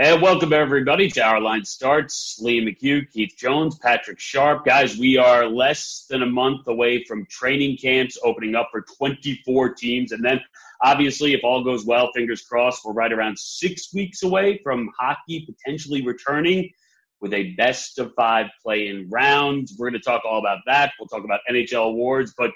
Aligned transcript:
And 0.00 0.22
welcome 0.22 0.54
everybody 0.54 1.10
to 1.10 1.20
Our 1.20 1.42
Line 1.42 1.62
Starts. 1.62 2.40
Liam 2.42 2.66
McHugh, 2.66 3.06
Keith 3.12 3.34
Jones, 3.36 3.76
Patrick 3.76 4.18
Sharp. 4.18 4.64
Guys, 4.64 4.96
we 4.96 5.18
are 5.18 5.44
less 5.44 6.06
than 6.08 6.22
a 6.22 6.26
month 6.26 6.66
away 6.68 7.04
from 7.04 7.26
training 7.26 7.76
camps 7.76 8.16
opening 8.24 8.54
up 8.54 8.70
for 8.72 8.80
24 8.96 9.74
teams. 9.74 10.12
And 10.12 10.24
then, 10.24 10.40
obviously, 10.82 11.34
if 11.34 11.42
all 11.44 11.62
goes 11.62 11.84
well, 11.84 12.10
fingers 12.14 12.40
crossed, 12.40 12.82
we're 12.82 12.94
right 12.94 13.12
around 13.12 13.38
six 13.38 13.92
weeks 13.92 14.22
away 14.22 14.58
from 14.64 14.88
hockey 14.98 15.44
potentially 15.44 16.00
returning 16.00 16.70
with 17.20 17.34
a 17.34 17.52
best 17.58 17.98
of 17.98 18.14
five 18.14 18.46
play 18.62 18.88
in 18.88 19.06
round. 19.10 19.68
We're 19.76 19.90
going 19.90 20.00
to 20.00 20.08
talk 20.08 20.22
all 20.24 20.38
about 20.38 20.60
that. 20.64 20.94
We'll 20.98 21.08
talk 21.08 21.26
about 21.26 21.40
NHL 21.50 21.88
awards, 21.88 22.32
but 22.38 22.52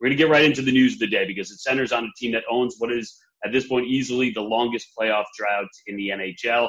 we're 0.00 0.08
going 0.08 0.18
to 0.18 0.24
get 0.24 0.32
right 0.32 0.44
into 0.44 0.62
the 0.62 0.72
news 0.72 0.94
of 0.94 0.98
the 0.98 1.06
day 1.06 1.28
because 1.28 1.52
it 1.52 1.60
centers 1.60 1.92
on 1.92 2.06
a 2.06 2.08
team 2.16 2.32
that 2.32 2.42
owns 2.50 2.74
what 2.78 2.90
is, 2.90 3.20
at 3.44 3.52
this 3.52 3.68
point, 3.68 3.86
easily 3.86 4.30
the 4.30 4.40
longest 4.40 4.88
playoff 4.98 5.26
drought 5.38 5.68
in 5.86 5.96
the 5.96 6.08
NHL. 6.08 6.68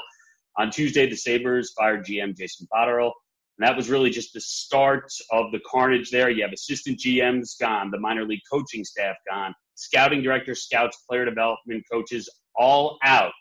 On 0.58 0.70
Tuesday, 0.70 1.10
the 1.10 1.16
Sabres 1.16 1.74
fired 1.78 2.06
GM 2.06 2.36
Jason 2.36 2.68
Botterill. 2.74 3.12
And 3.58 3.68
that 3.68 3.76
was 3.76 3.90
really 3.90 4.10
just 4.10 4.34
the 4.34 4.42
start 4.42 5.12
of 5.32 5.52
the 5.52 5.60
carnage 5.70 6.12
there. 6.12 6.30
You 6.30 6.44
have 6.44 6.54
assistant 6.54 7.00
GMs 7.00 7.60
gone, 7.60 7.92
the 7.92 8.00
minor 8.00 8.26
league 8.26 8.42
coaching 8.52 8.86
staff 8.86 9.18
gone, 9.30 9.54
scouting 9.76 10.22
director, 10.22 10.56
scouts, 10.56 11.04
player 11.10 11.26
development 11.26 11.84
coaches 11.92 12.30
all 12.56 12.98
out. 13.04 13.34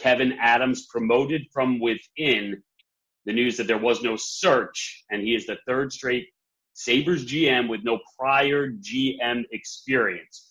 Kevyn 0.00 0.36
Adams 0.40 0.86
promoted 0.86 1.42
from 1.52 1.80
within. 1.80 2.62
The 3.26 3.32
news 3.34 3.58
that 3.58 3.66
there 3.66 3.78
was 3.78 4.02
no 4.02 4.16
search, 4.16 5.04
and 5.10 5.22
he 5.22 5.34
is 5.34 5.44
the 5.44 5.58
third 5.66 5.92
straight 5.92 6.28
Sabres 6.78 7.26
GM 7.26 7.68
with 7.68 7.82
no 7.82 7.98
prior 8.16 8.70
GM 8.70 9.42
experience 9.50 10.47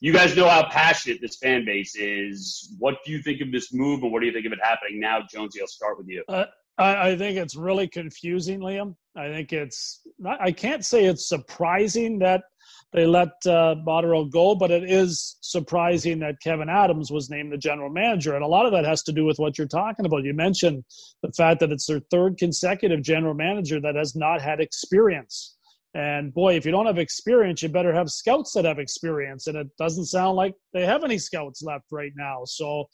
you 0.00 0.12
guys 0.12 0.34
know 0.34 0.48
how 0.48 0.66
passionate 0.68 1.20
this 1.20 1.36
fan 1.36 1.64
base 1.64 1.94
is. 1.94 2.74
What 2.78 2.96
do 3.04 3.12
you 3.12 3.22
think 3.22 3.40
of 3.42 3.52
this 3.52 3.72
move, 3.72 4.02
and 4.02 4.10
what 4.10 4.20
do 4.20 4.26
you 4.26 4.32
think 4.32 4.46
of 4.46 4.52
it 4.52 4.58
happening 4.62 4.98
now, 4.98 5.20
Jonesy? 5.30 5.60
I'll 5.60 5.66
start 5.66 5.98
with 5.98 6.08
you. 6.08 6.24
Uh, 6.28 6.46
I, 6.78 7.10
I, 7.10 7.16
think 7.16 7.36
it's 7.36 7.54
really 7.54 7.86
confusing, 7.86 8.60
Liam. 8.60 8.94
I 9.14 9.28
think 9.28 9.52
it's. 9.52 10.00
I 10.24 10.52
can't 10.52 10.84
say 10.84 11.04
it's 11.04 11.28
surprising 11.28 12.18
that 12.20 12.42
they 12.92 13.04
let 13.04 13.28
uh, 13.46 13.76
Botterill 13.86 14.30
go, 14.30 14.54
but 14.54 14.70
it 14.70 14.90
is 14.90 15.36
surprising 15.42 16.18
that 16.20 16.36
Kevyn 16.44 16.70
Adams 16.70 17.12
was 17.12 17.28
named 17.28 17.52
the 17.52 17.58
general 17.58 17.90
manager, 17.90 18.34
and 18.34 18.44
a 18.44 18.48
lot 18.48 18.64
of 18.64 18.72
that 18.72 18.86
has 18.86 19.02
to 19.04 19.12
do 19.12 19.26
with 19.26 19.38
what 19.38 19.58
you're 19.58 19.68
talking 19.68 20.06
about. 20.06 20.24
You 20.24 20.32
mentioned 20.32 20.82
the 21.22 21.30
fact 21.32 21.60
that 21.60 21.72
it's 21.72 21.86
their 21.86 22.00
third 22.10 22.38
consecutive 22.38 23.02
general 23.02 23.34
manager 23.34 23.80
that 23.80 23.96
has 23.96 24.16
not 24.16 24.40
had 24.40 24.60
experience 24.60 25.58
and 25.94 26.32
boy, 26.32 26.54
if 26.54 26.64
you 26.64 26.70
don't 26.70 26.86
have 26.86 26.98
experience, 26.98 27.62
you 27.62 27.68
better 27.68 27.92
have 27.92 28.10
scouts 28.10 28.52
that 28.52 28.64
have 28.64 28.78
experience. 28.78 29.48
And 29.48 29.56
it 29.56 29.66
doesn't 29.78 30.06
sound 30.06 30.36
like 30.36 30.54
they 30.72 30.86
have 30.86 31.02
any 31.02 31.18
scouts 31.18 31.62
left 31.62 31.86
right 31.90 32.12
now. 32.16 32.42
So 32.44 32.88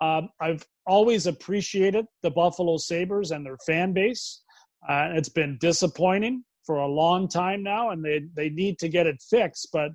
um, 0.00 0.30
I've 0.40 0.66
always 0.86 1.26
appreciated 1.26 2.06
the 2.22 2.30
Buffalo 2.30 2.78
Sabres 2.78 3.30
and 3.30 3.44
their 3.44 3.58
fan 3.66 3.92
base. 3.92 4.42
Uh, 4.88 5.10
it's 5.12 5.28
been 5.28 5.58
disappointing 5.60 6.42
for 6.64 6.76
a 6.76 6.86
long 6.86 7.28
time 7.28 7.62
now, 7.62 7.90
and 7.90 8.02
they, 8.02 8.22
they 8.34 8.48
need 8.48 8.78
to 8.78 8.88
get 8.88 9.06
it 9.06 9.22
fixed. 9.28 9.68
But 9.72 9.90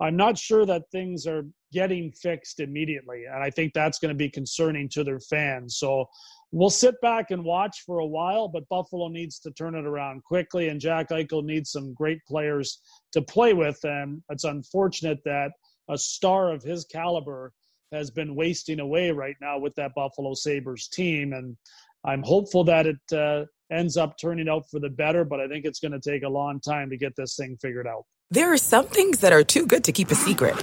I'm 0.00 0.16
not 0.16 0.38
sure 0.38 0.64
that 0.66 0.82
things 0.92 1.26
are 1.26 1.42
getting 1.72 2.12
fixed 2.12 2.60
immediately. 2.60 3.24
And 3.24 3.42
I 3.42 3.50
think 3.50 3.72
that's 3.74 3.98
going 3.98 4.10
to 4.10 4.14
be 4.14 4.30
concerning 4.30 4.88
to 4.90 5.02
their 5.02 5.18
fans. 5.18 5.78
So 5.78 6.06
we'll 6.52 6.70
sit 6.70 7.00
back 7.00 7.30
and 7.30 7.44
watch 7.44 7.82
for 7.84 7.98
a 7.98 8.06
while, 8.06 8.48
but 8.48 8.68
Buffalo 8.68 9.08
needs 9.08 9.38
to 9.40 9.50
turn 9.50 9.74
it 9.74 9.84
around 9.84 10.24
quickly, 10.24 10.68
and 10.68 10.80
Jack 10.80 11.10
Eichel 11.10 11.44
needs 11.44 11.70
some 11.70 11.94
great 11.94 12.20
players 12.26 12.80
to 13.12 13.22
play 13.22 13.52
with. 13.52 13.78
And 13.84 14.22
it's 14.30 14.44
unfortunate 14.44 15.18
that 15.24 15.52
a 15.88 15.98
star 15.98 16.52
of 16.52 16.62
his 16.62 16.84
caliber 16.84 17.52
has 17.92 18.10
been 18.10 18.34
wasting 18.34 18.80
away 18.80 19.10
right 19.10 19.36
now 19.40 19.58
with 19.58 19.74
that 19.76 19.94
Buffalo 19.94 20.34
Sabres 20.34 20.88
team. 20.88 21.32
And 21.32 21.56
I'm 22.04 22.22
hopeful 22.22 22.64
that 22.64 22.86
it 22.86 23.12
uh, 23.12 23.44
ends 23.72 23.96
up 23.96 24.16
turning 24.20 24.48
out 24.48 24.64
for 24.70 24.80
the 24.80 24.90
better, 24.90 25.24
but 25.24 25.40
I 25.40 25.48
think 25.48 25.64
it's 25.64 25.80
going 25.80 25.92
to 25.92 26.00
take 26.00 26.22
a 26.22 26.28
long 26.28 26.60
time 26.60 26.90
to 26.90 26.96
get 26.96 27.14
this 27.16 27.36
thing 27.36 27.56
figured 27.60 27.86
out. 27.86 28.04
There 28.30 28.52
are 28.52 28.58
some 28.58 28.86
things 28.86 29.20
that 29.20 29.32
are 29.32 29.42
too 29.42 29.64
good 29.64 29.84
to 29.84 29.92
keep 29.92 30.10
a 30.10 30.14
secret, 30.14 30.62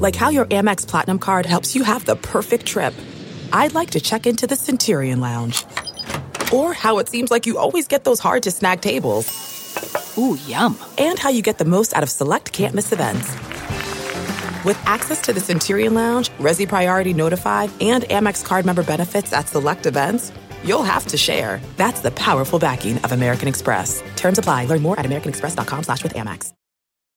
like 0.00 0.14
how 0.14 0.28
your 0.28 0.44
Amex 0.46 0.86
Platinum 0.86 1.18
card 1.18 1.46
helps 1.46 1.74
you 1.74 1.82
have 1.82 2.04
the 2.04 2.16
perfect 2.16 2.66
trip. 2.66 2.92
I'd 3.54 3.74
like 3.74 3.90
to 3.90 4.00
check 4.00 4.26
into 4.26 4.46
the 4.46 4.56
Centurion 4.56 5.20
Lounge. 5.20 5.64
Or 6.54 6.72
how 6.72 6.98
it 6.98 7.08
seems 7.08 7.30
like 7.30 7.46
you 7.46 7.58
always 7.58 7.86
get 7.86 8.04
those 8.04 8.18
hard 8.18 8.42
to 8.44 8.50
snag 8.50 8.80
tables. 8.80 9.28
Ooh, 10.16 10.38
yum. 10.46 10.78
And 10.96 11.18
how 11.18 11.28
you 11.28 11.42
get 11.42 11.58
the 11.58 11.66
most 11.66 11.94
out 11.94 12.02
of 12.02 12.08
select 12.08 12.54
can't 12.54 12.74
miss 12.74 12.92
events. 12.92 13.30
With 14.64 14.80
access 14.86 15.20
to 15.22 15.34
the 15.34 15.40
Centurion 15.40 15.92
Lounge, 15.92 16.30
Resy 16.38 16.66
Priority 16.66 17.12
Notified, 17.12 17.70
and 17.80 18.04
Amex 18.04 18.42
card 18.42 18.64
member 18.64 18.82
benefits 18.82 19.34
at 19.34 19.48
select 19.48 19.84
events, 19.84 20.32
you'll 20.64 20.82
have 20.82 21.06
to 21.08 21.18
share. 21.18 21.60
That's 21.76 22.00
the 22.00 22.12
powerful 22.12 22.58
backing 22.58 22.96
of 22.98 23.12
American 23.12 23.48
Express. 23.48 24.02
Terms 24.16 24.38
apply. 24.38 24.64
Learn 24.64 24.80
more 24.80 24.98
at 24.98 25.04
americanexpress.com 25.04 25.82
slash 25.82 26.02
with 26.02 26.14
Amex. 26.14 26.54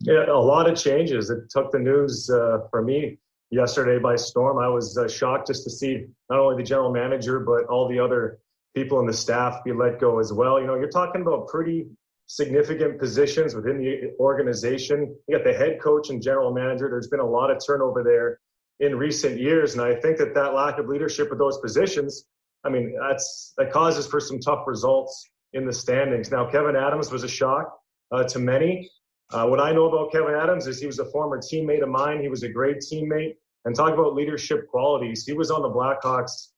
Yeah, 0.01 0.25
a 0.27 0.33
lot 0.33 0.69
of 0.69 0.77
changes. 0.77 1.29
It 1.29 1.49
took 1.49 1.71
the 1.71 1.79
news 1.79 2.29
uh, 2.29 2.67
for 2.69 2.81
me 2.81 3.19
yesterday 3.51 3.99
by 3.99 4.15
storm. 4.15 4.59
I 4.59 4.67
was 4.67 4.97
uh, 4.97 5.07
shocked 5.07 5.47
just 5.47 5.63
to 5.65 5.69
see 5.69 6.05
not 6.29 6.39
only 6.39 6.61
the 6.61 6.67
general 6.67 6.91
manager, 6.91 7.39
but 7.39 7.65
all 7.65 7.87
the 7.87 7.99
other 7.99 8.39
people 8.75 8.99
in 8.99 9.05
the 9.05 9.13
staff 9.13 9.63
be 9.63 9.71
let 9.71 9.99
go 9.99 10.19
as 10.19 10.33
well. 10.33 10.59
You 10.59 10.67
know, 10.67 10.75
you're 10.75 10.89
talking 10.89 11.21
about 11.21 11.47
pretty 11.47 11.87
significant 12.27 12.99
positions 12.99 13.55
within 13.55 13.77
the 13.77 14.13
organization. 14.19 15.15
You 15.27 15.37
got 15.37 15.45
the 15.45 15.53
head 15.53 15.79
coach 15.81 16.09
and 16.09 16.21
general 16.21 16.53
manager. 16.53 16.89
There's 16.89 17.07
been 17.07 17.19
a 17.19 17.25
lot 17.25 17.51
of 17.51 17.59
turnover 17.65 18.03
there 18.03 18.39
in 18.79 18.97
recent 18.97 19.39
years. 19.39 19.73
And 19.73 19.81
I 19.81 19.95
think 19.95 20.17
that 20.17 20.33
that 20.35 20.53
lack 20.53 20.77
of 20.77 20.87
leadership 20.87 21.29
at 21.31 21.37
those 21.37 21.57
positions, 21.59 22.25
I 22.65 22.69
mean, 22.69 22.97
that's 22.99 23.53
that 23.57 23.71
causes 23.71 24.07
for 24.07 24.19
some 24.19 24.39
tough 24.39 24.63
results 24.67 25.29
in 25.53 25.65
the 25.65 25.73
standings. 25.73 26.31
Now, 26.31 26.49
Kevyn 26.49 26.75
Adams 26.75 27.11
was 27.11 27.23
a 27.23 27.27
shock 27.27 27.77
uh, 28.11 28.23
to 28.25 28.39
many. 28.39 28.89
Uh, 29.31 29.47
what 29.47 29.59
I 29.59 29.71
know 29.71 29.85
about 29.85 30.11
Kevyn 30.11 30.41
Adams 30.41 30.67
is 30.67 30.79
he 30.79 30.87
was 30.87 30.99
a 30.99 31.05
former 31.05 31.39
teammate 31.39 31.81
of 31.81 31.89
mine. 31.89 32.21
He 32.21 32.29
was 32.29 32.43
a 32.43 32.49
great 32.49 32.77
teammate. 32.77 33.35
And 33.65 33.75
talk 33.75 33.93
about 33.93 34.13
leadership 34.13 34.67
qualities. 34.67 35.25
He 35.25 35.33
was 35.33 35.49
on 35.49 35.63
the 35.63 35.69
Blackhawks. 35.69 36.49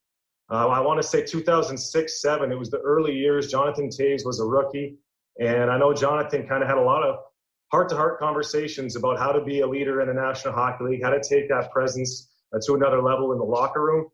Uh, 0.49 0.67
I 0.67 0.81
want 0.81 1.01
to 1.01 1.07
say 1.07 1.23
2006, 1.23 2.21
seven. 2.21 2.51
It 2.51 2.59
was 2.59 2.69
the 2.69 2.79
early 2.79 3.13
years. 3.13 3.49
Jonathan 3.49 3.89
Toews 3.89 4.25
was 4.25 4.41
a 4.41 4.45
rookie, 4.45 4.97
and 5.39 5.71
I 5.71 5.77
know 5.77 5.93
Jonathan 5.93 6.47
kind 6.47 6.63
of 6.63 6.69
had 6.69 6.77
a 6.77 6.81
lot 6.81 7.03
of 7.03 7.19
heart-to-heart 7.71 8.19
conversations 8.19 8.95
about 8.95 9.19
how 9.19 9.31
to 9.31 9.43
be 9.43 9.61
a 9.61 9.67
leader 9.67 10.01
in 10.01 10.07
the 10.07 10.13
National 10.13 10.53
Hockey 10.53 10.85
League, 10.85 11.03
how 11.03 11.09
to 11.09 11.21
take 11.21 11.49
that 11.49 11.71
presence 11.71 12.29
uh, 12.53 12.59
to 12.65 12.75
another 12.75 13.01
level 13.01 13.33
in 13.33 13.39
the 13.39 13.43
locker 13.43 13.83
room. 13.83 14.07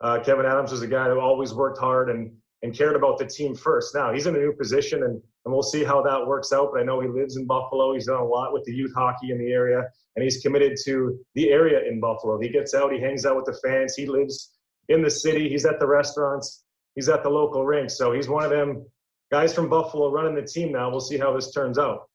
Uh, 0.00 0.18
Kevyn 0.18 0.50
Adams 0.50 0.72
was 0.72 0.82
a 0.82 0.86
guy 0.86 1.08
who 1.08 1.18
always 1.18 1.54
worked 1.54 1.78
hard 1.78 2.10
and 2.10 2.32
and 2.62 2.76
cared 2.76 2.96
about 2.96 3.18
the 3.18 3.26
team 3.26 3.54
first. 3.54 3.94
Now 3.94 4.12
he's 4.12 4.26
in 4.26 4.34
a 4.34 4.38
new 4.38 4.52
position, 4.52 5.04
and, 5.04 5.14
and 5.44 5.54
we'll 5.54 5.62
see 5.62 5.84
how 5.84 6.02
that 6.02 6.26
works 6.26 6.52
out. 6.52 6.70
But 6.72 6.80
I 6.80 6.84
know 6.84 7.00
he 7.00 7.08
lives 7.08 7.36
in 7.36 7.46
Buffalo. 7.46 7.94
He's 7.94 8.06
done 8.06 8.20
a 8.20 8.24
lot 8.24 8.52
with 8.52 8.64
the 8.64 8.72
youth 8.72 8.92
hockey 8.96 9.30
in 9.30 9.38
the 9.38 9.52
area, 9.52 9.84
and 10.16 10.22
he's 10.22 10.42
committed 10.42 10.76
to 10.84 11.18
the 11.34 11.50
area 11.50 11.88
in 11.88 12.00
Buffalo. 12.00 12.40
He 12.40 12.48
gets 12.48 12.74
out, 12.74 12.92
he 12.92 13.00
hangs 13.00 13.24
out 13.24 13.36
with 13.36 13.44
the 13.44 13.58
fans, 13.62 13.94
he 13.94 14.06
lives 14.06 14.54
in 14.88 15.02
the 15.02 15.10
city, 15.10 15.48
he's 15.48 15.66
at 15.66 15.78
the 15.78 15.86
restaurants, 15.86 16.64
he's 16.94 17.08
at 17.08 17.22
the 17.22 17.28
local 17.28 17.64
rink. 17.64 17.90
So 17.90 18.12
he's 18.12 18.28
one 18.28 18.44
of 18.44 18.50
them 18.50 18.84
guys 19.30 19.54
from 19.54 19.68
Buffalo 19.68 20.10
running 20.10 20.34
the 20.34 20.42
team 20.42 20.72
now. 20.72 20.90
We'll 20.90 21.00
see 21.00 21.18
how 21.18 21.32
this 21.34 21.52
turns 21.52 21.78
out. 21.78 22.08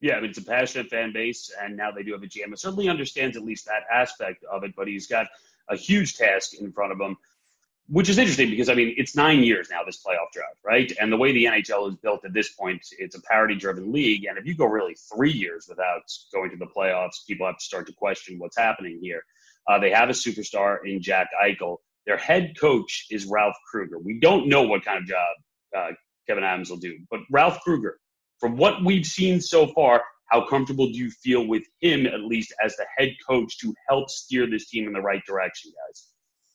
Yeah, 0.00 0.20
it's 0.22 0.38
a 0.38 0.44
passionate 0.44 0.88
fan 0.88 1.12
base, 1.12 1.50
and 1.60 1.76
now 1.76 1.90
they 1.90 2.04
do 2.04 2.12
have 2.12 2.22
a 2.22 2.26
GM. 2.26 2.52
It 2.52 2.60
certainly 2.60 2.88
understands 2.88 3.36
at 3.36 3.42
least 3.42 3.66
that 3.66 3.82
aspect 3.92 4.44
of 4.44 4.62
it, 4.62 4.72
but 4.76 4.86
he's 4.86 5.08
got 5.08 5.26
a 5.68 5.76
huge 5.76 6.16
task 6.16 6.54
in 6.54 6.70
front 6.72 6.92
of 6.92 7.00
him 7.00 7.16
which 7.88 8.08
is 8.08 8.18
interesting 8.18 8.50
because 8.50 8.68
I 8.68 8.74
mean 8.74 8.94
it's 8.96 9.16
nine 9.16 9.42
years 9.42 9.68
now 9.70 9.82
this 9.84 10.02
playoff 10.02 10.30
drought, 10.32 10.56
right? 10.64 10.92
And 11.00 11.10
the 11.10 11.16
way 11.16 11.32
the 11.32 11.46
NHL 11.46 11.88
is 11.88 11.96
built 11.96 12.24
at 12.24 12.34
this 12.34 12.50
point, 12.50 12.86
it's 12.98 13.16
a 13.16 13.22
parity-driven 13.22 13.92
league, 13.92 14.26
and 14.26 14.36
if 14.38 14.46
you 14.46 14.54
go 14.54 14.66
really 14.66 14.96
three 15.14 15.32
years 15.32 15.66
without 15.68 16.02
going 16.32 16.50
to 16.50 16.56
the 16.56 16.66
playoffs, 16.66 17.26
people 17.26 17.46
have 17.46 17.58
to 17.58 17.64
start 17.64 17.86
to 17.86 17.92
question 17.92 18.38
what's 18.38 18.56
happening 18.56 18.98
here. 19.02 19.22
Uh, 19.66 19.78
they 19.78 19.90
have 19.90 20.08
a 20.08 20.12
superstar 20.12 20.78
in 20.84 21.02
Jack 21.02 21.28
Eichel. 21.42 21.78
Their 22.06 22.16
head 22.16 22.54
coach 22.58 23.06
is 23.10 23.26
Ralph 23.26 23.56
Krueger. 23.70 23.98
We 23.98 24.18
don't 24.20 24.48
know 24.48 24.62
what 24.62 24.84
kind 24.84 24.98
of 24.98 25.06
job 25.06 25.36
uh, 25.76 25.92
Kevyn 26.28 26.42
Adams 26.42 26.70
will 26.70 26.78
do, 26.78 26.98
but 27.10 27.20
Ralph 27.30 27.60
Krueger, 27.60 27.98
from 28.38 28.56
what 28.56 28.84
we've 28.84 29.06
seen 29.06 29.40
so 29.40 29.66
far, 29.66 30.02
how 30.26 30.46
comfortable 30.46 30.86
do 30.86 30.92
you 30.92 31.10
feel 31.10 31.46
with 31.46 31.64
him 31.80 32.06
at 32.06 32.20
least 32.20 32.52
as 32.62 32.76
the 32.76 32.86
head 32.96 33.14
coach 33.26 33.58
to 33.58 33.74
help 33.88 34.10
steer 34.10 34.48
this 34.48 34.68
team 34.68 34.86
in 34.86 34.92
the 34.92 35.00
right 35.00 35.22
direction, 35.26 35.72
guys? 35.72 36.08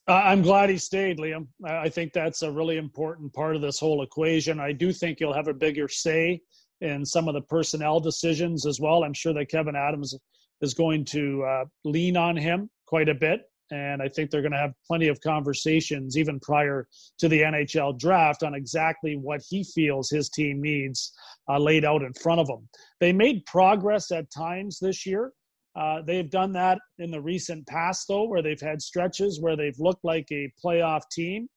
I'm 0.07 0.41
glad 0.41 0.69
he 0.69 0.77
stayed, 0.77 1.17
Liam. 1.17 1.47
I 1.65 1.87
think 1.87 2.11
that's 2.11 2.41
a 2.41 2.51
really 2.51 2.77
important 2.77 3.33
part 3.33 3.55
of 3.55 3.61
this 3.61 3.79
whole 3.79 4.03
equation. 4.03 4.59
I 4.59 4.73
do 4.73 4.91
think 4.91 5.19
he'll 5.19 5.33
have 5.33 5.47
a 5.47 5.53
bigger 5.53 5.87
say 5.87 6.41
in 6.81 7.05
some 7.05 7.29
of 7.29 7.33
the 7.33 7.41
personnel 7.41 8.01
decisions 8.01 8.65
as 8.65 8.81
well. 8.81 9.05
I'm 9.05 9.13
sure 9.13 9.33
that 9.33 9.49
Kevyn 9.49 9.77
Adams 9.77 10.13
is 10.61 10.73
going 10.73 11.05
to 11.05 11.43
uh, 11.43 11.65
lean 11.85 12.17
on 12.17 12.35
him 12.35 12.69
quite 12.85 13.07
a 13.07 13.15
bit. 13.15 13.41
And 13.71 14.01
I 14.01 14.09
think 14.09 14.29
they're 14.29 14.41
going 14.41 14.51
to 14.51 14.57
have 14.57 14.73
plenty 14.85 15.07
of 15.07 15.21
conversations, 15.21 16.17
even 16.17 16.39
prior 16.41 16.85
to 17.19 17.29
the 17.29 17.41
NHL 17.41 17.97
draft, 17.97 18.43
on 18.43 18.53
exactly 18.53 19.15
what 19.15 19.41
he 19.49 19.63
feels 19.63 20.09
his 20.09 20.29
team 20.29 20.61
needs 20.61 21.13
uh, 21.49 21.57
laid 21.57 21.85
out 21.85 22.03
in 22.03 22.13
front 22.13 22.41
of 22.41 22.49
him. 22.49 22.67
They 22.99 23.13
made 23.13 23.45
progress 23.45 24.11
at 24.11 24.29
times 24.31 24.79
this 24.79 25.05
year 25.05 25.31
Uh, 25.75 26.01
they've 26.05 26.29
done 26.29 26.53
that 26.53 26.79
in 26.99 27.09
the 27.09 27.21
recent 27.21 27.65
past, 27.67 28.07
though, 28.07 28.27
where 28.27 28.41
they've 28.41 28.61
had 28.61 28.81
stretches 28.81 29.41
where 29.41 29.55
they've 29.55 29.79
looked 29.79 30.03
like 30.03 30.27
a 30.31 30.51
playoff 30.63 31.01
team 31.11 31.47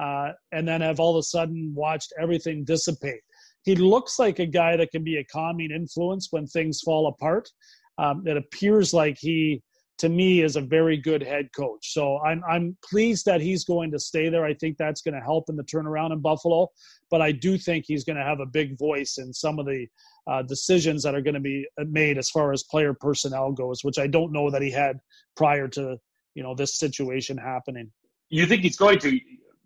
uh, 0.00 0.30
and 0.52 0.66
then 0.66 0.80
have 0.80 1.00
all 1.00 1.16
of 1.16 1.20
a 1.20 1.22
sudden 1.22 1.72
watched 1.74 2.12
everything 2.20 2.64
dissipate. 2.64 3.20
He 3.64 3.74
looks 3.74 4.18
like 4.18 4.38
a 4.38 4.46
guy 4.46 4.76
that 4.76 4.92
can 4.92 5.02
be 5.02 5.16
a 5.16 5.24
calming 5.24 5.70
influence 5.70 6.28
when 6.30 6.46
things 6.46 6.80
fall 6.80 7.08
apart. 7.08 7.50
Um, 7.98 8.22
it 8.26 8.36
appears 8.36 8.94
like 8.94 9.16
he, 9.18 9.62
to 9.98 10.08
me, 10.08 10.42
is 10.42 10.56
a 10.56 10.60
very 10.60 10.96
good 10.96 11.22
head 11.22 11.48
coach. 11.56 11.92
So 11.92 12.18
I'm 12.18 12.42
I'm 12.48 12.76
pleased 12.88 13.24
that 13.26 13.40
he's 13.40 13.64
going 13.64 13.90
to 13.92 13.98
stay 13.98 14.28
there. 14.28 14.44
I 14.44 14.54
think 14.54 14.76
that's 14.76 15.02
going 15.02 15.14
to 15.14 15.20
help 15.20 15.48
in 15.48 15.56
the 15.56 15.64
turnaround 15.64 16.12
in 16.12 16.20
Buffalo. 16.20 16.68
But 17.10 17.22
I 17.22 17.32
do 17.32 17.58
think 17.58 17.86
he's 17.86 18.04
going 18.04 18.16
to 18.16 18.24
have 18.24 18.40
a 18.40 18.46
big 18.46 18.78
voice 18.78 19.18
in 19.18 19.32
some 19.32 19.58
of 19.58 19.66
the 19.66 19.86
uh, 20.26 20.42
decisions 20.42 21.02
that 21.02 21.14
are 21.14 21.20
going 21.20 21.34
to 21.34 21.40
be 21.40 21.66
made 21.78 22.18
as 22.18 22.28
far 22.30 22.52
as 22.52 22.62
player 22.64 22.94
personnel 22.94 23.52
goes, 23.52 23.84
which 23.84 23.98
I 23.98 24.06
don't 24.06 24.32
know 24.32 24.50
that 24.50 24.62
he 24.62 24.70
had 24.70 24.98
prior 25.36 25.68
to 25.68 25.98
you 26.34 26.42
know 26.42 26.54
this 26.54 26.78
situation 26.78 27.36
happening. 27.36 27.90
You 28.28 28.46
think 28.46 28.62
he's 28.62 28.76
going 28.76 28.98
to? 29.00 29.18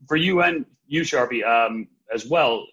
For 0.08 0.16
you 0.16 0.42
and 0.42 0.64
you, 0.86 1.02
Sharpie, 1.02 1.44
um, 1.44 1.88
as 2.12 2.26
well. 2.26 2.66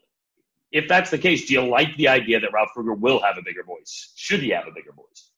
If 0.72 0.88
that's 0.88 1.10
the 1.10 1.18
case, 1.18 1.46
do 1.46 1.54
you 1.54 1.62
like 1.66 1.96
the 1.98 2.08
idea 2.08 2.40
that 2.40 2.52
Ralph 2.54 2.70
Krueger 2.74 2.94
will 2.94 3.22
have 3.22 3.38
a 3.38 3.42
bigger 3.42 3.64
voice? 3.64 4.12
Should 4.16 4.42
he 4.42 4.50
have 4.50 4.68
a 4.68 4.72
bigger 4.72 4.92
voice? 4.92 5.32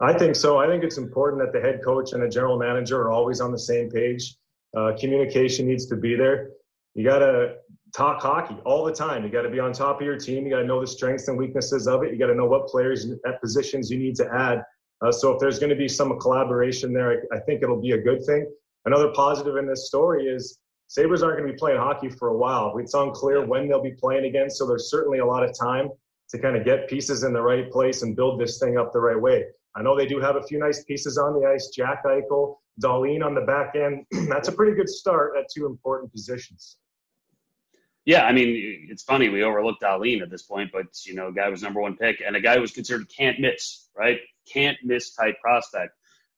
I 0.00 0.14
think 0.14 0.36
so. 0.36 0.58
I 0.58 0.66
think 0.66 0.82
it's 0.82 0.96
important 0.96 1.42
that 1.42 1.52
the 1.52 1.60
head 1.60 1.80
coach 1.84 2.12
and 2.12 2.22
the 2.22 2.28
general 2.28 2.58
manager 2.58 3.00
are 3.02 3.10
always 3.10 3.40
on 3.40 3.52
the 3.52 3.58
same 3.58 3.90
page. 3.90 4.36
Uh, 4.76 4.92
communication 4.98 5.66
needs 5.66 5.86
to 5.86 5.96
be 5.96 6.14
there. 6.16 6.50
You 6.94 7.04
got 7.04 7.18
to 7.18 7.56
talk 7.94 8.20
hockey 8.20 8.56
all 8.64 8.84
the 8.84 8.92
time. 8.92 9.24
You 9.24 9.30
got 9.30 9.42
to 9.42 9.50
be 9.50 9.60
on 9.60 9.72
top 9.72 10.00
of 10.00 10.06
your 10.06 10.16
team. 10.16 10.44
You 10.44 10.50
got 10.50 10.60
to 10.60 10.66
know 10.66 10.80
the 10.80 10.86
strengths 10.86 11.28
and 11.28 11.36
weaknesses 11.36 11.86
of 11.86 12.02
it. 12.02 12.12
You 12.12 12.18
got 12.18 12.26
to 12.26 12.34
know 12.34 12.46
what 12.46 12.68
players 12.68 13.10
at 13.26 13.40
positions 13.40 13.90
you 13.90 13.98
need 13.98 14.16
to 14.16 14.28
add. 14.32 14.62
Uh, 15.02 15.10
so 15.10 15.32
if 15.32 15.40
there's 15.40 15.58
going 15.58 15.70
to 15.70 15.76
be 15.76 15.88
some 15.88 16.18
collaboration 16.18 16.92
there, 16.92 17.22
I, 17.32 17.36
I, 17.36 17.40
think 17.40 17.62
it'll 17.62 17.80
be 17.80 17.92
a 17.92 17.98
good 17.98 18.24
thing. 18.26 18.46
Another 18.84 19.10
positive 19.14 19.56
in 19.56 19.66
this 19.66 19.86
story 19.86 20.26
is 20.26 20.58
Sabres 20.88 21.22
aren't 21.22 21.38
going 21.38 21.48
to 21.48 21.54
be 21.54 21.58
playing 21.58 21.78
hockey 21.78 22.10
for 22.10 22.28
a 22.28 22.36
while. 22.36 22.76
It's 22.78 22.94
unclear 22.94 23.46
when 23.46 23.68
they'll 23.68 23.82
be 23.82 23.94
playing 23.98 24.26
again. 24.26 24.50
So 24.50 24.66
there's 24.66 24.90
certainly 24.90 25.20
a 25.20 25.26
lot 25.26 25.42
of 25.42 25.56
time 25.58 25.88
to 26.30 26.38
kind 26.38 26.56
of 26.56 26.64
get 26.64 26.88
pieces 26.88 27.22
in 27.22 27.32
the 27.32 27.40
right 27.40 27.70
place 27.70 28.02
and 28.02 28.14
build 28.14 28.40
this 28.40 28.58
thing 28.58 28.76
up 28.76 28.92
the 28.92 29.00
right 29.00 29.20
way. 29.20 29.44
I 29.74 29.82
know 29.82 29.96
they 29.96 30.06
do 30.06 30.20
have 30.20 30.36
a 30.36 30.42
few 30.42 30.58
nice 30.58 30.84
pieces 30.84 31.16
on 31.16 31.40
the 31.40 31.46
ice. 31.46 31.68
Jack 31.68 32.04
Eichel, 32.04 32.56
Dahlin 32.82 33.24
on 33.24 33.34
the 33.34 33.42
back 33.42 33.74
end. 33.74 34.04
That's 34.28 34.48
a 34.48 34.52
pretty 34.52 34.76
good 34.76 34.88
start 34.88 35.36
at 35.38 35.46
two 35.54 35.66
important 35.66 36.12
positions. 36.12 36.76
Yeah, 38.04 38.24
I 38.24 38.32
mean, 38.32 38.88
it's 38.90 39.02
funny 39.02 39.28
we 39.28 39.42
overlooked 39.42 39.82
Dahlin 39.82 40.22
at 40.22 40.30
this 40.30 40.42
point, 40.42 40.70
but 40.72 40.86
you 41.04 41.14
know, 41.14 41.30
guy 41.32 41.48
was 41.48 41.62
number 41.62 41.80
one 41.80 41.96
pick, 41.96 42.22
and 42.26 42.34
a 42.34 42.40
guy 42.40 42.58
was 42.58 42.72
considered 42.72 43.08
can't 43.14 43.38
miss, 43.40 43.88
right? 43.96 44.20
Can't 44.52 44.78
miss 44.82 45.14
type 45.14 45.38
prospect. 45.40 45.92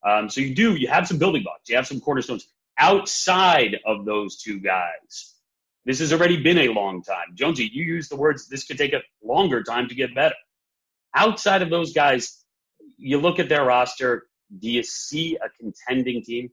Um, 0.05 0.29
so 0.29 0.41
you 0.41 0.55
do, 0.55 0.75
you 0.75 0.89
have 0.89 1.07
some 1.07 1.19
building 1.19 1.45
blocks, 1.45 1.69
you 1.69 1.77
have 1.77 1.87
some 1.87 2.01
cornerstones 2.01 2.49
outside 2.79 3.77
of 3.87 4.05
those 4.05 4.43
two 4.43 4.59
guys. 4.59 5.35
This 5.85 6.01
has 6.01 6.13
already 6.13 6.43
been 6.43 6.59
a 6.59 6.69
long 6.69 7.03
time. 7.03 7.35
Jonesy, 7.35 7.71
you 7.73 7.85
use 7.85 8.09
the 8.09 8.17
words 8.17 8.49
this 8.49 8.65
could 8.65 8.79
take 8.79 8.93
a 8.93 9.03
longer 9.23 9.63
time 9.63 9.89
to 9.89 9.95
get 9.95 10.15
better. 10.15 10.35
Outside 11.15 11.63
of 11.63 11.71
those 11.71 11.93
guys, 11.93 12.45
you 12.97 13.19
look 13.19 13.39
at 13.39 13.49
their 13.49 13.65
roster. 13.65 14.27
Do 14.59 14.71
you 14.71 14.83
see 14.83 15.37
a 15.37 15.49
contending 15.49 16.23
team? 16.23 16.51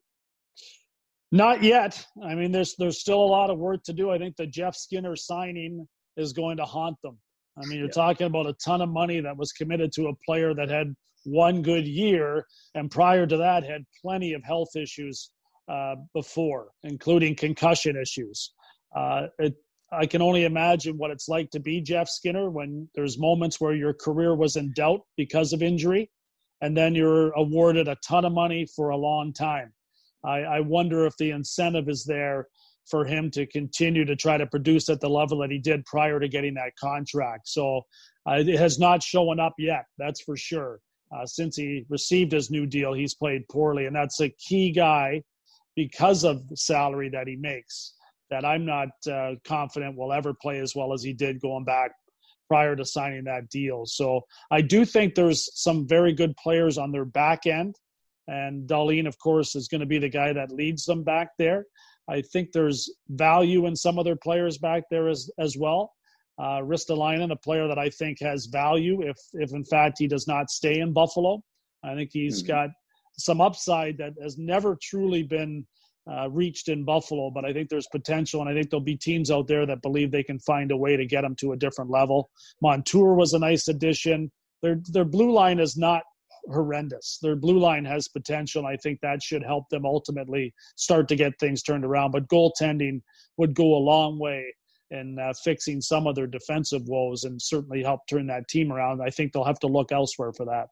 Not 1.32 1.64
yet. 1.64 2.04
I 2.24 2.34
mean, 2.34 2.52
there's 2.52 2.76
there's 2.78 3.00
still 3.00 3.22
a 3.22 3.26
lot 3.26 3.50
of 3.50 3.60
work 3.60 3.84
to 3.84 3.94
do. 3.94 4.10
I 4.10 4.18
think 4.18 4.36
the 4.36 4.48
Jeff 4.48 4.76
Skinner 4.76 5.16
signing 5.16 5.88
is 6.18 6.34
going 6.34 6.58
to 6.58 6.66
haunt 6.66 6.98
them. 7.04 7.18
I 7.58 7.66
mean, 7.66 7.78
you're 7.78 7.88
yeah. 7.88 7.94
talking 7.94 8.28
about 8.28 8.48
a 8.48 8.54
ton 8.54 8.82
of 8.82 8.90
money 8.90 9.20
that 9.20 9.38
was 9.38 9.52
committed 9.52 9.92
to 9.94 10.08
a 10.08 10.16
player 10.26 10.54
that 10.56 10.70
had 10.70 10.96
one 11.26 11.62
good 11.62 11.88
year, 11.88 12.46
and 12.74 12.90
prior 12.90 13.28
to 13.28 13.38
that 13.38 13.64
had 13.64 13.84
plenty 14.02 14.34
of 14.34 14.44
health 14.44 14.76
issues 14.76 15.32
uh, 15.68 15.96
before, 16.14 16.70
including 16.84 17.36
concussion 17.36 17.96
issues. 17.96 18.54
Uh, 18.96 19.28
it, 19.38 19.56
I 19.92 20.06
can 20.06 20.22
only 20.22 20.46
imagine 20.46 20.98
what 20.98 21.12
it's 21.12 21.28
like 21.28 21.50
to 21.52 21.60
be 21.60 21.82
Jeff 21.82 22.08
Skinner 22.08 22.50
when 22.50 22.90
there's 22.96 23.20
moments 23.20 23.60
where 23.60 23.74
your 23.74 23.94
career 23.94 24.36
was 24.36 24.56
in 24.56 24.72
doubt 24.74 25.02
because 25.18 25.54
of 25.54 25.62
injury, 25.62 26.10
and 26.62 26.76
then 26.76 26.96
you're 26.96 27.32
awarded 27.32 27.88
a 27.88 27.98
ton 28.08 28.26
of 28.26 28.34
money 28.34 28.68
for 28.76 28.90
a 28.90 28.98
long 28.98 29.34
time. 29.34 29.74
I, 30.24 30.40
I 30.40 30.60
wonder 30.62 31.06
if 31.06 31.16
the 31.18 31.32
incentive 31.32 31.90
is 31.90 32.04
there 32.06 32.48
for 32.90 33.06
him 33.06 33.30
to 33.32 33.46
continue 33.46 34.04
to 34.06 34.16
try 34.16 34.38
to 34.38 34.48
produce 34.48 34.90
at 34.90 35.00
the 35.00 35.10
level 35.10 35.40
that 35.40 35.52
he 35.52 35.60
did 35.60 35.86
prior 35.86 36.20
to 36.20 36.28
getting 36.28 36.56
that 36.56 36.74
contract. 36.80 37.48
So 37.48 37.82
uh, 38.28 38.44
it 38.46 38.60
has 38.60 38.80
not 38.80 39.04
shown 39.04 39.40
up 39.40 39.54
yet, 39.58 39.86
that's 39.98 40.22
for 40.22 40.36
sure. 40.36 40.80
Uh, 41.16 41.26
since 41.26 41.56
he 41.56 41.86
received 41.90 42.32
his 42.32 42.52
new 42.52 42.66
deal, 42.66 42.94
he's 42.94 43.16
played 43.16 43.48
poorly, 43.50 43.86
and 43.86 43.96
that's 43.96 44.20
a 44.22 44.30
key 44.30 44.72
guy 44.72 45.22
because 45.76 46.24
of 46.24 46.48
the 46.50 46.58
salary 46.58 47.10
that 47.10 47.28
he 47.28 47.36
makes. 47.36 47.94
That 48.30 48.46
I'm 48.46 48.66
not 48.66 48.90
uh, 49.12 49.36
confident 49.44 49.98
will 49.98 50.14
ever 50.14 50.36
play 50.40 50.60
as 50.60 50.76
well 50.76 50.94
as 50.94 51.02
he 51.02 51.14
did 51.14 51.42
going 51.42 51.66
back 51.66 51.92
prior 52.48 52.76
to 52.76 52.86
signing 52.86 53.24
that 53.24 53.50
deal. 53.50 53.86
So 53.86 54.22
I 54.52 54.62
do 54.62 54.86
think 54.86 55.16
there's 55.16 55.50
some 55.60 55.88
very 55.88 56.14
good 56.14 56.36
players 56.36 56.78
on 56.78 56.92
their 56.92 57.06
back 57.06 57.48
end 57.48 57.76
and 58.30 58.70
Dahlin, 58.70 59.08
of 59.08 59.18
course, 59.18 59.56
is 59.56 59.68
going 59.68 59.82
to 59.82 59.88
be 59.88 59.98
the 59.98 60.10
guy 60.10 60.32
that 60.34 60.52
leads 60.52 60.86
them 60.86 61.04
back 61.04 61.30
there. 61.40 61.66
I 62.08 62.22
think 62.22 62.52
there's 62.52 62.90
value 63.10 63.66
in 63.66 63.76
some 63.76 63.98
other 63.98 64.16
players 64.16 64.58
back 64.58 64.84
there 64.92 65.10
as, 65.10 65.30
as 65.40 65.58
well. 65.58 65.92
Uh, 66.38 66.62
Ristolainen, 66.62 67.32
a 67.32 67.36
player 67.36 67.68
that 67.68 67.80
I 67.80 67.90
think 67.90 68.20
has 68.22 68.46
value 68.46 69.02
if, 69.02 69.18
if 69.34 69.52
in 69.54 69.66
fact 69.66 69.98
he 70.00 70.08
does 70.08 70.28
not 70.28 70.50
stay 70.50 70.80
in 70.80 70.94
Buffalo. 70.94 71.42
I 71.84 71.96
think 71.96 72.12
he's 72.14 72.44
mm-hmm. 72.44 72.52
got 72.52 72.70
some 73.18 73.42
upside 73.42 73.98
that 73.98 74.14
has 74.22 74.38
never 74.38 74.78
truly 74.82 75.24
been 75.24 75.66
uh, 76.10 76.30
reached 76.30 76.70
in 76.70 76.86
Buffalo, 76.86 77.30
but 77.30 77.46
I 77.46 77.54
think 77.54 77.70
there's 77.70 77.88
potential, 77.92 78.42
and 78.42 78.50
I 78.50 78.54
think 78.54 78.70
there'll 78.70 78.84
be 78.84 78.96
teams 78.96 79.30
out 79.30 79.48
there 79.48 79.66
that 79.66 79.82
believe 79.82 80.12
they 80.12 80.24
can 80.24 80.40
find 80.40 80.72
a 80.72 80.78
way 80.78 80.96
to 80.96 81.06
get 81.06 81.24
him 81.24 81.36
to 81.42 81.52
a 81.52 81.58
different 81.58 81.92
level. 81.92 82.30
Montour 82.62 83.16
was 83.16 83.34
a 83.34 83.40
nice 83.40 83.68
addition. 83.68 84.32
Their 84.62 84.80
their 84.92 85.06
blue 85.06 85.32
line 85.32 85.60
is 85.60 85.78
not 85.78 86.04
horrendous. 86.52 87.20
Their 87.22 87.36
blue 87.36 87.60
line 87.60 87.86
has 87.86 88.08
potential. 88.08 88.66
I 88.66 88.76
think 88.78 89.00
that 89.02 89.22
should 89.22 89.44
help 89.44 89.70
them 89.70 89.86
ultimately 89.86 90.54
start 90.76 91.08
to 91.10 91.16
get 91.16 91.40
things 91.40 91.64
turned 91.64 91.86
around. 91.86 92.12
But 92.12 92.28
goaltending 92.28 93.02
would 93.38 93.54
go 93.54 93.76
a 93.76 93.78
long 93.78 94.20
way 94.20 94.54
in 94.92 95.20
uh, 95.20 95.34
fixing 95.44 95.82
some 95.82 96.08
of 96.08 96.16
their 96.16 96.28
defensive 96.28 96.82
woes 96.88 97.24
and 97.24 97.42
certainly 97.42 97.84
help 97.84 98.02
turn 98.10 98.28
that 98.28 98.48
team 98.48 98.72
around. 98.72 99.02
I 99.02 99.10
think 99.10 99.34
they'll 99.34 99.44
have 99.44 99.60
to 99.60 99.68
look 99.68 99.92
elsewhere 99.92 100.34
for 100.34 100.46
that. 100.46 100.68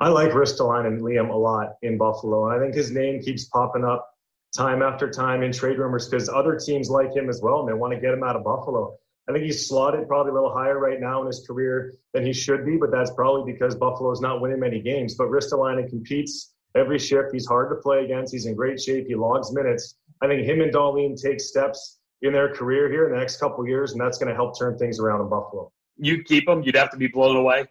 I 0.00 0.08
like 0.08 0.30
Ristolainen 0.30 0.86
and 0.86 1.02
Liam 1.02 1.28
a 1.28 1.36
lot 1.36 1.74
in 1.82 1.98
Buffalo, 1.98 2.48
and 2.48 2.58
I 2.58 2.64
think 2.64 2.74
his 2.74 2.90
name 2.90 3.20
keeps 3.20 3.44
popping 3.44 3.84
up 3.84 4.08
time 4.56 4.82
after 4.82 5.10
time 5.10 5.42
in 5.42 5.52
trade 5.52 5.78
rumors 5.78 6.08
because 6.08 6.30
other 6.30 6.58
teams 6.58 6.88
like 6.88 7.14
him 7.14 7.28
as 7.28 7.40
well, 7.42 7.60
and 7.60 7.68
they 7.68 7.74
want 7.74 7.92
to 7.92 8.00
get 8.00 8.14
him 8.14 8.24
out 8.24 8.34
of 8.34 8.42
Buffalo. 8.42 8.96
I 9.30 9.32
think 9.32 9.44
he's 9.44 9.68
slotted 9.68 10.08
probably 10.08 10.32
a 10.32 10.34
little 10.34 10.52
higher 10.52 10.80
right 10.80 11.00
now 11.00 11.20
in 11.20 11.28
his 11.28 11.46
career 11.46 11.94
than 12.12 12.26
he 12.26 12.32
should 12.32 12.66
be, 12.66 12.76
but 12.76 12.90
that's 12.90 13.12
probably 13.12 13.52
because 13.52 13.76
Buffalo 13.76 14.10
is 14.10 14.20
not 14.20 14.40
winning 14.40 14.58
many 14.58 14.80
games. 14.80 15.14
But 15.14 15.28
Ristolainen 15.28 15.88
competes 15.88 16.52
every 16.74 16.98
shift. 16.98 17.28
He's 17.32 17.46
hard 17.46 17.70
to 17.70 17.76
play 17.76 18.04
against. 18.04 18.32
He's 18.32 18.46
in 18.46 18.56
great 18.56 18.80
shape. 18.80 19.06
He 19.06 19.14
logs 19.14 19.52
minutes. 19.52 19.94
I 20.20 20.26
think 20.26 20.44
him 20.44 20.60
and 20.60 20.74
Dahlin 20.74 21.20
take 21.20 21.40
steps 21.40 22.00
in 22.22 22.32
their 22.32 22.52
career 22.52 22.90
here 22.90 23.06
in 23.06 23.12
the 23.12 23.18
next 23.18 23.36
couple 23.36 23.64
years, 23.64 23.92
and 23.92 24.00
that's 24.00 24.18
going 24.18 24.30
to 24.30 24.34
help 24.34 24.58
turn 24.58 24.76
things 24.76 24.98
around 24.98 25.20
in 25.20 25.28
Buffalo. 25.28 25.70
You 25.96 26.24
keep 26.24 26.48
him. 26.48 26.64
You'd 26.64 26.74
have 26.74 26.90
to 26.90 26.96
be 26.96 27.06
blown 27.06 27.36
away. 27.36 27.66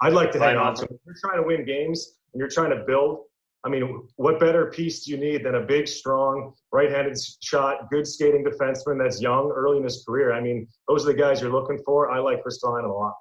I'd 0.00 0.12
like 0.12 0.32
to 0.32 0.40
hang 0.40 0.56
on 0.56 0.74
to 0.74 0.82
him. 0.82 0.88
If 0.90 1.00
you're 1.06 1.14
trying 1.22 1.40
to 1.40 1.46
win 1.46 1.64
games 1.64 2.14
and 2.32 2.40
you're 2.40 2.50
trying 2.50 2.70
to 2.70 2.84
build, 2.84 3.26
I 3.62 3.68
mean, 3.68 4.08
what 4.16 4.40
better 4.40 4.66
piece 4.66 5.04
do 5.04 5.10
you 5.10 5.18
need 5.18 5.44
than 5.44 5.54
a 5.54 5.60
big, 5.60 5.86
strong, 5.86 6.54
right-handed 6.72 7.18
shot, 7.42 7.90
good 7.90 8.06
skating 8.06 8.44
defenseman 8.44 8.98
that's 8.98 9.20
young, 9.20 9.50
early 9.50 9.76
in 9.76 9.84
his 9.84 10.02
career? 10.06 10.32
I 10.32 10.40
mean, 10.40 10.66
those 10.88 11.04
are 11.04 11.12
the 11.12 11.18
guys 11.18 11.42
you're 11.42 11.52
looking 11.52 11.78
for. 11.84 12.10
I 12.10 12.20
like 12.20 12.42
Ristolainen 12.44 12.84
a 12.84 12.92
lot. 12.92 13.14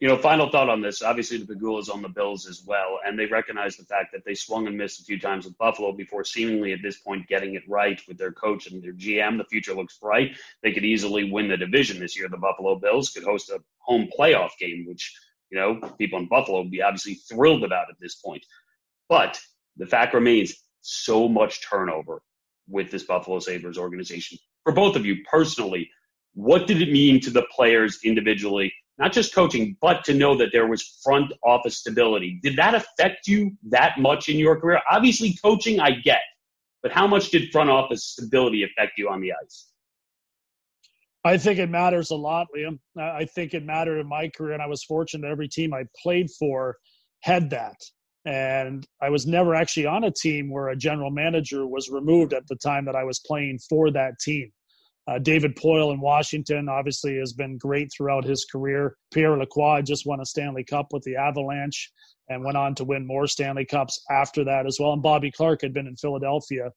You 0.00 0.08
know, 0.08 0.16
final 0.16 0.50
thought 0.50 0.68
on 0.68 0.80
this. 0.80 1.00
Obviously, 1.00 1.36
the 1.36 1.54
Pegulas 1.54 1.88
on 1.88 2.02
the 2.02 2.08
Bills 2.08 2.48
as 2.48 2.64
well, 2.66 2.98
and 3.06 3.16
they 3.16 3.26
recognize 3.26 3.76
the 3.76 3.84
fact 3.84 4.08
that 4.12 4.24
they 4.24 4.34
swung 4.34 4.66
and 4.66 4.76
missed 4.76 5.00
a 5.00 5.04
few 5.04 5.20
times 5.20 5.44
with 5.44 5.56
Buffalo 5.58 5.92
before 5.92 6.24
seemingly 6.24 6.72
at 6.72 6.80
this 6.82 6.98
point 6.98 7.28
getting 7.28 7.54
it 7.54 7.62
right 7.68 8.02
with 8.08 8.18
their 8.18 8.32
coach 8.32 8.66
and 8.66 8.82
their 8.82 8.94
GM. 8.94 9.38
The 9.38 9.44
future 9.44 9.74
looks 9.74 9.98
bright. 9.98 10.36
They 10.64 10.72
could 10.72 10.84
easily 10.84 11.30
win 11.30 11.46
the 11.46 11.56
division 11.56 12.00
this 12.00 12.18
year. 12.18 12.28
The 12.28 12.36
Buffalo 12.36 12.74
Bills 12.80 13.10
could 13.10 13.22
host 13.22 13.50
a 13.50 13.60
home 13.78 14.08
playoff 14.18 14.58
game, 14.58 14.86
which 14.88 15.16
you 15.50 15.58
know 15.60 15.78
people 15.98 16.18
in 16.18 16.26
Buffalo 16.26 16.62
would 16.62 16.72
be 16.72 16.82
obviously 16.82 17.14
thrilled 17.14 17.62
about 17.62 17.88
at 17.88 18.00
this 18.00 18.16
point. 18.16 18.44
But 19.12 19.38
the 19.76 19.84
fact 19.84 20.14
remains 20.14 20.54
so 20.80 21.28
much 21.28 21.60
turnover 21.68 22.22
with 22.66 22.90
this 22.90 23.02
Buffalo 23.02 23.40
Sabres 23.40 23.76
organization. 23.76 24.38
For 24.64 24.72
both 24.72 24.96
of 24.96 25.04
you 25.04 25.16
personally, 25.30 25.90
what 26.32 26.66
did 26.66 26.80
it 26.80 26.90
mean 26.90 27.20
to 27.20 27.30
the 27.30 27.44
players 27.54 27.98
individually, 28.04 28.72
not 28.96 29.12
just 29.12 29.34
coaching, 29.34 29.76
but 29.82 30.02
to 30.04 30.14
know 30.14 30.34
that 30.38 30.48
there 30.50 30.66
was 30.66 30.98
front 31.04 31.30
office 31.44 31.76
stability? 31.76 32.40
Did 32.42 32.56
that 32.56 32.74
affect 32.74 33.28
you 33.28 33.52
that 33.68 33.98
much 33.98 34.30
in 34.30 34.38
your 34.38 34.58
career? 34.58 34.80
Obviously, 34.90 35.36
coaching, 35.44 35.78
I 35.78 35.90
get, 35.90 36.22
but 36.82 36.90
how 36.90 37.06
much 37.06 37.28
did 37.28 37.52
front 37.52 37.68
office 37.68 38.06
stability 38.12 38.62
affect 38.62 38.92
you 38.96 39.10
on 39.10 39.20
the 39.20 39.34
ice? 39.44 39.68
I 41.22 41.36
think 41.36 41.58
it 41.58 41.68
matters 41.68 42.12
a 42.12 42.16
lot, 42.16 42.46
Liam. 42.56 42.78
I 42.98 43.26
think 43.26 43.52
it 43.52 43.62
mattered 43.62 43.98
in 43.98 44.08
my 44.08 44.30
career, 44.30 44.54
and 44.54 44.62
I 44.62 44.68
was 44.68 44.82
fortunate 44.84 45.26
that 45.26 45.32
every 45.32 45.48
team 45.48 45.74
I 45.74 45.84
played 46.02 46.30
for 46.30 46.78
had 47.20 47.50
that. 47.50 47.76
And 48.24 48.86
I 49.00 49.10
was 49.10 49.26
never 49.26 49.54
actually 49.54 49.86
on 49.86 50.04
a 50.04 50.12
team 50.12 50.50
where 50.50 50.68
a 50.68 50.76
general 50.76 51.10
manager 51.10 51.66
was 51.66 51.90
removed 51.90 52.32
at 52.32 52.46
the 52.46 52.56
time 52.56 52.84
that 52.84 52.94
I 52.94 53.04
was 53.04 53.20
playing 53.26 53.58
for 53.68 53.90
that 53.90 54.18
team. 54.20 54.52
Uh, 55.08 55.18
David 55.18 55.56
Poile 55.56 55.92
in 55.92 56.00
Washington 56.00 56.68
obviously 56.68 57.16
has 57.18 57.32
been 57.32 57.58
great 57.58 57.90
throughout 57.96 58.24
his 58.24 58.44
career. 58.44 58.96
Pierre 59.12 59.36
Lacroix 59.36 59.82
just 59.82 60.06
won 60.06 60.20
a 60.20 60.24
Stanley 60.24 60.62
Cup 60.62 60.86
with 60.92 61.02
the 61.02 61.16
Avalanche 61.16 61.90
and 62.28 62.44
went 62.44 62.56
on 62.56 62.76
to 62.76 62.84
win 62.84 63.04
more 63.04 63.26
Stanley 63.26 63.64
Cups 63.64 64.00
after 64.10 64.44
that 64.44 64.64
as 64.66 64.78
well. 64.78 64.92
And 64.92 65.02
Bobby 65.02 65.32
Clarke 65.32 65.62
had 65.62 65.74
been 65.74 65.88
in 65.88 65.96
Philadelphia 65.96 66.70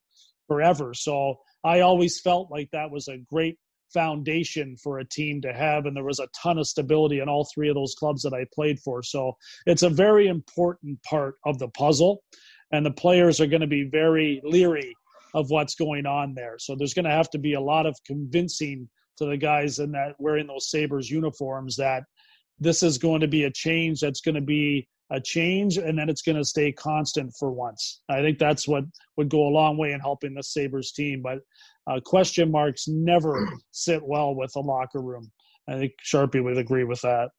forever. 0.47 0.95
So 0.95 1.35
I 1.63 1.81
always 1.81 2.19
felt 2.19 2.49
like 2.49 2.69
that 2.71 2.89
was 2.89 3.07
a 3.07 3.17
great 3.17 3.57
foundation 3.93 4.75
for 4.77 4.99
a 4.99 5.05
team 5.05 5.41
to 5.41 5.53
have. 5.53 5.85
And 5.85 5.95
there 5.95 6.03
was 6.03 6.19
a 6.19 6.27
ton 6.41 6.57
of 6.57 6.67
stability 6.67 7.19
in 7.19 7.29
all 7.29 7.47
three 7.53 7.69
of 7.69 7.75
those 7.75 7.95
clubs 7.95 8.21
that 8.23 8.33
I 8.33 8.45
played 8.53 8.79
for. 8.79 9.03
So 9.03 9.33
it's 9.65 9.83
a 9.83 9.89
very 9.89 10.27
important 10.27 11.01
part 11.03 11.35
of 11.45 11.59
the 11.59 11.69
puzzle. 11.69 12.23
And 12.71 12.85
the 12.85 12.91
players 12.91 13.39
are 13.39 13.47
going 13.47 13.61
to 13.61 13.67
be 13.67 13.89
very 13.89 14.41
leery 14.43 14.93
of 15.33 15.49
what's 15.49 15.75
going 15.75 16.05
on 16.05 16.33
there. 16.33 16.55
So 16.57 16.75
there's 16.75 16.93
going 16.93 17.05
to 17.05 17.11
have 17.11 17.29
to 17.31 17.37
be 17.37 17.53
a 17.53 17.61
lot 17.61 17.85
of 17.85 17.95
convincing 18.05 18.89
to 19.17 19.25
the 19.25 19.37
guys 19.37 19.79
in 19.79 19.91
that 19.91 20.15
wearing 20.17 20.47
those 20.47 20.69
Sabres 20.69 21.09
uniforms 21.09 21.75
that 21.77 22.03
this 22.59 22.83
is 22.83 22.97
going 22.97 23.21
to 23.21 23.27
be 23.27 23.43
a 23.43 23.51
change 23.51 23.99
that's 23.99 24.21
going 24.21 24.35
to 24.35 24.41
be 24.41 24.87
a 25.11 25.21
change 25.21 25.77
and 25.77 25.97
then 25.97 26.09
it's 26.09 26.21
going 26.21 26.37
to 26.37 26.43
stay 26.43 26.71
constant 26.71 27.33
for 27.37 27.51
once. 27.51 28.01
I 28.09 28.21
think 28.21 28.39
that's 28.39 28.67
what 28.67 28.85
would 29.17 29.29
go 29.29 29.47
a 29.47 29.49
long 29.49 29.77
way 29.77 29.91
in 29.91 29.99
helping 29.99 30.33
the 30.33 30.43
Sabres 30.43 30.91
team. 30.91 31.21
But 31.21 31.39
uh, 31.87 31.99
question 32.03 32.51
marks 32.51 32.87
never 32.87 33.49
sit 33.71 34.01
well 34.05 34.35
with 34.35 34.51
a 34.55 34.59
locker 34.59 35.01
room. 35.01 35.31
I 35.67 35.77
think 35.77 35.93
Sharpie 36.03 36.43
would 36.43 36.57
agree 36.57 36.83
with 36.83 37.01
that. 37.01 37.29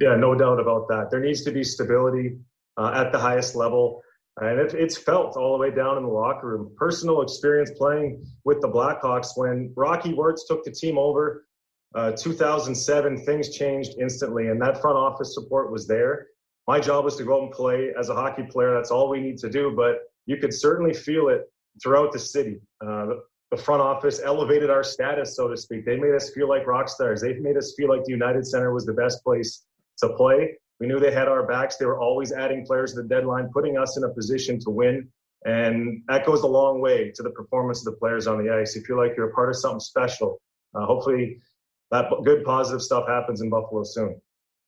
Yeah, 0.00 0.16
no 0.16 0.34
doubt 0.34 0.60
about 0.60 0.88
that. 0.88 1.10
There 1.10 1.20
needs 1.20 1.42
to 1.44 1.52
be 1.52 1.62
stability 1.62 2.38
uh, 2.76 2.92
at 2.94 3.12
the 3.12 3.18
highest 3.18 3.54
level. 3.54 4.02
And 4.40 4.58
it, 4.58 4.74
it's 4.74 4.96
felt 4.96 5.36
all 5.36 5.52
the 5.52 5.58
way 5.58 5.70
down 5.70 5.98
in 5.98 6.04
the 6.04 6.08
locker 6.08 6.48
room. 6.48 6.74
Personal 6.76 7.22
experience 7.22 7.70
playing 7.76 8.24
with 8.44 8.60
the 8.60 8.68
Blackhawks 8.68 9.36
when 9.36 9.72
Rocky 9.76 10.14
Wirtz 10.14 10.46
took 10.46 10.64
the 10.64 10.70
team 10.70 10.98
over 10.98 11.46
uh, 11.94 12.12
2007, 12.12 13.24
things 13.24 13.54
changed 13.54 13.92
instantly, 14.00 14.48
and 14.48 14.60
that 14.62 14.80
front 14.80 14.96
office 14.96 15.34
support 15.34 15.70
was 15.70 15.86
there 15.86 16.28
my 16.66 16.78
job 16.78 17.04
was 17.04 17.16
to 17.16 17.24
go 17.24 17.36
out 17.36 17.42
and 17.44 17.52
play 17.52 17.92
as 17.98 18.08
a 18.08 18.14
hockey 18.14 18.44
player. 18.44 18.74
That's 18.74 18.90
all 18.90 19.08
we 19.08 19.20
need 19.20 19.38
to 19.38 19.50
do. 19.50 19.72
But 19.74 20.00
you 20.26 20.36
could 20.36 20.54
certainly 20.54 20.94
feel 20.94 21.28
it 21.28 21.42
throughout 21.82 22.12
the 22.12 22.18
city. 22.18 22.60
Uh, 22.84 23.06
the 23.52 23.58
front 23.58 23.82
office 23.82 24.18
elevated 24.24 24.70
our 24.70 24.82
status, 24.82 25.36
so 25.36 25.46
to 25.46 25.58
speak. 25.58 25.84
They 25.84 25.98
made 25.98 26.14
us 26.14 26.30
feel 26.30 26.48
like 26.48 26.66
rock 26.66 26.88
stars. 26.88 27.20
They 27.20 27.34
made 27.34 27.58
us 27.58 27.74
feel 27.76 27.86
like 27.86 28.02
the 28.04 28.10
United 28.10 28.46
Center 28.46 28.72
was 28.72 28.86
the 28.86 28.94
best 28.94 29.22
place 29.22 29.66
to 29.98 30.08
play. 30.14 30.56
We 30.80 30.86
knew 30.86 30.98
they 30.98 31.12
had 31.12 31.28
our 31.28 31.46
backs. 31.46 31.76
They 31.76 31.84
were 31.84 32.00
always 32.00 32.32
adding 32.32 32.64
players 32.64 32.94
to 32.94 33.02
the 33.02 33.08
deadline, 33.08 33.50
putting 33.52 33.76
us 33.76 33.98
in 33.98 34.04
a 34.04 34.08
position 34.08 34.58
to 34.60 34.70
win. 34.70 35.06
And 35.44 36.02
that 36.08 36.24
goes 36.24 36.40
a 36.42 36.46
long 36.46 36.80
way 36.80 37.12
to 37.14 37.22
the 37.22 37.28
performance 37.28 37.86
of 37.86 37.92
the 37.92 37.98
players 37.98 38.26
on 38.26 38.42
the 38.42 38.50
ice. 38.50 38.74
You 38.74 38.82
feel 38.82 38.96
like 38.96 39.12
you're 39.18 39.28
a 39.28 39.34
part 39.34 39.50
of 39.50 39.56
something 39.56 39.80
special. 39.80 40.40
Uh, 40.74 40.86
hopefully, 40.86 41.42
that 41.90 42.06
good 42.24 42.44
positive 42.44 42.80
stuff 42.80 43.06
happens 43.06 43.42
in 43.42 43.50
Buffalo 43.50 43.82
soon. 43.84 44.18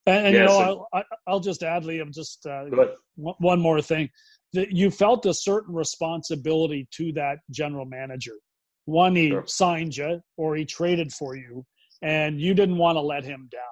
And, 0.05 0.27
and 0.27 0.35
you 0.37 0.45
know, 0.45 0.87
I'll, 0.93 1.05
I'll 1.27 1.41
just 1.41 1.63
add, 1.63 1.85
Liam, 1.85 2.13
just 2.13 2.45
uh, 2.45 2.67
one 3.17 3.61
more 3.61 3.81
thing. 3.81 4.11
You 4.53 4.91
felt 4.91 5.25
a 5.25 5.33
certain 5.33 5.75
responsibility 5.75 6.87
to 6.97 7.13
that 7.13 7.39
general 7.51 7.87
manager. 7.87 8.35
One, 8.87 9.17
he 9.17 9.31
sure. 9.31 9.45
signed 9.47 9.97
you 9.97 10.21
or 10.37 10.57
he 10.57 10.65
traded 10.65 11.13
for 11.13 11.37
you, 11.37 11.65
and 12.03 12.41
you 12.41 12.55
didn't 12.55 12.79
want 12.79 12.97
to 12.97 13.01
let 13.01 13.25
him 13.25 13.49
down. 13.51 13.63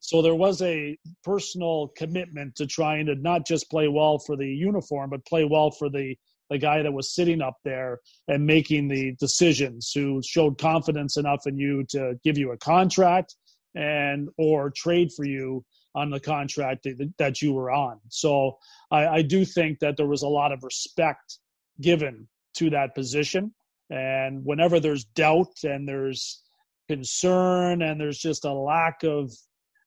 So 0.00 0.20
there 0.20 0.34
was 0.34 0.60
a 0.62 0.98
personal 1.22 1.92
commitment 1.96 2.56
to 2.56 2.66
trying 2.66 3.06
to 3.06 3.14
not 3.14 3.46
just 3.46 3.70
play 3.70 3.88
well 3.88 4.18
for 4.18 4.36
the 4.36 4.46
uniform, 4.46 5.10
but 5.10 5.24
play 5.26 5.44
well 5.44 5.70
for 5.70 5.88
the 5.88 6.16
the 6.50 6.58
guy 6.58 6.82
that 6.82 6.92
was 6.92 7.14
sitting 7.14 7.40
up 7.40 7.56
there 7.64 7.98
and 8.28 8.44
making 8.44 8.86
the 8.86 9.16
decisions, 9.18 9.90
who 9.94 10.20
showed 10.22 10.58
confidence 10.58 11.16
enough 11.16 11.46
in 11.46 11.56
you 11.56 11.82
to 11.88 12.14
give 12.22 12.36
you 12.36 12.52
a 12.52 12.58
contract 12.58 13.34
and 13.74 14.28
or 14.36 14.70
trade 14.70 15.10
for 15.16 15.24
you 15.24 15.64
on 15.94 16.10
the 16.10 16.20
contract 16.20 16.86
that 17.18 17.40
you 17.40 17.52
were 17.54 17.70
on. 17.70 17.98
So 18.08 18.58
I, 18.90 19.06
I 19.06 19.22
do 19.22 19.44
think 19.44 19.78
that 19.78 19.96
there 19.96 20.06
was 20.06 20.22
a 20.22 20.28
lot 20.28 20.52
of 20.52 20.62
respect 20.62 21.38
given 21.80 22.28
to 22.56 22.70
that 22.70 22.94
position. 22.94 23.54
And 23.92 24.42
whenever 24.42 24.80
there's 24.80 25.04
doubt 25.04 25.64
and 25.64 25.86
there's 25.86 26.40
concern 26.88 27.82
and 27.82 28.00
there's 28.00 28.18
just 28.18 28.46
a 28.46 28.52
lack 28.52 29.02
of 29.04 29.30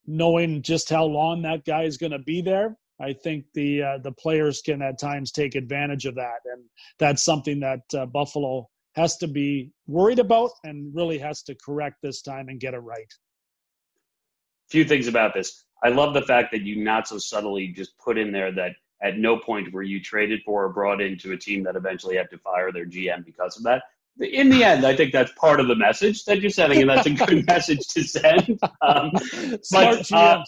knowing 0.05 0.61
just 0.61 0.91
how 0.91 1.05
long 1.05 1.41
that 1.41 1.65
guy 1.65 1.83
is 1.83 1.97
going 1.97 2.11
to 2.11 2.19
be 2.19 2.43
there, 2.43 2.77
I 3.01 3.13
think 3.13 3.45
the 3.55 3.81
uh, 3.81 3.97
the 4.03 4.11
players 4.11 4.61
can 4.61 4.83
at 4.83 4.99
times 4.99 5.31
take 5.31 5.55
advantage 5.55 6.05
of 6.05 6.15
that, 6.15 6.39
and 6.45 6.63
that's 6.99 7.25
something 7.25 7.59
that 7.61 7.81
uh, 7.97 8.05
Buffalo 8.05 8.69
has 8.93 9.17
to 9.17 9.27
be 9.27 9.71
worried 9.87 10.19
about 10.19 10.51
and 10.63 10.95
really 10.95 11.17
has 11.17 11.41
to 11.43 11.55
correct 11.55 11.97
this 12.03 12.21
time 12.21 12.47
and 12.47 12.59
get 12.59 12.75
it 12.75 12.79
right. 12.79 13.11
A 14.67 14.69
Few 14.69 14.85
things 14.85 15.07
about 15.07 15.33
this. 15.33 15.65
I 15.83 15.89
love 15.89 16.13
the 16.13 16.21
fact 16.21 16.51
that 16.51 16.61
you 16.61 16.81
not 16.81 17.07
so 17.07 17.17
subtly 17.17 17.67
just 17.69 17.97
put 17.97 18.19
in 18.19 18.31
there 18.31 18.51
that 18.53 18.73
at 19.01 19.17
no 19.17 19.37
point 19.37 19.73
were 19.73 19.83
you 19.83 19.99
traded 19.99 20.41
for 20.45 20.65
or 20.65 20.69
brought 20.69 21.01
into 21.01 21.33
a 21.33 21.37
team 21.37 21.63
that 21.63 21.75
eventually 21.75 22.15
had 22.15 22.29
to 22.29 22.37
fire 22.37 22.71
their 22.71 22.85
GM 22.85 23.25
because 23.25 23.57
of 23.57 23.63
that. 23.63 23.83
In 24.19 24.49
the 24.49 24.63
end, 24.63 24.85
I 24.85 24.95
think 24.95 25.11
that's 25.11 25.31
part 25.33 25.59
of 25.59 25.67
the 25.67 25.75
message 25.75 26.23
that 26.25 26.39
you're 26.41 26.49
sending, 26.49 26.81
and 26.81 26.89
that's 26.89 27.05
a 27.05 27.11
good 27.11 27.45
message 27.47 27.85
to 27.89 28.03
send. 28.03 28.59
Um, 28.81 29.11
but, 29.71 30.11
uh, 30.11 30.43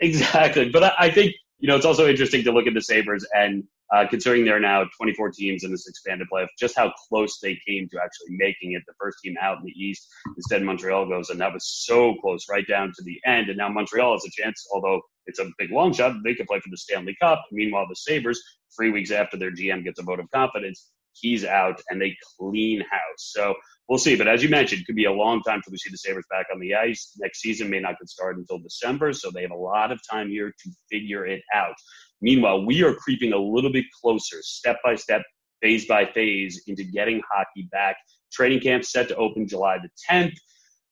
exactly. 0.00 0.70
But 0.70 0.84
I, 0.84 0.92
I 0.98 1.10
think 1.10 1.34
you 1.58 1.68
know, 1.68 1.76
it's 1.76 1.86
also 1.86 2.08
interesting 2.08 2.44
to 2.44 2.52
look 2.52 2.66
at 2.66 2.74
the 2.74 2.82
Sabres 2.82 3.26
and 3.34 3.64
uh, 3.94 4.04
considering 4.08 4.44
there 4.44 4.56
are 4.56 4.60
now 4.60 4.84
24 4.96 5.30
teams 5.30 5.62
in 5.62 5.70
this 5.70 5.88
expanded 5.88 6.26
playoff, 6.32 6.48
just 6.58 6.76
how 6.76 6.92
close 7.08 7.38
they 7.40 7.58
came 7.66 7.88
to 7.88 7.98
actually 7.98 8.36
making 8.36 8.72
it. 8.72 8.82
The 8.86 8.94
first 9.00 9.18
team 9.22 9.36
out 9.40 9.58
in 9.58 9.64
the 9.64 9.70
East, 9.70 10.08
instead 10.36 10.62
Montreal 10.62 11.08
goes, 11.08 11.30
and 11.30 11.40
that 11.40 11.52
was 11.52 11.66
so 11.86 12.16
close, 12.20 12.46
right 12.50 12.66
down 12.66 12.92
to 12.96 13.04
the 13.04 13.20
end. 13.24 13.48
And 13.48 13.58
now 13.58 13.68
Montreal 13.68 14.12
has 14.12 14.24
a 14.26 14.42
chance, 14.42 14.66
although 14.74 15.00
it's 15.26 15.38
a 15.38 15.48
big 15.56 15.70
long 15.70 15.92
shot, 15.92 16.16
they 16.24 16.34
could 16.34 16.48
play 16.48 16.58
for 16.58 16.68
the 16.68 16.76
Stanley 16.76 17.16
Cup. 17.22 17.44
Meanwhile, 17.52 17.86
the 17.88 17.94
Sabres, 17.94 18.42
three 18.76 18.90
weeks 18.90 19.12
after 19.12 19.36
their 19.36 19.52
GM 19.52 19.84
gets 19.84 20.00
a 20.00 20.02
vote 20.02 20.18
of 20.18 20.28
confidence, 20.32 20.90
he's 21.20 21.44
out 21.44 21.80
and 21.88 22.00
they 22.00 22.16
clean 22.38 22.80
house. 22.80 23.00
So 23.18 23.54
we'll 23.88 23.98
see. 23.98 24.16
But 24.16 24.28
as 24.28 24.42
you 24.42 24.48
mentioned, 24.48 24.82
it 24.82 24.86
could 24.86 24.96
be 24.96 25.04
a 25.04 25.12
long 25.12 25.42
time 25.42 25.60
till 25.62 25.72
we 25.72 25.78
see 25.78 25.90
the 25.90 25.98
Sabres 25.98 26.26
back 26.30 26.46
on 26.52 26.60
the 26.60 26.74
ice. 26.74 27.12
Next 27.18 27.40
season 27.40 27.70
may 27.70 27.80
not 27.80 27.98
get 27.98 28.08
started 28.08 28.40
until 28.40 28.58
December, 28.58 29.12
so 29.12 29.30
they 29.30 29.42
have 29.42 29.50
a 29.50 29.56
lot 29.56 29.92
of 29.92 30.00
time 30.08 30.28
here 30.30 30.50
to 30.50 30.70
figure 30.90 31.26
it 31.26 31.42
out. 31.54 31.74
Meanwhile, 32.20 32.64
we 32.64 32.82
are 32.82 32.94
creeping 32.94 33.32
a 33.32 33.38
little 33.38 33.72
bit 33.72 33.84
closer, 34.00 34.38
step 34.42 34.78
by 34.84 34.94
step, 34.94 35.22
phase 35.60 35.86
by 35.86 36.06
phase, 36.06 36.62
into 36.66 36.84
getting 36.84 37.20
hockey 37.30 37.68
back. 37.70 37.96
Training 38.32 38.60
camp 38.60 38.84
set 38.84 39.08
to 39.08 39.16
open 39.16 39.46
July 39.46 39.78
the 39.78 39.90
10th. 40.10 40.36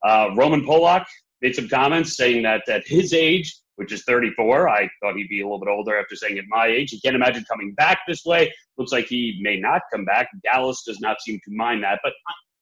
Uh, 0.07 0.35
Roman 0.37 0.65
Polak 0.65 1.05
made 1.41 1.55
some 1.55 1.69
comments 1.69 2.17
saying 2.17 2.43
that 2.43 2.69
at 2.69 2.87
his 2.87 3.13
age, 3.13 3.55
which 3.77 3.93
is 3.93 4.05
34, 4.05 4.69
I 4.69 4.89
thought 5.01 5.17
he'd 5.17 5.29
be 5.29 5.41
a 5.41 5.45
little 5.45 5.59
bit 5.59 5.69
older 5.69 5.99
after 5.99 6.15
saying 6.15 6.39
at 6.39 6.45
my 6.49 6.67
age. 6.67 6.91
He 6.91 7.01
can't 7.01 7.17
imagine 7.17 7.45
coming 7.51 7.75
back 7.75 8.01
this 8.07 8.25
way. 8.25 8.53
Looks 8.79 8.93
like 8.93 9.07
he 9.07 9.39
may 9.43 9.59
not 9.59 9.83
come 9.93 10.05
back. 10.05 10.29
Dallas 10.43 10.83
does 10.87 11.01
not 11.01 11.21
seem 11.21 11.41
to 11.45 11.55
mind 11.55 11.83
that. 11.83 12.01
But 12.03 12.13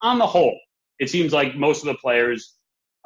on 0.01 0.19
the 0.19 0.27
whole, 0.27 0.59
it 0.99 1.11
seems 1.11 1.33
like 1.33 1.57
most 1.57 1.81
of 1.81 1.87
the 1.87 1.95
players 1.97 2.57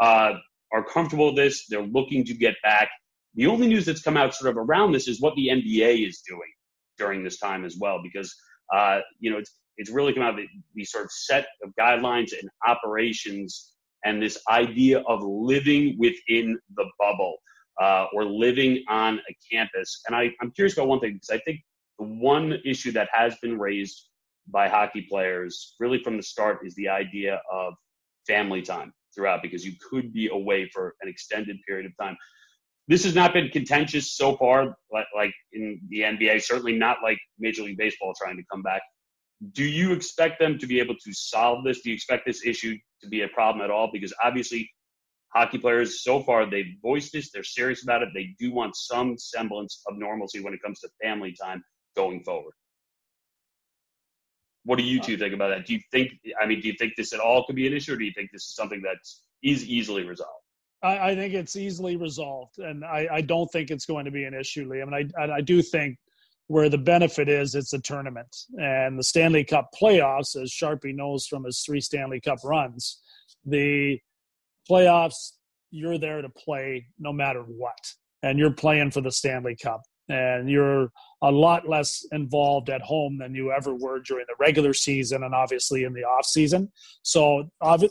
uh, 0.01 0.35
are 0.73 0.85
comfortable 0.85 1.27
with 1.27 1.37
this. 1.37 1.67
They're 1.69 1.83
looking 1.83 2.25
to 2.25 2.35
get 2.35 2.55
back. 2.63 2.89
The 3.35 3.47
only 3.47 3.67
news 3.67 3.85
that's 3.85 4.03
come 4.03 4.17
out 4.17 4.35
sort 4.35 4.51
of 4.51 4.57
around 4.57 4.93
this 4.93 5.09
is 5.09 5.21
what 5.21 5.35
the 5.35 5.49
NBA 5.49 6.09
is 6.09 6.23
doing 6.27 6.53
during 6.99 7.23
this 7.23 7.39
time 7.39 7.65
as 7.65 7.77
well, 7.79 8.01
because 8.03 8.35
uh, 8.75 9.01
you 9.21 9.31
know 9.31 9.39
it's 9.39 9.53
it's 9.77 9.91
really 9.91 10.15
come 10.15 10.23
out 10.23 10.39
of 10.39 10.45
these 10.75 10.91
sort 10.91 11.05
of 11.05 11.13
set 11.13 11.47
of 11.63 11.71
guidelines 11.79 12.33
and 12.33 12.49
operations 12.67 13.73
and 14.05 14.23
this 14.23 14.39
idea 14.49 15.01
of 15.01 15.21
living 15.23 15.97
within 15.99 16.59
the 16.77 16.87
bubble 16.99 17.37
uh, 17.81 18.07
or 18.13 18.25
living 18.25 18.83
on 18.89 19.19
a 19.19 19.37
campus. 19.53 20.03
And 20.07 20.17
I, 20.17 20.31
I'm 20.41 20.51
curious 20.53 20.75
about 20.75 20.89
one 20.89 21.01
thing 21.01 21.15
because 21.15 21.31
I 21.31 21.39
think 21.45 21.61
the 21.99 22.05
one 22.05 22.59
issue 22.65 22.93
that 22.93 23.09
has 23.13 23.37
been 23.43 23.59
raised 23.59 24.09
by 24.49 24.69
hockey 24.69 25.07
players 25.09 25.75
really 25.81 26.03
from 26.03 26.17
the 26.17 26.23
start 26.23 26.61
is 26.65 26.75
the 26.75 26.89
idea 26.89 27.41
of 27.53 27.75
family 28.27 28.63
time 28.63 28.93
throughout 29.15 29.43
because 29.43 29.65
you 29.65 29.73
could 29.91 30.13
be 30.13 30.29
away 30.29 30.69
for 30.73 30.95
an 31.01 31.09
extended 31.09 31.57
period 31.67 31.87
of 31.87 31.93
time. 32.01 32.17
This 32.89 33.03
has 33.05 33.15
not 33.15 33.33
been 33.33 33.49
contentious 33.49 34.13
so 34.13 34.37
far, 34.37 34.77
like, 34.93 35.07
like 35.15 35.33
in 35.53 35.81
the 35.89 36.01
NBA, 36.03 36.43
certainly 36.43 36.79
not 36.79 36.99
like 37.03 37.19
Major 37.39 37.63
League 37.63 37.79
Baseball 37.79 38.15
trying 38.17 38.37
to 38.37 38.45
come 38.53 38.63
back. 38.63 38.83
Do 39.53 39.65
you 39.65 39.93
expect 39.93 40.39
them 40.39 40.59
to 40.59 40.67
be 40.67 40.79
able 40.79 40.95
to 40.95 41.13
solve 41.13 41.65
this? 41.65 41.81
Do 41.81 41.91
you 41.91 41.95
expect 41.95 42.25
this 42.27 42.47
issue 42.47 42.77
to 43.03 43.09
be 43.09 43.23
a 43.23 43.29
problem 43.29 43.65
at 43.65 43.71
all? 43.71 43.91
Because 43.93 44.15
obviously, 44.23 44.71
hockey 45.35 45.59
players 45.59 46.03
so 46.03 46.23
far 46.23 46.49
they've 46.49 46.75
voiced 46.83 47.13
this, 47.13 47.31
they're 47.31 47.43
serious 47.43 47.83
about 47.83 48.03
it. 48.03 48.09
They 48.15 48.35
do 48.39 48.53
want 48.53 48.77
some 48.77 49.19
semblance 49.19 49.83
of 49.87 49.99
normalcy 49.99 50.41
when 50.41 50.55
it 50.55 50.63
comes 50.63 50.81
to 50.81 50.89
family 51.03 51.35
time 51.41 51.63
going 51.95 52.23
forward. 52.23 52.55
What 54.65 54.79
do 54.79 54.85
you 54.85 55.01
two 55.01 55.17
think 55.17 55.33
about 55.33 55.49
that? 55.49 55.67
Do 55.67 55.75
you 55.75 55.81
think, 55.93 56.13
I 56.41 56.47
mean, 56.47 56.61
do 56.61 56.69
you 56.69 56.75
think 56.79 56.95
this 56.97 57.13
at 57.13 57.21
all 57.21 57.45
could 57.47 57.55
be 57.55 57.67
an 57.67 57.73
issue, 57.73 57.95
or 57.95 57.97
do 57.97 58.05
you 58.05 58.13
think 58.17 58.31
this 58.33 58.43
is 58.43 58.55
something 58.55 58.83
that 58.83 58.97
is 59.43 59.65
easily 59.65 60.05
resolved? 60.05 60.33
I, 60.83 61.15
think 61.15 61.35
it's 61.35 61.57
easily 61.57 61.97
resolved, 61.97 62.59
and 62.59 62.85
I, 62.85 63.09
I, 63.11 63.21
don't 63.21 63.51
think 63.51 63.71
it's 63.71 63.87
going 63.87 64.05
to 64.05 64.11
be 64.11 64.25
an 64.25 64.35
issue, 64.35 64.69
Liam. 64.69 64.95
And 64.95 65.13
I, 65.19 65.37
I 65.37 65.41
do 65.41 65.61
think 65.63 65.97
where 66.49 66.69
the 66.69 66.79
benefit 66.79 67.29
is 67.29 67.55
it's 67.55 67.73
a 67.73 67.81
tournament 67.81 68.35
and 68.61 68.99
the 68.99 69.03
Stanley 69.03 69.43
Cup 69.45 69.71
playoffs, 69.81 70.41
as 70.41 70.53
Sharpie 70.53 70.95
knows 70.95 71.27
from 71.27 71.45
his 71.45 71.63
three 71.67 71.81
Stanley 71.81 72.21
Cup 72.21 72.39
runs, 72.45 73.01
the 73.45 73.99
playoffs 74.69 75.33
you're 75.71 75.99
there 75.99 76.23
to 76.23 76.29
play 76.29 76.87
no 76.99 77.13
matter 77.13 77.43
what, 77.43 77.79
and 78.23 78.39
you're 78.39 78.51
playing 78.51 78.91
for 78.91 79.01
the 79.01 79.11
Stanley 79.11 79.57
Cup, 79.57 79.83
and 80.09 80.49
you're 80.49 80.91
a 81.23 81.31
lot 81.31 81.69
less 81.69 82.05
involved 82.13 82.71
at 82.71 82.81
home 82.83 83.19
than 83.19 83.35
you 83.35 83.53
ever 83.53 83.75
were 83.75 84.01
during 84.01 84.25
the 84.29 84.35
regular 84.39 84.73
season 84.73 85.23
and 85.25 85.35
obviously 85.35 85.85
in 85.85 85.93
the 85.93 86.03
off 86.05 86.25
season. 86.25 86.71
So 87.03 87.49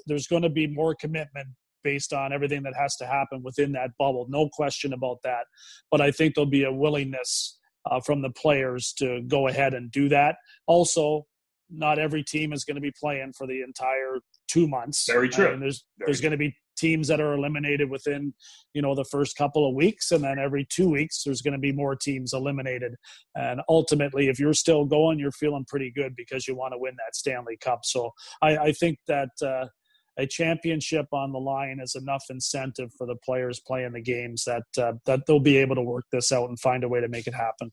there's 0.08 0.28
going 0.28 0.44
to 0.44 0.50
be 0.50 0.68
more 0.68 0.96
commitment 0.96 1.48
based 1.84 2.14
on 2.14 2.34
everything 2.34 2.64
that 2.64 2.74
has 2.76 2.96
to 2.98 3.06
happen 3.06 3.44
within 3.44 3.72
that 3.74 3.92
bubble. 4.00 4.26
No 4.30 4.50
question 4.52 4.94
about 4.94 5.18
that. 5.24 5.46
But 5.92 6.02
I 6.02 6.12
think 6.12 6.34
there'll 6.34 6.50
be 6.50 6.64
a 6.64 6.74
willingness 6.74 7.60
uh, 7.90 8.00
from 8.00 8.22
the 8.22 8.32
players 8.32 8.94
to 8.98 9.22
go 9.28 9.48
ahead 9.48 9.74
and 9.74 9.92
do 9.92 10.10
that. 10.10 10.38
Also, 10.66 11.28
not 11.70 12.00
every 12.00 12.24
team 12.24 12.54
is 12.54 12.64
going 12.64 12.76
to 12.76 12.82
be 12.82 12.94
playing 13.00 13.34
for 13.38 13.46
the 13.46 13.62
entire 13.62 14.20
two 14.48 14.68
months. 14.68 15.06
Very 15.08 15.30
true. 15.30 15.52
And 15.52 15.62
there's 15.62 15.86
Very 16.00 16.08
there's 16.08 16.22
going 16.22 16.32
to 16.32 16.38
be 16.38 16.56
teams 16.76 17.08
that 17.08 17.22
are 17.22 17.34
eliminated 17.34 17.90
within 17.90 18.34
you 18.74 18.82
know 18.82 18.96
the 18.96 19.06
first 19.06 19.38
couple 19.38 19.68
of 19.68 19.76
weeks. 19.76 20.12
And 20.12 20.24
then 20.24 20.40
every 20.40 20.66
two 20.70 20.90
weeks 20.90 21.24
there's 21.24 21.42
going 21.42 21.54
to 21.54 21.60
be 21.60 21.72
more 21.72 21.96
teams 21.96 22.34
eliminated. 22.34 22.96
And 23.36 23.62
ultimately 23.70 24.28
if 24.28 24.40
you're 24.40 24.54
still 24.54 24.86
going 24.86 25.20
you're 25.20 25.32
feeling 25.32 25.66
pretty 25.68 25.92
good 25.96 26.16
because 26.16 26.48
you 26.48 26.56
want 26.56 26.74
to 26.74 26.78
win 26.78 26.96
that 26.98 27.16
stanley 27.16 27.58
cup. 27.58 27.80
So 27.84 28.12
i, 28.42 28.58
I 28.58 28.72
think 28.72 29.00
that 29.08 29.30
uh, 29.42 29.68
a 30.18 30.26
championship 30.26 31.08
on 31.12 31.32
the 31.32 31.40
line 31.40 31.80
is 31.82 31.96
enough 31.96 32.24
incentive 32.30 32.92
for 32.98 33.06
the 33.06 33.16
players 33.16 33.60
playing 33.60 33.94
the 33.94 34.02
games 34.02 34.46
that 34.46 34.64
uh, 34.78 34.94
that 35.06 35.26
they'll 35.26 35.40
be 35.40 35.58
able 35.58 35.76
to 35.76 35.82
work 35.82 36.06
this 36.12 36.32
out 36.32 36.50
and 36.50 36.60
find 36.60 36.84
a 36.84 36.88
way 36.88 37.02
to 37.02 37.08
make 37.08 37.28
it 37.28 37.34
happen. 37.34 37.72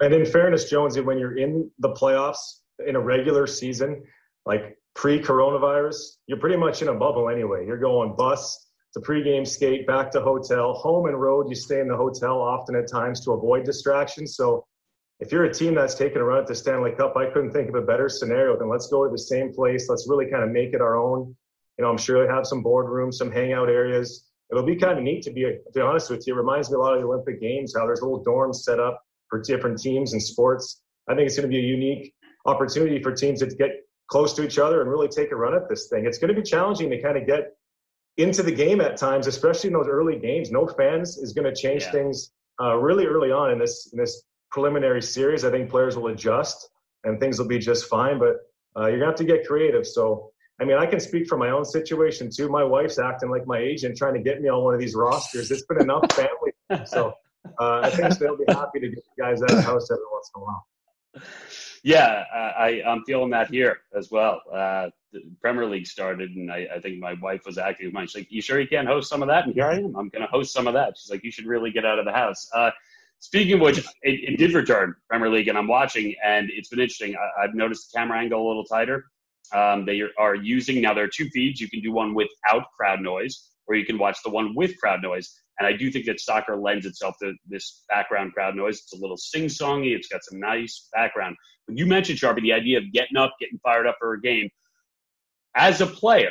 And 0.00 0.12
in 0.12 0.24
fairness, 0.24 0.68
Jonesy, 0.68 1.00
when 1.00 1.18
you're 1.18 1.36
in 1.36 1.70
the 1.78 1.90
playoffs 1.90 2.60
in 2.86 2.96
a 2.96 3.00
regular 3.00 3.46
season, 3.46 4.02
like 4.44 4.76
pre-coronavirus, 4.94 5.96
you're 6.26 6.38
pretty 6.38 6.56
much 6.56 6.82
in 6.82 6.88
a 6.88 6.94
bubble 6.94 7.28
anyway. 7.28 7.66
You're 7.66 7.78
going 7.78 8.14
bus 8.16 8.68
to 8.94 9.00
pregame 9.00 9.46
skate, 9.46 9.86
back 9.86 10.10
to 10.12 10.20
hotel, 10.20 10.72
home 10.74 11.06
and 11.06 11.20
road. 11.20 11.48
You 11.48 11.56
stay 11.56 11.80
in 11.80 11.88
the 11.88 11.96
hotel 11.96 12.40
often 12.40 12.76
at 12.76 12.90
times 12.90 13.24
to 13.24 13.32
avoid 13.32 13.64
distractions. 13.64 14.36
So 14.36 14.66
if 15.20 15.32
you're 15.32 15.44
a 15.44 15.52
team 15.52 15.74
that's 15.74 15.94
taking 15.94 16.18
a 16.18 16.24
run 16.24 16.40
at 16.40 16.46
the 16.46 16.54
Stanley 16.54 16.92
Cup, 16.92 17.16
I 17.16 17.26
couldn't 17.26 17.52
think 17.52 17.68
of 17.68 17.74
a 17.74 17.82
better 17.82 18.08
scenario 18.08 18.56
than 18.56 18.68
let's 18.68 18.88
go 18.88 19.04
to 19.04 19.10
the 19.10 19.18
same 19.18 19.52
place. 19.52 19.88
Let's 19.88 20.06
really 20.08 20.30
kind 20.30 20.44
of 20.44 20.50
make 20.50 20.74
it 20.74 20.80
our 20.80 20.96
own. 20.96 21.36
You 21.78 21.84
know, 21.84 21.90
I'm 21.90 21.98
sure 21.98 22.24
they 22.24 22.32
have 22.32 22.46
some 22.46 22.62
boardrooms, 22.62 23.14
some 23.14 23.32
hangout 23.32 23.68
areas. 23.68 24.28
It'll 24.50 24.64
be 24.64 24.76
kind 24.76 24.98
of 24.98 25.02
neat 25.02 25.22
to 25.22 25.32
be, 25.32 25.42
to 25.42 25.58
be 25.74 25.80
honest 25.80 26.10
with 26.10 26.24
you. 26.26 26.34
It 26.34 26.36
reminds 26.36 26.70
me 26.70 26.76
a 26.76 26.78
lot 26.78 26.94
of 26.94 27.00
the 27.00 27.06
Olympic 27.06 27.40
Games, 27.40 27.74
how 27.76 27.86
there's 27.86 28.02
little 28.02 28.24
dorms 28.24 28.56
set 28.56 28.78
up 28.78 29.02
for 29.28 29.40
different 29.40 29.80
teams 29.80 30.12
and 30.12 30.22
sports. 30.22 30.82
I 31.08 31.14
think 31.14 31.26
it's 31.26 31.36
going 31.36 31.48
to 31.48 31.52
be 31.52 31.58
a 31.58 31.66
unique 31.66 32.14
opportunity 32.46 33.02
for 33.02 33.12
teams 33.12 33.40
to 33.40 33.46
get 33.46 33.70
close 34.08 34.34
to 34.34 34.44
each 34.44 34.58
other 34.58 34.80
and 34.80 34.90
really 34.90 35.08
take 35.08 35.32
a 35.32 35.36
run 35.36 35.54
at 35.54 35.68
this 35.68 35.88
thing. 35.88 36.06
It's 36.06 36.18
going 36.18 36.34
to 36.34 36.40
be 36.40 36.46
challenging 36.46 36.90
to 36.90 37.00
kind 37.00 37.16
of 37.16 37.26
get 37.26 37.56
into 38.16 38.42
the 38.42 38.52
game 38.52 38.80
at 38.80 38.96
times, 38.96 39.26
especially 39.26 39.68
in 39.68 39.74
those 39.74 39.88
early 39.88 40.18
games. 40.18 40.50
No 40.50 40.66
fans 40.66 41.16
is 41.16 41.32
going 41.32 41.52
to 41.52 41.54
change 41.54 41.82
yeah. 41.82 41.92
things 41.92 42.30
uh, 42.60 42.76
really 42.76 43.06
early 43.06 43.32
on 43.32 43.50
in 43.50 43.58
this 43.58 43.90
in 43.92 43.98
this 43.98 44.22
preliminary 44.50 45.02
series. 45.02 45.44
I 45.44 45.50
think 45.50 45.70
players 45.70 45.96
will 45.96 46.08
adjust 46.08 46.68
and 47.02 47.18
things 47.18 47.38
will 47.38 47.48
be 47.48 47.58
just 47.58 47.86
fine. 47.86 48.18
But 48.18 48.36
uh, 48.76 48.86
you're 48.86 48.98
going 48.98 49.00
to 49.00 49.06
have 49.06 49.16
to 49.16 49.24
get 49.24 49.46
creative. 49.46 49.86
So 49.86 50.32
I 50.60 50.64
mean, 50.64 50.76
I 50.76 50.86
can 50.86 51.00
speak 51.00 51.26
for 51.26 51.36
my 51.36 51.50
own 51.50 51.64
situation 51.64 52.30
too. 52.34 52.48
My 52.48 52.62
wife's 52.62 52.98
acting 52.98 53.30
like 53.30 53.46
my 53.46 53.58
agent, 53.58 53.96
trying 53.96 54.14
to 54.14 54.20
get 54.20 54.40
me 54.40 54.48
on 54.48 54.62
one 54.62 54.74
of 54.74 54.80
these 54.80 54.94
rosters. 54.94 55.50
It's 55.50 55.64
been 55.64 55.80
enough 55.80 56.04
family, 56.12 56.86
so 56.86 57.12
uh, 57.58 57.80
I 57.82 57.90
think 57.90 58.16
they'll 58.18 58.36
be 58.36 58.44
happy 58.48 58.80
to 58.80 58.88
get 58.88 58.98
you 58.98 59.24
guys 59.24 59.42
out 59.42 59.50
of 59.50 59.56
the 59.56 59.62
house 59.62 59.90
every 59.90 60.04
once 60.12 60.30
in 60.34 60.42
a 60.42 60.44
while. 60.44 60.66
Yeah, 61.84 62.24
I, 62.34 62.82
I'm 62.86 63.04
feeling 63.04 63.30
that 63.30 63.50
here 63.50 63.80
as 63.94 64.10
well. 64.10 64.40
Uh, 64.50 64.88
the 65.12 65.20
Premier 65.42 65.66
League 65.66 65.86
started, 65.86 66.30
and 66.30 66.50
I, 66.50 66.66
I 66.76 66.80
think 66.80 66.98
my 66.98 67.12
wife 67.20 67.42
was 67.44 67.58
acting 67.58 67.92
mine. 67.92 68.06
She's 68.06 68.22
like, 68.22 68.32
"You 68.32 68.40
sure 68.40 68.58
you 68.58 68.66
can't 68.66 68.88
host 68.88 69.10
some 69.10 69.22
of 69.22 69.28
that?" 69.28 69.44
And 69.44 69.54
here 69.54 69.66
I 69.66 69.76
am. 69.76 69.94
I'm 69.94 70.08
going 70.08 70.22
to 70.22 70.26
host 70.26 70.52
some 70.52 70.66
of 70.66 70.72
that. 70.74 70.96
She's 70.96 71.10
like, 71.10 71.22
"You 71.22 71.30
should 71.30 71.46
really 71.46 71.70
get 71.70 71.84
out 71.84 71.98
of 71.98 72.06
the 72.06 72.12
house." 72.12 72.48
Uh, 72.54 72.70
speaking 73.20 73.54
of 73.54 73.60
which, 73.60 73.78
it, 73.78 73.84
it, 74.02 74.38
did 74.38 74.54
return 74.54 74.94
Premier 75.08 75.28
League, 75.28 75.48
and 75.48 75.58
I'm 75.58 75.68
watching, 75.68 76.14
and 76.24 76.50
it's 76.50 76.70
been 76.70 76.80
interesting. 76.80 77.16
I, 77.16 77.42
have 77.42 77.54
noticed 77.54 77.92
the 77.92 77.98
camera 77.98 78.18
angle 78.18 78.44
a 78.44 78.48
little 78.48 78.64
tighter. 78.64 79.04
Um, 79.52 79.84
they 79.84 80.00
are 80.18 80.34
using 80.34 80.80
now. 80.80 80.94
There 80.94 81.04
are 81.04 81.08
two 81.08 81.28
feeds. 81.28 81.60
You 81.60 81.68
can 81.68 81.80
do 81.80 81.92
one 81.92 82.14
without 82.14 82.64
crowd 82.78 83.02
noise, 83.02 83.50
or 83.66 83.74
you 83.74 83.84
can 83.84 83.98
watch 83.98 84.18
the 84.24 84.30
one 84.30 84.54
with 84.54 84.78
crowd 84.78 85.02
noise. 85.02 85.40
And 85.58 85.66
I 85.66 85.76
do 85.76 85.90
think 85.90 86.06
that 86.06 86.20
soccer 86.20 86.56
lends 86.56 86.84
itself 86.84 87.16
to 87.22 87.32
this 87.46 87.84
background 87.88 88.32
crowd 88.32 88.56
noise. 88.56 88.80
It's 88.80 88.92
a 88.92 89.00
little 89.00 89.16
sing-songy. 89.16 89.94
It's 89.94 90.08
got 90.08 90.24
some 90.24 90.40
nice 90.40 90.88
background. 90.92 91.36
You 91.68 91.86
mentioned 91.86 92.18
Sharpie 92.18 92.42
the 92.42 92.52
idea 92.52 92.78
of 92.78 92.84
getting 92.92 93.16
up, 93.16 93.32
getting 93.40 93.58
fired 93.62 93.86
up 93.86 93.96
for 93.98 94.14
a 94.14 94.20
game. 94.20 94.50
As 95.54 95.80
a 95.80 95.86
player, 95.86 96.30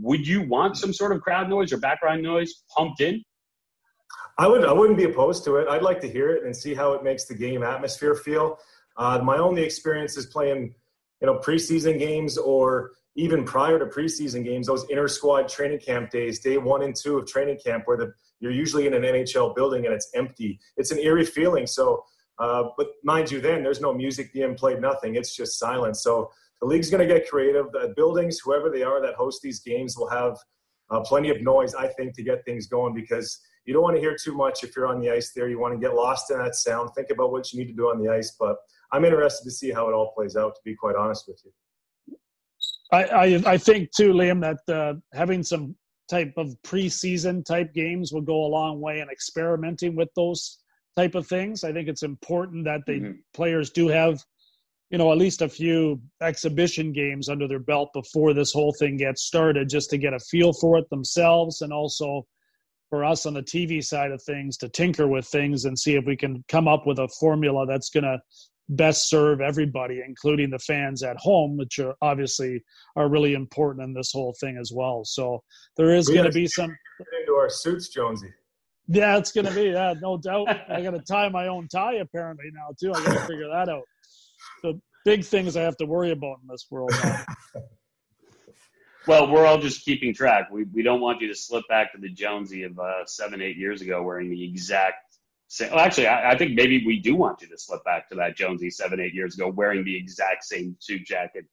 would 0.00 0.26
you 0.26 0.46
want 0.46 0.76
some 0.76 0.92
sort 0.92 1.12
of 1.12 1.22
crowd 1.22 1.48
noise 1.48 1.72
or 1.72 1.78
background 1.78 2.22
noise 2.22 2.62
pumped 2.76 3.00
in? 3.00 3.22
I 4.36 4.48
would. 4.48 4.64
I 4.64 4.72
wouldn't 4.72 4.98
be 4.98 5.04
opposed 5.04 5.44
to 5.44 5.56
it. 5.56 5.68
I'd 5.68 5.82
like 5.82 6.00
to 6.00 6.10
hear 6.10 6.30
it 6.30 6.44
and 6.44 6.56
see 6.56 6.74
how 6.74 6.92
it 6.94 7.04
makes 7.04 7.26
the 7.26 7.34
game 7.34 7.62
atmosphere 7.62 8.16
feel. 8.16 8.58
Uh, 8.96 9.20
my 9.22 9.38
only 9.38 9.62
experience 9.62 10.16
is 10.16 10.26
playing 10.26 10.74
you 11.20 11.26
know, 11.32 11.38
preseason 11.38 11.98
games 11.98 12.36
or 12.36 12.92
even 13.16 13.44
prior 13.44 13.78
to 13.78 13.86
preseason 13.86 14.44
games, 14.44 14.66
those 14.66 14.84
inter 14.90 15.08
squad 15.08 15.48
training 15.48 15.78
camp 15.78 16.10
days, 16.10 16.40
day 16.40 16.58
one 16.58 16.82
and 16.82 16.96
two 16.96 17.18
of 17.18 17.26
training 17.26 17.58
camp, 17.64 17.84
where 17.86 17.96
the, 17.96 18.12
you're 18.40 18.52
usually 18.52 18.86
in 18.86 18.94
an 18.94 19.02
NHL 19.02 19.54
building 19.54 19.86
and 19.86 19.94
it's 19.94 20.10
empty. 20.14 20.58
It's 20.76 20.90
an 20.90 20.98
eerie 20.98 21.24
feeling. 21.24 21.66
So, 21.66 22.04
uh, 22.38 22.64
but 22.76 22.88
mind 23.04 23.30
you, 23.30 23.40
then 23.40 23.62
there's 23.62 23.80
no 23.80 23.94
music 23.94 24.32
being 24.32 24.54
played, 24.56 24.80
nothing. 24.80 25.14
It's 25.14 25.36
just 25.36 25.58
silence. 25.58 26.02
So 26.02 26.30
the 26.60 26.66
league's 26.66 26.90
going 26.90 27.06
to 27.06 27.14
get 27.14 27.28
creative. 27.28 27.66
The 27.72 27.92
buildings, 27.96 28.40
whoever 28.40 28.70
they 28.70 28.82
are 28.82 29.00
that 29.00 29.14
host 29.14 29.42
these 29.42 29.60
games, 29.60 29.96
will 29.96 30.08
have 30.10 30.36
uh, 30.90 31.00
plenty 31.00 31.30
of 31.30 31.40
noise, 31.40 31.74
I 31.74 31.88
think, 31.88 32.14
to 32.16 32.22
get 32.22 32.44
things 32.44 32.66
going 32.66 32.94
because 32.94 33.40
you 33.64 33.72
don't 33.72 33.82
want 33.82 33.96
to 33.96 34.00
hear 34.00 34.16
too 34.16 34.34
much 34.34 34.64
if 34.64 34.74
you're 34.76 34.86
on 34.86 35.00
the 35.00 35.10
ice 35.10 35.32
there. 35.32 35.48
You 35.48 35.58
want 35.58 35.74
to 35.74 35.80
get 35.80 35.94
lost 35.94 36.30
in 36.30 36.38
that 36.38 36.54
sound. 36.54 36.90
Think 36.94 37.10
about 37.10 37.32
what 37.32 37.52
you 37.52 37.60
need 37.60 37.68
to 37.68 37.74
do 37.74 37.84
on 37.84 38.02
the 38.02 38.10
ice, 38.10 38.36
but 38.38 38.56
I'm 38.92 39.04
interested 39.04 39.44
to 39.44 39.50
see 39.50 39.70
how 39.70 39.88
it 39.88 39.94
all 39.94 40.12
plays 40.14 40.36
out. 40.36 40.54
To 40.56 40.60
be 40.64 40.74
quite 40.74 40.96
honest 40.96 41.24
with 41.28 41.40
you, 41.44 41.52
I 42.94 43.02
I, 43.04 43.42
I 43.46 43.58
think 43.58 43.90
too, 43.92 44.12
Liam, 44.12 44.40
that 44.40 44.74
uh, 44.74 44.94
having 45.12 45.42
some 45.42 45.76
type 46.08 46.34
of 46.36 46.54
preseason 46.64 47.44
type 47.44 47.72
games 47.74 48.12
will 48.12 48.20
go 48.20 48.44
a 48.44 48.54
long 48.58 48.80
way 48.80 49.00
in 49.00 49.08
experimenting 49.08 49.96
with 49.96 50.08
those 50.16 50.58
type 50.96 51.14
of 51.14 51.26
things. 51.26 51.64
I 51.64 51.72
think 51.72 51.88
it's 51.88 52.02
important 52.02 52.64
that 52.64 52.82
the 52.86 53.00
mm-hmm. 53.00 53.12
players 53.32 53.70
do 53.70 53.88
have, 53.88 54.22
you 54.90 54.98
know, 54.98 55.10
at 55.12 55.18
least 55.18 55.42
a 55.42 55.48
few 55.48 56.00
exhibition 56.22 56.92
games 56.92 57.28
under 57.28 57.48
their 57.48 57.58
belt 57.58 57.90
before 57.94 58.32
this 58.34 58.52
whole 58.52 58.74
thing 58.78 58.96
gets 58.98 59.22
started, 59.22 59.68
just 59.68 59.90
to 59.90 59.98
get 59.98 60.14
a 60.14 60.18
feel 60.18 60.52
for 60.52 60.78
it 60.78 60.88
themselves, 60.90 61.62
and 61.62 61.72
also 61.72 62.26
for 62.90 63.04
us 63.04 63.26
on 63.26 63.34
the 63.34 63.42
TV 63.42 63.82
side 63.82 64.12
of 64.12 64.22
things 64.22 64.56
to 64.58 64.68
tinker 64.68 65.08
with 65.08 65.26
things 65.26 65.64
and 65.64 65.76
see 65.76 65.96
if 65.96 66.04
we 66.04 66.16
can 66.16 66.44
come 66.48 66.68
up 66.68 66.86
with 66.86 66.98
a 66.98 67.08
formula 67.18 67.66
that's 67.66 67.90
going 67.90 68.04
to 68.04 68.18
best 68.68 69.08
serve 69.08 69.40
everybody, 69.40 70.02
including 70.06 70.50
the 70.50 70.58
fans 70.58 71.02
at 71.02 71.16
home, 71.18 71.56
which 71.56 71.78
are 71.78 71.94
obviously 72.00 72.62
are 72.96 73.08
really 73.08 73.34
important 73.34 73.84
in 73.84 73.94
this 73.94 74.10
whole 74.12 74.34
thing 74.40 74.56
as 74.60 74.72
well. 74.74 75.02
So 75.04 75.42
there 75.76 75.94
is 75.94 76.08
going 76.08 76.24
to 76.24 76.32
be 76.32 76.46
some 76.46 76.74
into 77.20 77.32
our 77.32 77.50
suits, 77.50 77.88
Jonesy. 77.88 78.32
Yeah, 78.86 79.16
it's 79.16 79.32
going 79.32 79.46
to 79.46 79.54
be 79.54 79.70
yeah, 79.70 79.94
no 80.00 80.18
doubt. 80.18 80.48
I 80.70 80.82
got 80.82 80.90
to 80.90 81.00
tie 81.00 81.28
my 81.28 81.48
own 81.48 81.68
tie 81.68 81.94
apparently 81.94 82.46
now 82.52 82.74
too. 82.78 82.92
I 82.92 83.04
got 83.04 83.14
to 83.14 83.26
figure 83.26 83.48
that 83.48 83.68
out. 83.68 83.84
The 84.62 84.80
big 85.04 85.24
things 85.24 85.56
I 85.56 85.62
have 85.62 85.76
to 85.78 85.86
worry 85.86 86.10
about 86.10 86.38
in 86.42 86.48
this 86.48 86.66
world. 86.70 86.92
well, 89.06 89.30
we're 89.30 89.46
all 89.46 89.58
just 89.58 89.84
keeping 89.84 90.14
track. 90.14 90.50
We 90.50 90.64
we 90.64 90.82
don't 90.82 91.00
want 91.00 91.22
you 91.22 91.28
to 91.28 91.34
slip 91.34 91.66
back 91.68 91.92
to 91.92 91.98
the 91.98 92.10
Jonesy 92.10 92.64
of 92.64 92.78
uh, 92.78 93.06
seven, 93.06 93.40
eight 93.40 93.56
years 93.56 93.80
ago, 93.80 94.02
wearing 94.02 94.30
the 94.30 94.44
exact 94.44 95.03
well, 95.60 95.78
actually, 95.78 96.06
I, 96.06 96.32
I, 96.32 96.38
think 96.38 96.54
maybe 96.54 96.84
we 96.86 96.98
do 96.98 97.14
want 97.14 97.42
you 97.42 97.48
to 97.48 97.58
slip 97.58 97.84
back 97.84 98.08
to 98.08 98.14
that 98.16 98.36
Jonesy 98.36 98.70
seven, 98.70 99.00
eight 99.00 99.14
years 99.14 99.34
ago, 99.34 99.48
wearing 99.48 99.84
the 99.84 99.96
exact 99.96 100.44
same 100.44 100.76
suit 100.78 101.04
jacket 101.06 101.44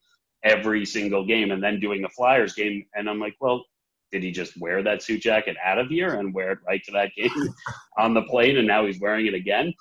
every 0.43 0.85
single 0.85 1.25
game, 1.25 1.51
and 1.51 1.63
then 1.63 1.79
doing 1.79 2.03
a 2.03 2.09
Flyers 2.09 2.53
game. 2.53 2.85
And 2.95 3.09
I'm 3.09 3.19
like, 3.19 3.35
well, 3.39 3.65
did 4.11 4.23
he 4.23 4.31
just 4.31 4.59
wear 4.59 4.83
that 4.83 5.01
suit 5.01 5.21
jacket 5.21 5.55
out 5.63 5.77
of 5.77 5.87
here 5.87 6.15
and 6.15 6.33
wear 6.33 6.53
it 6.53 6.59
right 6.67 6.83
to 6.85 6.91
that 6.93 7.11
game 7.15 7.29
on 7.97 8.13
the 8.13 8.23
plane, 8.23 8.57
and 8.57 8.67
now 8.67 8.85
he's 8.85 8.99
wearing 8.99 9.27
it 9.27 9.33
again? 9.33 9.73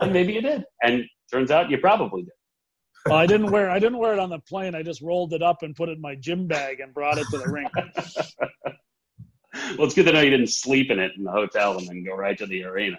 And 0.00 0.12
maybe 0.12 0.32
you 0.32 0.40
did. 0.40 0.64
And 0.82 1.04
turns 1.30 1.50
out 1.50 1.70
you 1.70 1.78
probably 1.78 2.22
did. 2.22 2.32
Well, 3.06 3.16
I 3.16 3.26
didn't 3.26 3.50
wear 3.50 3.70
I 3.70 3.78
didn't 3.78 3.98
wear 3.98 4.12
it 4.12 4.18
on 4.18 4.30
the 4.30 4.40
plane. 4.40 4.74
I 4.74 4.82
just 4.82 5.00
rolled 5.00 5.32
it 5.32 5.42
up 5.42 5.62
and 5.62 5.74
put 5.74 5.88
it 5.88 5.92
in 5.92 6.00
my 6.00 6.14
gym 6.14 6.46
bag 6.46 6.80
and 6.80 6.92
brought 6.92 7.18
it 7.18 7.26
to 7.30 7.38
the 7.38 7.48
rink. 7.48 7.70
well, 9.78 9.86
it's 9.86 9.94
good 9.94 10.06
to 10.06 10.12
know 10.12 10.20
you 10.20 10.30
didn't 10.30 10.50
sleep 10.50 10.90
in 10.90 10.98
it 10.98 11.12
in 11.16 11.24
the 11.24 11.30
hotel 11.30 11.78
and 11.78 11.86
then 11.86 12.04
go 12.04 12.14
right 12.14 12.36
to 12.38 12.46
the 12.46 12.64
arena. 12.64 12.98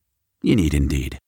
You 0.41 0.55
need 0.55 0.73
Indeed. 0.73 1.19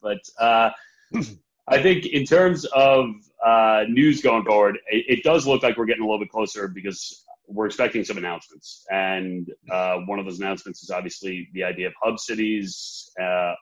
But 0.00 0.20
uh, 0.38 0.70
I 1.68 1.82
think 1.82 2.06
in 2.06 2.24
terms 2.24 2.64
of 2.66 3.10
uh, 3.44 3.84
news 3.88 4.22
going 4.22 4.44
forward, 4.44 4.78
it, 4.90 5.18
it, 5.18 5.22
does 5.24 5.46
look 5.46 5.62
like 5.62 5.76
we're 5.76 5.86
getting 5.86 6.02
a 6.02 6.06
little 6.06 6.20
bit 6.20 6.30
closer 6.30 6.68
because 6.68 7.24
we're 7.46 7.66
expecting 7.66 8.04
some 8.04 8.18
announcements. 8.18 8.84
And 8.90 9.50
uh, 9.70 9.98
one 10.06 10.18
of 10.18 10.24
those 10.24 10.38
announcements 10.38 10.82
is 10.82 10.90
obviously 10.90 11.48
the 11.52 11.64
idea 11.64 11.88
of 11.88 11.94
hub 12.00 12.18
cities. 12.18 13.10
Uh, 13.20 13.54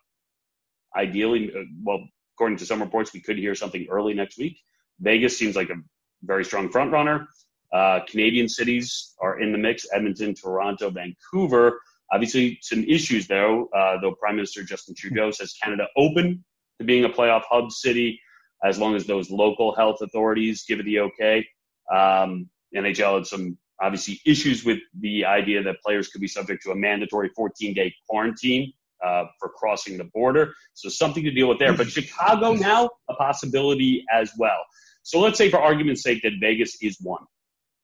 ideally, 0.97 1.53
uh, 1.55 1.63
well, 1.83 2.05
according 2.35 2.59
to 2.59 2.67
some 2.67 2.81
reports, 2.81 3.13
we 3.13 3.21
could 3.21 3.39
hear 3.39 3.55
something 3.55 3.87
early 3.91 4.15
next 4.15 4.39
week. 4.39 4.59
Vegas 5.01 5.39
seems 5.39 5.57
like 5.57 5.71
a 5.71 5.77
very 6.23 6.45
strong 6.45 6.71
front 6.71 6.93
runner. 6.93 7.29
Uh, 7.73 8.01
Canadian 8.09 8.49
cities 8.49 9.15
are 9.21 9.41
in 9.41 9.53
the 9.53 9.59
mix 9.59 9.87
Edmonton, 9.93 10.35
Toronto, 10.35 10.91
Vancouver. 10.91 11.81
Obviously, 12.13 12.59
some 12.63 12.85
issues 12.85 13.27
though, 13.27 13.69
uh, 13.77 14.01
though 14.01 14.15
Prime 14.15 14.37
Minister 14.37 14.63
Justin 14.63 14.95
Trudeau 14.95 15.31
says 15.31 15.55
Canada 15.63 15.87
open 15.97 16.45
to 16.79 16.85
being 16.85 17.05
a 17.05 17.09
playoff 17.09 17.43
hub 17.51 17.73
city 17.73 18.21
as 18.65 18.79
long 18.79 18.95
as 18.95 19.07
those 19.07 19.31
local 19.31 19.75
health 19.75 20.01
authorities 20.01 20.65
give 20.67 20.81
it 20.81 20.85
the 20.85 21.01
okay. 21.01 21.47
Um, 21.93 22.49
NHL 22.75 23.17
had 23.17 23.27
some 23.27 23.59
obviously 23.81 24.21
issues 24.25 24.65
with 24.65 24.79
the 25.01 25.25
idea 25.25 25.63
that 25.63 25.77
players 25.85 26.09
could 26.09 26.21
be 26.21 26.29
subject 26.29 26.63
to 26.63 26.71
a 26.71 26.75
mandatory 26.75 27.31
14 27.35 27.75
day 27.75 27.95
quarantine 28.09 28.73
uh, 29.05 29.25
for 29.39 29.51
crossing 29.51 29.99
the 29.99 30.05
border. 30.05 30.55
So 30.75 30.89
something 30.89 31.25
to 31.25 31.31
deal 31.31 31.49
with 31.49 31.59
there. 31.59 31.75
But 31.75 31.91
Chicago 31.91 32.55
now, 32.55 32.91
a 33.09 33.15
possibility 33.15 34.05
as 34.13 34.33
well. 34.39 34.59
So 35.03 35.21
let's 35.21 35.39
say, 35.39 35.51
for 35.51 35.61
argument's 35.61 36.03
sake, 36.03 36.23
that 36.23 36.33
Vegas 36.41 36.77
is 36.83 36.99
one. 37.01 37.23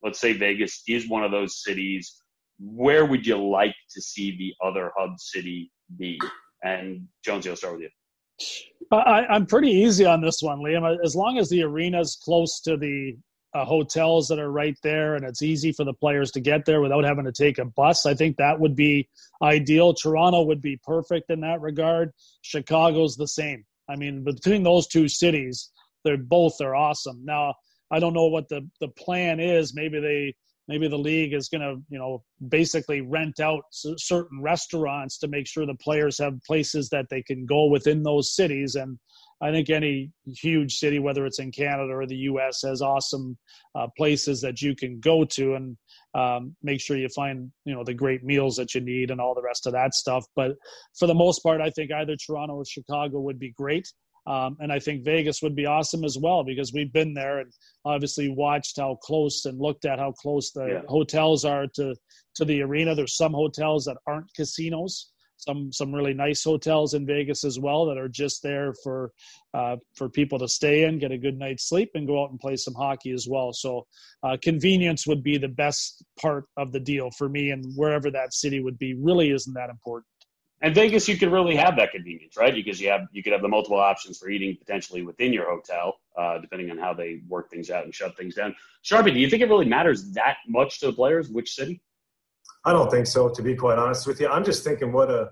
Let's 0.01 0.19
say 0.19 0.33
Vegas 0.33 0.83
is 0.87 1.07
one 1.07 1.23
of 1.23 1.31
those 1.31 1.63
cities. 1.63 2.21
Where 2.65 3.05
would 3.05 3.27
you 3.27 3.37
like 3.37 3.75
to 3.91 4.01
see 4.01 4.37
the 4.37 4.65
other 4.65 4.91
hub 4.97 5.19
city 5.19 5.71
be? 5.97 6.19
And 6.63 7.07
Jonesy, 7.23 7.49
I'll 7.49 7.55
start 7.55 7.73
with 7.73 7.83
you. 7.83 7.89
I, 8.91 9.25
I'm 9.29 9.45
pretty 9.45 9.69
easy 9.69 10.05
on 10.05 10.21
this 10.21 10.41
one, 10.41 10.59
Liam. 10.59 10.97
As 11.03 11.15
long 11.15 11.37
as 11.37 11.49
the 11.49 11.63
arena's 11.63 12.17
close 12.23 12.61
to 12.61 12.77
the 12.77 13.17
uh, 13.53 13.65
hotels 13.65 14.27
that 14.27 14.39
are 14.39 14.51
right 14.51 14.77
there 14.81 15.15
and 15.15 15.23
it's 15.25 15.41
easy 15.41 15.71
for 15.71 15.83
the 15.83 15.93
players 15.93 16.31
to 16.31 16.39
get 16.39 16.65
there 16.65 16.81
without 16.81 17.03
having 17.03 17.25
to 17.25 17.31
take 17.31 17.59
a 17.59 17.65
bus, 17.65 18.05
I 18.05 18.13
think 18.13 18.37
that 18.37 18.59
would 18.59 18.75
be 18.75 19.07
ideal. 19.41 19.93
Toronto 19.93 20.43
would 20.43 20.61
be 20.61 20.79
perfect 20.83 21.29
in 21.29 21.41
that 21.41 21.61
regard. 21.61 22.11
Chicago's 22.41 23.15
the 23.15 23.27
same. 23.27 23.63
I 23.89 23.95
mean, 23.95 24.23
between 24.23 24.63
those 24.63 24.87
two 24.87 25.07
cities, 25.07 25.69
they're 26.03 26.17
both 26.17 26.61
are 26.61 26.75
awesome. 26.75 27.23
Now, 27.23 27.55
I 27.91 27.99
don't 27.99 28.13
know 28.13 28.27
what 28.27 28.49
the 28.49 28.67
the 28.79 28.87
plan 28.87 29.39
is. 29.39 29.75
Maybe 29.75 29.99
they 29.99 30.35
maybe 30.67 30.87
the 30.87 30.97
league 30.97 31.33
is 31.33 31.49
going 31.49 31.61
to 31.61 31.75
you 31.89 31.99
know 31.99 32.23
basically 32.49 33.01
rent 33.01 33.39
out 33.39 33.63
certain 33.71 34.41
restaurants 34.41 35.17
to 35.19 35.27
make 35.27 35.47
sure 35.47 35.65
the 35.65 35.75
players 35.75 36.17
have 36.17 36.33
places 36.45 36.89
that 36.89 37.05
they 37.09 37.21
can 37.21 37.45
go 37.45 37.65
within 37.65 38.03
those 38.03 38.35
cities. 38.35 38.75
And 38.75 38.97
i 39.41 39.51
think 39.51 39.69
any 39.69 40.11
huge 40.25 40.75
city 40.75 40.99
whether 40.99 41.25
it's 41.25 41.39
in 41.39 41.51
canada 41.51 41.91
or 41.91 42.05
the 42.05 42.15
us 42.15 42.61
has 42.65 42.81
awesome 42.81 43.37
uh, 43.75 43.87
places 43.97 44.39
that 44.39 44.61
you 44.61 44.75
can 44.75 44.99
go 44.99 45.25
to 45.25 45.55
and 45.55 45.75
um, 46.15 46.55
make 46.61 46.79
sure 46.79 46.97
you 46.97 47.09
find 47.09 47.51
you 47.65 47.73
know 47.73 47.83
the 47.83 47.93
great 47.93 48.23
meals 48.23 48.55
that 48.55 48.73
you 48.73 48.81
need 48.81 49.11
and 49.11 49.19
all 49.19 49.33
the 49.33 49.41
rest 49.41 49.65
of 49.65 49.73
that 49.73 49.93
stuff. 49.93 50.23
But 50.35 50.51
for 50.97 51.07
the 51.07 51.13
most 51.13 51.39
part 51.39 51.61
i 51.61 51.69
think 51.69 51.91
either 51.91 52.15
toronto 52.15 52.55
or 52.55 52.65
chicago 52.65 53.19
would 53.19 53.39
be 53.39 53.51
great 53.51 53.91
um, 54.25 54.57
and 54.59 54.71
I 54.71 54.79
think 54.79 55.03
Vegas 55.03 55.41
would 55.41 55.55
be 55.55 55.65
awesome 55.65 56.03
as 56.03 56.17
well 56.17 56.43
because 56.43 56.71
we've 56.73 56.93
been 56.93 57.13
there 57.13 57.39
and 57.39 57.51
obviously 57.85 58.29
watched 58.29 58.77
how 58.77 58.95
close 59.03 59.45
and 59.45 59.59
looked 59.59 59.85
at 59.85 59.99
how 59.99 60.13
close 60.13 60.51
the 60.51 60.65
yeah. 60.65 60.81
hotels 60.87 61.43
are 61.43 61.67
to 61.75 61.95
to 62.35 62.45
the 62.45 62.61
arena. 62.61 62.95
There's 62.95 63.17
some 63.17 63.33
hotels 63.33 63.85
that 63.85 63.97
aren't 64.07 64.33
casinos. 64.33 65.11
Some 65.37 65.73
some 65.73 65.93
really 65.93 66.13
nice 66.13 66.43
hotels 66.43 66.93
in 66.93 67.05
Vegas 67.05 67.43
as 67.43 67.59
well 67.59 67.85
that 67.87 67.97
are 67.97 68.07
just 68.07 68.41
there 68.43 68.73
for 68.81 69.11
uh, 69.53 69.75
for 69.93 70.07
people 70.07 70.39
to 70.39 70.47
stay 70.47 70.83
in, 70.83 70.99
get 70.99 71.11
a 71.11 71.17
good 71.17 71.37
night's 71.37 71.67
sleep, 71.67 71.89
and 71.95 72.07
go 72.07 72.23
out 72.23 72.29
and 72.29 72.39
play 72.39 72.55
some 72.55 72.75
hockey 72.75 73.11
as 73.11 73.27
well. 73.29 73.51
So 73.51 73.85
uh, 74.23 74.37
convenience 74.41 75.05
would 75.05 75.21
be 75.21 75.37
the 75.37 75.49
best 75.49 76.05
part 76.17 76.45
of 76.55 76.71
the 76.71 76.79
deal 76.79 77.09
for 77.17 77.27
me, 77.27 77.49
and 77.49 77.65
wherever 77.75 78.09
that 78.11 78.33
city 78.33 78.61
would 78.61 78.77
be 78.77 78.93
really 78.93 79.31
isn't 79.31 79.53
that 79.53 79.69
important. 79.69 80.05
And 80.63 80.73
Vegas, 80.73 81.09
you 81.09 81.17
could 81.17 81.29
really 81.29 81.57
have 81.57 81.75
that 81.75 81.91
convenience, 81.91 82.37
right? 82.37 82.55
Because 82.55 82.79
you 82.79 82.89
have 82.89 83.01
you 83.11 83.21
could 83.21 83.33
have 83.33 83.41
the 83.41 83.49
multiple 83.49 83.77
options 83.77 84.17
for 84.17 84.29
eating 84.29 84.55
potentially 84.57 85.01
within 85.01 85.33
your 85.33 85.45
hotel, 85.45 85.99
uh, 86.17 86.37
depending 86.37 86.71
on 86.71 86.77
how 86.77 86.93
they 86.93 87.19
work 87.27 87.51
things 87.51 87.69
out 87.69 87.83
and 87.83 87.93
shut 87.93 88.15
things 88.15 88.35
down. 88.35 88.55
Sharpie, 88.81 89.13
do 89.13 89.19
you 89.19 89.29
think 89.29 89.43
it 89.43 89.49
really 89.49 89.65
matters 89.65 90.11
that 90.13 90.37
much 90.47 90.79
to 90.79 90.85
the 90.87 90.93
players 90.93 91.29
which 91.29 91.53
city? 91.53 91.81
I 92.63 92.71
don't 92.71 92.89
think 92.89 93.07
so. 93.07 93.27
To 93.27 93.41
be 93.41 93.55
quite 93.55 93.77
honest 93.77 94.07
with 94.07 94.21
you, 94.21 94.29
I'm 94.29 94.45
just 94.45 94.63
thinking 94.63 94.93
what 94.93 95.11
a 95.11 95.31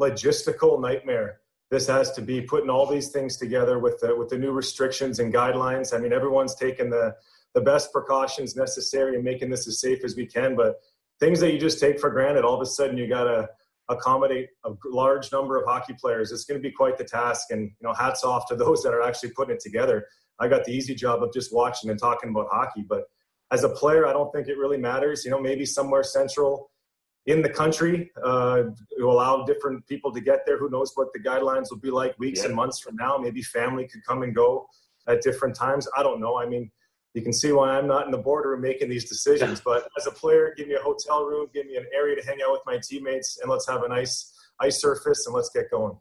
logistical 0.00 0.80
nightmare 0.80 1.38
this 1.70 1.86
has 1.86 2.10
to 2.12 2.20
be 2.20 2.40
putting 2.40 2.68
all 2.68 2.84
these 2.84 3.10
things 3.10 3.36
together 3.36 3.78
with 3.78 4.00
the 4.00 4.16
with 4.16 4.30
the 4.30 4.38
new 4.38 4.50
restrictions 4.50 5.20
and 5.20 5.32
guidelines. 5.32 5.94
I 5.94 5.98
mean, 5.98 6.12
everyone's 6.12 6.56
taking 6.56 6.90
the 6.90 7.14
the 7.54 7.60
best 7.60 7.92
precautions 7.92 8.56
necessary 8.56 9.14
and 9.14 9.22
making 9.22 9.48
this 9.48 9.68
as 9.68 9.78
safe 9.78 10.02
as 10.02 10.16
we 10.16 10.26
can, 10.26 10.56
but 10.56 10.80
things 11.20 11.38
that 11.38 11.52
you 11.52 11.60
just 11.60 11.78
take 11.78 12.00
for 12.00 12.10
granted, 12.10 12.44
all 12.44 12.54
of 12.54 12.60
a 12.62 12.66
sudden 12.66 12.96
you 12.96 13.06
gotta 13.06 13.48
accommodate 13.92 14.48
a 14.64 14.72
large 14.84 15.30
number 15.32 15.56
of 15.56 15.64
hockey 15.66 15.94
players. 15.98 16.32
It's 16.32 16.44
going 16.44 16.60
to 16.60 16.62
be 16.62 16.74
quite 16.74 16.98
the 16.98 17.04
task, 17.04 17.48
and 17.50 17.62
you 17.62 17.86
know, 17.88 17.94
hats 17.94 18.24
off 18.24 18.46
to 18.48 18.56
those 18.64 18.82
that 18.82 18.92
are 18.92 19.02
actually 19.02 19.30
putting 19.30 19.54
it 19.54 19.60
together. 19.60 20.06
I 20.38 20.48
got 20.48 20.64
the 20.64 20.72
easy 20.72 20.94
job 20.94 21.22
of 21.22 21.32
just 21.32 21.54
watching 21.54 21.90
and 21.90 21.98
talking 21.98 22.30
about 22.30 22.48
hockey, 22.50 22.84
but 22.88 23.04
as 23.52 23.64
a 23.64 23.68
player, 23.68 24.06
I 24.06 24.12
don't 24.12 24.32
think 24.32 24.48
it 24.48 24.56
really 24.56 24.78
matters. 24.78 25.24
You 25.24 25.30
know, 25.30 25.40
maybe 25.40 25.66
somewhere 25.66 26.02
central 26.02 26.70
in 27.26 27.42
the 27.42 27.48
country 27.48 28.10
uh, 28.24 28.62
to 28.98 29.04
allow 29.04 29.44
different 29.44 29.86
people 29.86 30.12
to 30.12 30.20
get 30.20 30.40
there. 30.46 30.58
Who 30.58 30.70
knows 30.70 30.92
what 30.94 31.12
the 31.12 31.20
guidelines 31.20 31.66
will 31.70 31.78
be 31.78 31.90
like 31.90 32.18
weeks 32.18 32.40
yeah. 32.40 32.46
and 32.46 32.56
months 32.56 32.80
from 32.80 32.96
now? 32.96 33.16
Maybe 33.18 33.42
family 33.42 33.86
could 33.86 34.04
come 34.04 34.22
and 34.22 34.34
go 34.34 34.66
at 35.06 35.20
different 35.22 35.54
times. 35.54 35.86
I 35.96 36.02
don't 36.02 36.20
know. 36.20 36.38
I 36.38 36.46
mean, 36.46 36.70
you 37.14 37.22
can 37.22 37.32
see 37.32 37.52
why 37.52 37.76
I'm 37.76 37.86
not 37.86 38.06
in 38.06 38.10
the 38.10 38.18
boardroom 38.18 38.62
making 38.62 38.88
these 38.88 39.08
decisions. 39.08 39.60
But 39.60 39.88
as 39.98 40.06
a 40.06 40.10
player, 40.10 40.54
give 40.56 40.68
me 40.68 40.74
a 40.74 40.82
hotel 40.82 41.24
room, 41.24 41.48
give 41.52 41.66
me 41.66 41.76
an 41.76 41.86
area 41.94 42.16
to 42.16 42.26
hang 42.26 42.38
out 42.42 42.52
with 42.52 42.62
my 42.66 42.78
teammates, 42.82 43.38
and 43.40 43.50
let's 43.50 43.68
have 43.68 43.82
a 43.82 43.88
nice 43.88 44.32
ice 44.60 44.80
surface 44.80 45.26
and 45.26 45.34
let's 45.34 45.50
get 45.54 45.70
going. 45.70 45.98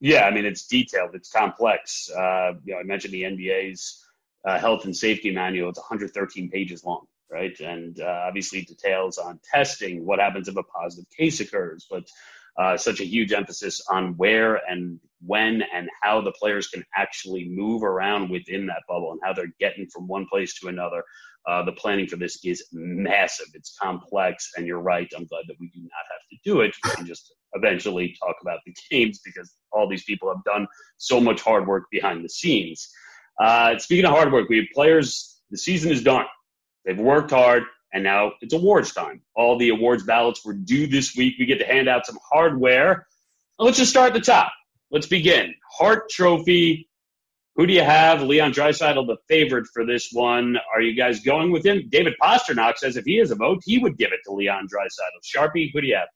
Yeah, 0.00 0.24
I 0.24 0.30
mean 0.30 0.44
it's 0.44 0.66
detailed, 0.66 1.14
it's 1.14 1.30
complex. 1.30 2.10
Uh, 2.10 2.52
you 2.64 2.74
know, 2.74 2.80
I 2.80 2.82
mentioned 2.82 3.14
the 3.14 3.22
NBA's 3.22 4.04
uh, 4.44 4.58
health 4.58 4.84
and 4.84 4.94
safety 4.94 5.30
manual. 5.30 5.70
It's 5.70 5.78
113 5.78 6.50
pages 6.50 6.84
long, 6.84 7.06
right? 7.30 7.58
And 7.60 7.98
uh, 8.00 8.24
obviously 8.26 8.62
details 8.62 9.16
on 9.18 9.40
testing, 9.50 10.04
what 10.04 10.18
happens 10.18 10.48
if 10.48 10.56
a 10.56 10.62
positive 10.62 11.06
case 11.16 11.40
occurs, 11.40 11.86
but 11.90 12.04
uh, 12.58 12.76
such 12.76 13.00
a 13.00 13.04
huge 13.04 13.32
emphasis 13.32 13.80
on 13.88 14.16
where 14.16 14.60
and 14.68 15.00
when 15.26 15.62
and 15.74 15.88
how 16.02 16.20
the 16.20 16.32
players 16.32 16.68
can 16.68 16.84
actually 16.96 17.48
move 17.48 17.82
around 17.82 18.30
within 18.30 18.66
that 18.66 18.82
bubble 18.88 19.12
and 19.12 19.20
how 19.24 19.32
they're 19.32 19.54
getting 19.60 19.86
from 19.88 20.06
one 20.06 20.26
place 20.30 20.58
to 20.60 20.68
another. 20.68 21.02
Uh, 21.46 21.62
the 21.62 21.72
planning 21.72 22.06
for 22.06 22.16
this 22.16 22.38
is 22.44 22.66
massive. 22.72 23.46
It's 23.54 23.76
complex, 23.80 24.50
and 24.56 24.66
you're 24.66 24.80
right. 24.80 25.10
I'm 25.14 25.26
glad 25.26 25.44
that 25.48 25.56
we 25.60 25.68
do 25.74 25.80
not 25.80 25.90
have 26.10 26.28
to 26.30 26.36
do 26.44 26.60
it. 26.62 26.74
We 26.84 26.90
can 26.90 27.06
just 27.06 27.34
eventually 27.52 28.16
talk 28.22 28.36
about 28.40 28.60
the 28.64 28.74
games 28.90 29.20
because 29.24 29.54
all 29.70 29.88
these 29.88 30.04
people 30.04 30.32
have 30.34 30.42
done 30.44 30.66
so 30.96 31.20
much 31.20 31.42
hard 31.42 31.66
work 31.66 31.84
behind 31.90 32.24
the 32.24 32.30
scenes. 32.30 32.90
Uh, 33.42 33.76
speaking 33.78 34.06
of 34.06 34.12
hard 34.12 34.32
work, 34.32 34.48
we 34.48 34.58
have 34.58 34.66
players. 34.74 35.42
The 35.50 35.58
season 35.58 35.92
is 35.92 36.02
done. 36.02 36.26
They've 36.84 36.98
worked 36.98 37.30
hard 37.30 37.64
And 37.92 38.02
now 38.02 38.32
it's 38.40 38.54
awards 38.54 38.92
time. 38.92 39.20
All 39.36 39.58
the 39.58 39.68
awards 39.68 40.02
ballots 40.02 40.44
were 40.44 40.54
due 40.54 40.86
this 40.86 41.14
week. 41.14 41.34
We 41.38 41.46
get 41.46 41.58
to 41.58 41.66
hand 41.66 41.88
out 41.88 42.06
some 42.06 42.18
hardware. 42.30 43.06
Let's 43.58 43.78
just 43.78 43.90
start 43.90 44.08
at 44.08 44.14
the 44.14 44.20
top. 44.20 44.52
Let's 44.94 45.08
begin. 45.08 45.52
Hart 45.76 46.08
Trophy. 46.08 46.88
Who 47.56 47.66
do 47.66 47.72
you 47.72 47.82
have? 47.82 48.22
Leon 48.22 48.52
Draisaitl, 48.52 49.08
the 49.08 49.16
favorite 49.28 49.66
for 49.74 49.84
this 49.84 50.10
one. 50.12 50.56
Are 50.72 50.80
you 50.80 50.94
guys 50.94 51.18
going 51.18 51.50
with 51.50 51.66
him? 51.66 51.88
David 51.88 52.14
Pastrnak 52.22 52.78
says 52.78 52.96
if 52.96 53.04
he 53.04 53.16
has 53.16 53.32
a 53.32 53.34
vote, 53.34 53.60
he 53.64 53.80
would 53.80 53.98
give 53.98 54.12
it 54.12 54.20
to 54.24 54.32
Leon 54.32 54.68
Draisaitl. 54.72 55.18
Sharpie, 55.24 55.72
who 55.72 55.80
do 55.80 55.88
you 55.88 55.96
have? 55.96 56.06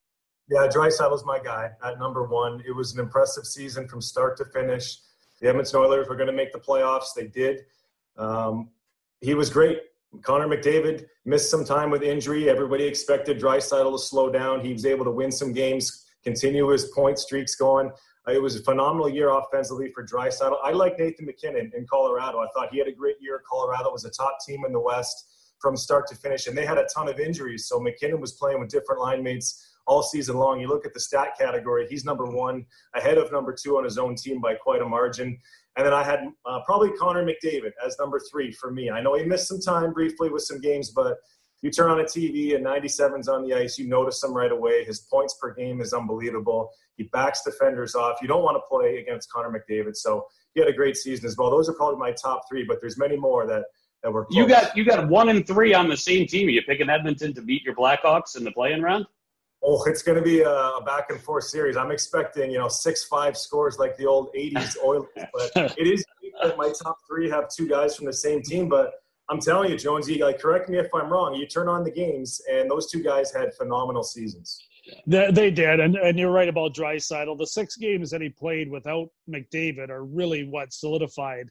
Yeah, 0.48 0.68
Draisaitl's 0.68 1.24
my 1.24 1.40
guy 1.40 1.70
at 1.82 1.98
number 1.98 2.28
one. 2.28 2.62
It 2.64 2.70
was 2.70 2.94
an 2.94 3.00
impressive 3.00 3.46
season 3.46 3.88
from 3.88 4.00
start 4.00 4.36
to 4.36 4.44
finish. 4.44 4.98
The 5.40 5.48
Edmonton 5.48 5.80
Oilers 5.80 6.08
were 6.08 6.14
going 6.14 6.28
to 6.28 6.32
make 6.32 6.52
the 6.52 6.60
playoffs. 6.60 7.14
They 7.16 7.26
did. 7.26 7.64
Um, 8.16 8.68
he 9.20 9.34
was 9.34 9.50
great. 9.50 9.80
Connor 10.22 10.46
McDavid 10.46 11.06
missed 11.24 11.50
some 11.50 11.64
time 11.64 11.90
with 11.90 12.04
injury. 12.04 12.48
Everybody 12.48 12.84
expected 12.84 13.40
Draisaitl 13.40 13.90
to 13.90 13.98
slow 13.98 14.30
down. 14.30 14.64
He 14.64 14.72
was 14.72 14.86
able 14.86 15.04
to 15.04 15.10
win 15.10 15.32
some 15.32 15.52
games, 15.52 16.06
continue 16.22 16.68
his 16.68 16.84
point 16.94 17.18
streaks 17.18 17.56
going. 17.56 17.90
It 18.30 18.42
was 18.42 18.56
a 18.56 18.62
phenomenal 18.62 19.08
year 19.08 19.30
offensively 19.30 19.90
for 19.94 20.04
Draisaitl. 20.04 20.56
I 20.62 20.72
like 20.72 20.98
Nathan 20.98 21.26
MacKinnon 21.26 21.72
in 21.74 21.86
Colorado. 21.86 22.38
I 22.38 22.46
thought 22.54 22.68
he 22.70 22.78
had 22.78 22.88
a 22.88 22.92
great 22.92 23.16
year. 23.20 23.42
Colorado 23.48 23.90
was 23.90 24.04
a 24.04 24.10
top 24.10 24.38
team 24.46 24.64
in 24.66 24.72
the 24.72 24.80
West 24.80 25.30
from 25.60 25.76
start 25.76 26.06
to 26.08 26.14
finish, 26.14 26.46
and 26.46 26.56
they 26.56 26.66
had 26.66 26.78
a 26.78 26.86
ton 26.94 27.08
of 27.08 27.18
injuries. 27.18 27.66
So 27.66 27.80
MacKinnon 27.80 28.20
was 28.20 28.32
playing 28.32 28.60
with 28.60 28.68
different 28.68 29.00
line 29.00 29.22
mates 29.22 29.74
all 29.86 30.02
season 30.02 30.36
long. 30.36 30.60
You 30.60 30.68
look 30.68 30.84
at 30.84 30.92
the 30.92 31.00
stat 31.00 31.30
category, 31.38 31.86
he's 31.88 32.04
number 32.04 32.26
one, 32.26 32.66
ahead 32.94 33.16
of 33.18 33.32
number 33.32 33.54
two 33.54 33.78
on 33.78 33.84
his 33.84 33.96
own 33.98 34.14
team 34.14 34.40
by 34.40 34.54
quite 34.54 34.82
a 34.82 34.88
margin. 34.88 35.38
And 35.76 35.86
then 35.86 35.94
I 35.94 36.02
had 36.02 36.20
uh, 36.44 36.60
probably 36.66 36.90
Connor 36.98 37.24
McDavid 37.24 37.72
as 37.84 37.96
number 37.98 38.20
three 38.30 38.52
for 38.52 38.70
me. 38.70 38.90
I 38.90 39.00
know 39.00 39.14
he 39.14 39.24
missed 39.24 39.48
some 39.48 39.60
time 39.60 39.92
briefly 39.92 40.28
with 40.28 40.42
some 40.42 40.60
games, 40.60 40.90
but 40.90 41.16
you 41.62 41.70
turn 41.70 41.90
on 41.90 42.00
a 42.00 42.04
TV 42.04 42.54
and 42.54 42.64
97's 42.64 43.28
on 43.28 43.42
the 43.42 43.54
ice, 43.54 43.78
you 43.78 43.88
notice 43.88 44.22
him 44.22 44.32
right 44.32 44.52
away. 44.52 44.84
His 44.84 45.00
points 45.00 45.34
per 45.40 45.52
game 45.54 45.80
is 45.80 45.92
unbelievable. 45.92 46.70
He 46.96 47.04
backs 47.04 47.42
defenders 47.42 47.94
off. 47.94 48.18
You 48.22 48.28
don't 48.28 48.42
want 48.42 48.56
to 48.56 48.62
play 48.68 48.98
against 48.98 49.30
Connor 49.30 49.50
McDavid. 49.50 49.96
So 49.96 50.26
he 50.54 50.60
had 50.60 50.68
a 50.68 50.72
great 50.72 50.96
season 50.96 51.26
as 51.26 51.36
well. 51.36 51.50
Those 51.50 51.68
are 51.68 51.74
probably 51.74 51.98
my 51.98 52.12
top 52.12 52.42
three, 52.48 52.64
but 52.64 52.80
there's 52.80 52.98
many 52.98 53.16
more 53.16 53.46
that, 53.46 53.64
that 54.02 54.12
were 54.12 54.24
close. 54.24 54.36
You 54.36 54.48
got 54.48 54.76
you 54.76 54.84
got 54.84 55.08
one 55.08 55.28
and 55.28 55.46
three 55.46 55.74
on 55.74 55.88
the 55.88 55.96
same 55.96 56.26
team. 56.26 56.48
Are 56.48 56.50
you 56.50 56.62
picking 56.62 56.88
Edmonton 56.88 57.34
to 57.34 57.42
beat 57.42 57.64
your 57.64 57.74
Blackhawks 57.74 58.36
in 58.36 58.44
the 58.44 58.52
play-in 58.52 58.82
round? 58.82 59.06
Oh, 59.62 59.82
it's 59.84 60.02
going 60.02 60.16
to 60.16 60.22
be 60.22 60.42
a, 60.42 60.50
a, 60.50 60.82
back 60.84 61.10
and 61.10 61.20
forth 61.20 61.44
series. 61.44 61.76
I'm 61.76 61.90
expecting, 61.90 62.50
you 62.52 62.58
know, 62.58 62.68
six 62.68 63.04
five 63.04 63.36
scores 63.36 63.78
like 63.78 63.96
the 63.96 64.06
old 64.06 64.32
'80s 64.34 64.76
Oilers, 64.84 65.08
but 65.16 65.76
it 65.76 65.86
is 65.86 66.04
that 66.42 66.56
my 66.56 66.72
top 66.80 66.96
three 67.08 67.28
have 67.28 67.48
two 67.48 67.68
guys 67.68 67.96
from 67.96 68.06
the 68.06 68.12
same 68.12 68.42
team. 68.42 68.68
But 68.68 68.92
I'm 69.30 69.40
telling 69.40 69.70
you, 69.70 69.76
Jonesy, 69.76 70.22
like, 70.22 70.40
correct 70.40 70.68
me 70.68 70.78
if 70.78 70.88
I'm 70.94 71.10
wrong. 71.10 71.34
You 71.34 71.46
turn 71.46 71.68
on 71.68 71.84
the 71.84 71.90
games, 71.90 72.40
and 72.50 72.70
those 72.70 72.90
two 72.90 73.02
guys 73.02 73.32
had 73.32 73.54
phenomenal 73.54 74.02
seasons. 74.02 74.66
They, 75.06 75.30
they 75.30 75.50
did, 75.50 75.80
and, 75.80 75.96
and 75.96 76.18
you're 76.18 76.30
right 76.30 76.48
about 76.48 76.74
Draisaitl. 76.74 77.36
The 77.36 77.46
six 77.46 77.76
games 77.76 78.10
that 78.10 78.22
he 78.22 78.30
played 78.30 78.70
without 78.70 79.08
McDavid 79.28 79.90
are 79.90 80.04
really 80.04 80.44
what 80.44 80.72
solidified 80.72 81.50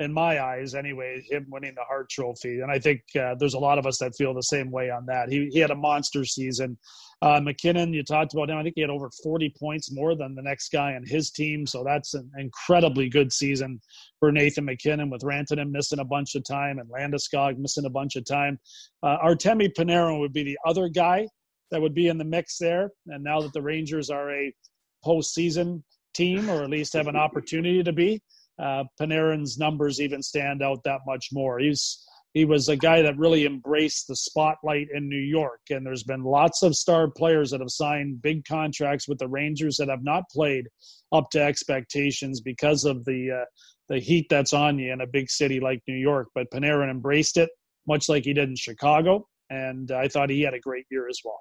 in 0.00 0.12
my 0.12 0.42
eyes 0.42 0.74
anyway, 0.74 1.22
him 1.28 1.46
winning 1.50 1.74
the 1.74 1.84
Hart 1.84 2.08
Trophy. 2.08 2.60
And 2.60 2.70
I 2.70 2.78
think 2.78 3.02
uh, 3.14 3.34
there's 3.38 3.54
a 3.54 3.58
lot 3.58 3.78
of 3.78 3.86
us 3.86 3.98
that 3.98 4.16
feel 4.16 4.32
the 4.32 4.42
same 4.42 4.70
way 4.70 4.90
on 4.90 5.04
that. 5.06 5.30
He, 5.30 5.48
he 5.52 5.58
had 5.58 5.70
a 5.70 5.76
monster 5.76 6.24
season. 6.24 6.78
Uh, 7.20 7.38
MacKinnon, 7.38 7.92
you 7.92 8.02
talked 8.02 8.32
about 8.32 8.48
him. 8.48 8.56
I 8.56 8.62
think 8.62 8.76
he 8.76 8.80
had 8.80 8.88
over 8.88 9.10
40 9.22 9.54
points 9.60 9.92
more 9.92 10.16
than 10.16 10.34
the 10.34 10.42
next 10.42 10.70
guy 10.72 10.94
on 10.94 11.04
his 11.04 11.30
team. 11.30 11.66
So 11.66 11.84
that's 11.84 12.14
an 12.14 12.30
incredibly 12.38 13.10
good 13.10 13.30
season 13.30 13.78
for 14.18 14.32
Nathan 14.32 14.64
MacKinnon 14.64 15.10
with 15.10 15.20
Rantanen 15.20 15.70
missing 15.70 15.98
a 15.98 16.04
bunch 16.04 16.34
of 16.34 16.44
time 16.44 16.78
and 16.78 16.88
Landeskog 16.88 17.58
missing 17.58 17.84
a 17.84 17.90
bunch 17.90 18.16
of 18.16 18.24
time. 18.24 18.58
Uh, 19.02 19.18
Artemi 19.18 19.68
Panarin 19.76 20.18
would 20.18 20.32
be 20.32 20.44
the 20.44 20.58
other 20.66 20.88
guy 20.88 21.28
that 21.70 21.80
would 21.80 21.94
be 21.94 22.08
in 22.08 22.16
the 22.16 22.24
mix 22.24 22.56
there. 22.56 22.90
And 23.08 23.22
now 23.22 23.42
that 23.42 23.52
the 23.52 23.62
Rangers 23.62 24.08
are 24.08 24.32
a 24.32 24.52
postseason 25.04 25.82
team, 26.14 26.48
or 26.48 26.62
at 26.62 26.70
least 26.70 26.94
have 26.94 27.06
an 27.06 27.16
opportunity 27.16 27.82
to 27.82 27.92
be, 27.92 28.22
uh, 28.60 28.84
Panarin's 29.00 29.58
numbers 29.58 30.00
even 30.00 30.22
stand 30.22 30.62
out 30.62 30.82
that 30.84 31.00
much 31.06 31.28
more. 31.32 31.58
He's 31.58 32.04
he 32.32 32.44
was 32.44 32.68
a 32.68 32.76
guy 32.76 33.02
that 33.02 33.18
really 33.18 33.44
embraced 33.44 34.06
the 34.06 34.14
spotlight 34.14 34.86
in 34.94 35.08
New 35.08 35.18
York, 35.18 35.60
and 35.70 35.84
there's 35.84 36.04
been 36.04 36.22
lots 36.22 36.62
of 36.62 36.76
star 36.76 37.10
players 37.10 37.50
that 37.50 37.60
have 37.60 37.70
signed 37.70 38.22
big 38.22 38.44
contracts 38.44 39.08
with 39.08 39.18
the 39.18 39.26
Rangers 39.26 39.76
that 39.78 39.88
have 39.88 40.04
not 40.04 40.24
played 40.30 40.68
up 41.10 41.28
to 41.30 41.42
expectations 41.42 42.40
because 42.40 42.84
of 42.84 43.04
the 43.04 43.42
uh, 43.42 43.44
the 43.88 43.98
heat 43.98 44.26
that's 44.30 44.52
on 44.52 44.78
you 44.78 44.92
in 44.92 45.00
a 45.00 45.06
big 45.06 45.28
city 45.28 45.58
like 45.58 45.82
New 45.88 45.96
York. 45.96 46.28
But 46.34 46.50
Panarin 46.52 46.90
embraced 46.90 47.36
it, 47.36 47.50
much 47.88 48.08
like 48.08 48.24
he 48.24 48.32
did 48.32 48.48
in 48.48 48.56
Chicago, 48.56 49.26
and 49.48 49.90
I 49.90 50.06
thought 50.06 50.30
he 50.30 50.42
had 50.42 50.54
a 50.54 50.60
great 50.60 50.86
year 50.90 51.08
as 51.08 51.20
well. 51.24 51.40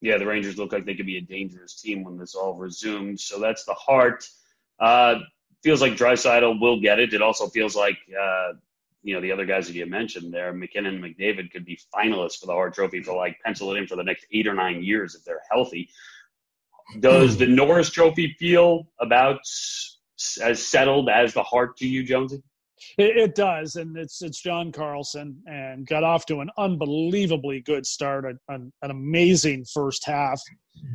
Yeah, 0.00 0.18
the 0.18 0.26
Rangers 0.26 0.58
look 0.58 0.72
like 0.72 0.86
they 0.86 0.94
could 0.94 1.06
be 1.06 1.18
a 1.18 1.22
dangerous 1.22 1.80
team 1.80 2.02
when 2.02 2.18
this 2.18 2.34
all 2.34 2.54
resumes. 2.54 3.26
So 3.26 3.38
that's 3.38 3.64
the 3.64 3.74
Hart. 3.74 4.24
Uh, 4.80 5.16
feels 5.62 5.80
like 5.80 5.94
Draisaitl 5.94 6.60
will 6.60 6.80
get 6.80 6.98
it. 6.98 7.12
It 7.12 7.22
also 7.22 7.48
feels 7.48 7.76
like 7.76 7.98
uh, 8.20 8.52
you 9.02 9.14
know 9.14 9.20
the 9.20 9.32
other 9.32 9.46
guys 9.46 9.66
that 9.66 9.74
you 9.74 9.86
mentioned 9.86 10.32
there, 10.32 10.52
MacKinnon 10.52 10.96
and 10.96 11.04
McDavid 11.04 11.50
could 11.50 11.64
be 11.64 11.78
finalists 11.94 12.38
for 12.38 12.46
the 12.46 12.52
Hart 12.52 12.74
Trophy 12.74 13.02
for 13.02 13.16
like 13.16 13.38
pencil 13.44 13.74
it 13.74 13.78
in 13.78 13.86
for 13.86 13.96
the 13.96 14.04
next 14.04 14.26
eight 14.32 14.46
or 14.46 14.54
nine 14.54 14.82
years 14.82 15.14
if 15.14 15.24
they're 15.24 15.42
healthy. 15.50 15.88
Does 16.98 17.36
the 17.36 17.46
Norris 17.46 17.90
Trophy 17.90 18.34
feel 18.38 18.88
about 19.00 19.40
as 20.42 20.66
settled 20.66 21.08
as 21.08 21.34
the 21.34 21.42
Hart 21.42 21.76
to 21.78 21.86
you, 21.86 22.02
Jonesy? 22.02 22.42
It, 22.98 23.16
it, 23.16 23.34
does, 23.34 23.76
and 23.76 23.96
it's 23.96 24.22
it's 24.22 24.40
John 24.40 24.72
Carlson, 24.72 25.42
and 25.46 25.86
got 25.86 26.02
off 26.02 26.26
to 26.26 26.40
an 26.40 26.50
unbelievably 26.58 27.60
good 27.60 27.86
start, 27.86 28.24
an, 28.24 28.72
an 28.82 28.90
amazing 28.90 29.64
first 29.72 30.04
half. 30.06 30.40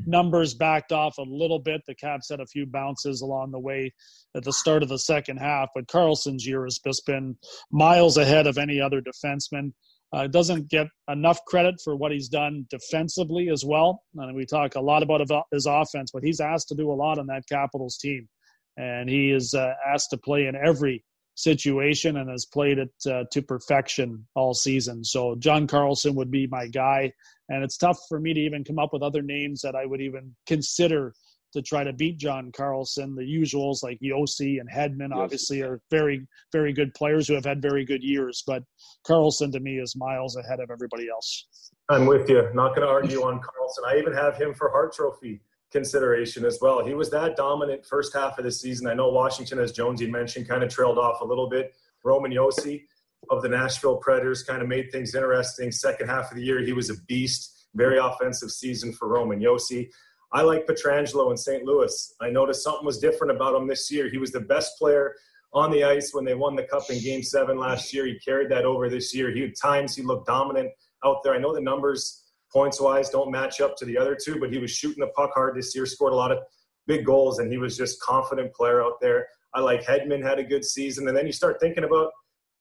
Numbers 0.05 0.53
backed 0.53 0.91
off 0.91 1.17
a 1.17 1.23
little 1.23 1.59
bit. 1.59 1.81
The 1.87 1.95
Caps 1.95 2.29
had 2.29 2.39
a 2.39 2.45
few 2.45 2.65
bounces 2.65 3.21
along 3.21 3.51
the 3.51 3.59
way 3.59 3.93
at 4.35 4.43
the 4.43 4.53
start 4.53 4.83
of 4.83 4.89
the 4.89 4.99
second 4.99 5.37
half, 5.37 5.69
but 5.73 5.87
Carlson's 5.87 6.45
year 6.45 6.63
has 6.63 6.79
just 6.85 7.05
been 7.05 7.37
miles 7.71 8.17
ahead 8.17 8.47
of 8.47 8.57
any 8.57 8.79
other 8.79 9.01
defenseman. 9.01 9.71
Uh, 10.13 10.27
doesn't 10.27 10.69
get 10.69 10.87
enough 11.09 11.43
credit 11.45 11.75
for 11.83 11.95
what 11.95 12.11
he's 12.11 12.29
done 12.29 12.65
defensively 12.69 13.49
as 13.49 13.65
well. 13.65 14.03
And 14.15 14.35
we 14.35 14.45
talk 14.45 14.75
a 14.75 14.81
lot 14.81 15.03
about 15.03 15.21
his 15.51 15.65
offense, 15.65 16.11
but 16.13 16.23
he's 16.23 16.39
asked 16.39 16.69
to 16.69 16.75
do 16.75 16.91
a 16.91 16.93
lot 16.93 17.19
on 17.19 17.27
that 17.27 17.43
Capitals 17.49 17.97
team, 17.97 18.29
and 18.77 19.09
he 19.09 19.31
is 19.31 19.53
uh, 19.53 19.73
asked 19.85 20.11
to 20.11 20.17
play 20.17 20.45
in 20.45 20.55
every 20.55 21.03
situation 21.35 22.17
and 22.17 22.29
has 22.29 22.45
played 22.45 22.79
it 22.79 22.93
uh, 23.07 23.25
to 23.31 23.41
perfection 23.41 24.25
all 24.35 24.53
season. 24.53 25.03
So 25.03 25.35
John 25.35 25.67
Carlson 25.67 26.15
would 26.15 26.31
be 26.31 26.47
my 26.47 26.67
guy, 26.67 27.11
and 27.49 27.63
it's 27.63 27.77
tough 27.77 27.99
for 28.09 28.19
me 28.19 28.33
to 28.33 28.39
even 28.39 28.63
come 28.63 28.79
up 28.79 28.93
with 28.93 29.03
other 29.03 29.21
names 29.21 29.61
that 29.61 29.75
I 29.75 29.85
would 29.85 30.01
even 30.01 30.35
consider 30.47 31.13
to 31.53 31.61
try 31.61 31.83
to 31.85 31.93
beat 31.93 32.17
John 32.17 32.51
Carlson. 32.51 33.15
The 33.15 33.23
usuals 33.23 33.81
like 33.81 33.97
Josi 34.03 34.59
and 34.59 34.69
Hedman 34.69 35.15
obviously 35.15 35.61
are 35.61 35.79
very, 35.89 36.27
very 36.51 36.73
good 36.73 36.93
players 36.93 37.27
who 37.27 37.33
have 37.33 37.45
had 37.45 37.61
very 37.61 37.85
good 37.85 38.03
years, 38.03 38.43
but 38.45 38.63
Carlson 39.07 39.51
to 39.53 39.59
me 39.59 39.77
is 39.77 39.95
miles 39.95 40.35
ahead 40.35 40.59
of 40.59 40.69
everybody 40.69 41.07
else. 41.09 41.71
I'm 41.89 42.07
with 42.07 42.29
you. 42.29 42.49
Not 42.53 42.75
going 42.75 42.81
to 42.81 42.87
argue 42.87 43.21
on 43.21 43.39
Carlson. 43.39 43.83
I 43.87 43.97
even 43.97 44.13
have 44.13 44.35
him 44.35 44.53
for 44.53 44.69
Hart 44.69 44.93
Trophy 44.93 45.39
consideration 45.75 46.45
as 46.45 46.59
well. 46.61 46.85
He 46.85 46.93
was 46.93 47.09
that 47.09 47.35
dominant 47.35 47.85
first 47.85 48.13
half 48.13 48.38
of 48.39 48.45
the 48.45 48.51
season. 48.51 48.88
I 48.88 48.93
know 48.93 49.09
Washington, 49.09 49.59
as 49.59 49.73
Jonesy 49.73 50.09
mentioned, 50.09 50.47
kind 50.47 50.63
of 50.63 50.69
trailed 50.69 50.97
off 50.97 51.19
a 51.19 51.25
little 51.25 51.49
bit. 51.49 51.73
Roman 52.05 52.31
Josi 52.31 52.85
of 53.29 53.41
the 53.41 53.49
Nashville 53.49 53.97
Predators 53.97 54.41
kind 54.41 54.61
of 54.61 54.69
made 54.69 54.89
things 54.89 55.15
interesting. 55.15 55.73
Second 55.73 56.07
half 56.07 56.31
of 56.31 56.38
the 56.38 56.43
year, 56.43 56.61
he 56.61 56.71
was 56.71 56.89
a 56.89 56.95
beast. 57.07 57.67
Very 57.73 57.97
offensive 57.97 58.51
season 58.51 58.93
for 58.93 59.09
Roman 59.09 59.41
Josi. 59.41 59.89
I 60.31 60.43
like 60.43 60.65
Pietrangelo 60.65 61.29
in 61.29 61.35
St. 61.35 61.65
Louis. 61.65 62.15
I 62.21 62.29
noticed 62.29 62.63
something 62.63 62.85
was 62.85 62.99
different 62.99 63.35
about 63.35 63.53
him 63.53 63.67
this 63.67 63.91
year. 63.91 64.09
He 64.09 64.17
was 64.17 64.31
the 64.31 64.39
best 64.39 64.77
player 64.77 65.13
on 65.53 65.71
the 65.71 65.83
ice 65.83 66.13
when 66.13 66.23
they 66.23 66.35
won 66.35 66.55
the 66.55 66.63
cup 66.63 66.89
in 66.89 67.01
game 67.01 67.21
seven 67.21 67.57
last 67.57 67.93
year. 67.93 68.05
He 68.05 68.17
carried 68.19 68.49
that 68.49 68.63
over 68.63 68.88
this 68.89 69.13
year. 69.13 69.29
He 69.29 69.43
at 69.43 69.57
times 69.61 69.93
he 69.93 70.03
looked 70.03 70.27
dominant 70.27 70.71
out 71.03 71.17
there. 71.23 71.33
I 71.33 71.38
know 71.38 71.53
the 71.53 71.59
numbers 71.59 72.24
points 72.51 72.79
wise 72.79 73.10
don't 73.10 73.31
match 73.31 73.62
up 73.62 73.75
to 73.77 73.86
the 73.86 73.97
other 73.97 74.17
two, 74.21 74.39
but 74.39 74.51
he 74.51 74.58
was 74.58 74.71
shooting 74.71 75.01
the 75.01 75.08
puck 75.08 75.31
hard 75.34 75.55
this 75.55 75.75
year, 75.75 75.86
scored 75.86 76.13
a 76.13 76.15
lot 76.15 76.31
of 76.31 76.39
big 76.88 77.05
goals, 77.05 77.39
and 77.39 77.51
he 77.51 77.58
was 77.58 77.77
just 77.77 78.01
confident 78.01 78.53
player 78.53 78.81
out 78.81 78.99
there. 79.01 79.27
I 79.53 79.62
like 79.62 79.84
Hedman 79.84 80.23
had 80.23 80.39
a 80.39 80.43
good 80.43 80.65
season, 80.65 81.08
and 81.08 81.17
then 81.17 81.25
you 81.25 81.31
start 81.31 81.60
thinking 81.60 81.84
about 81.84 82.12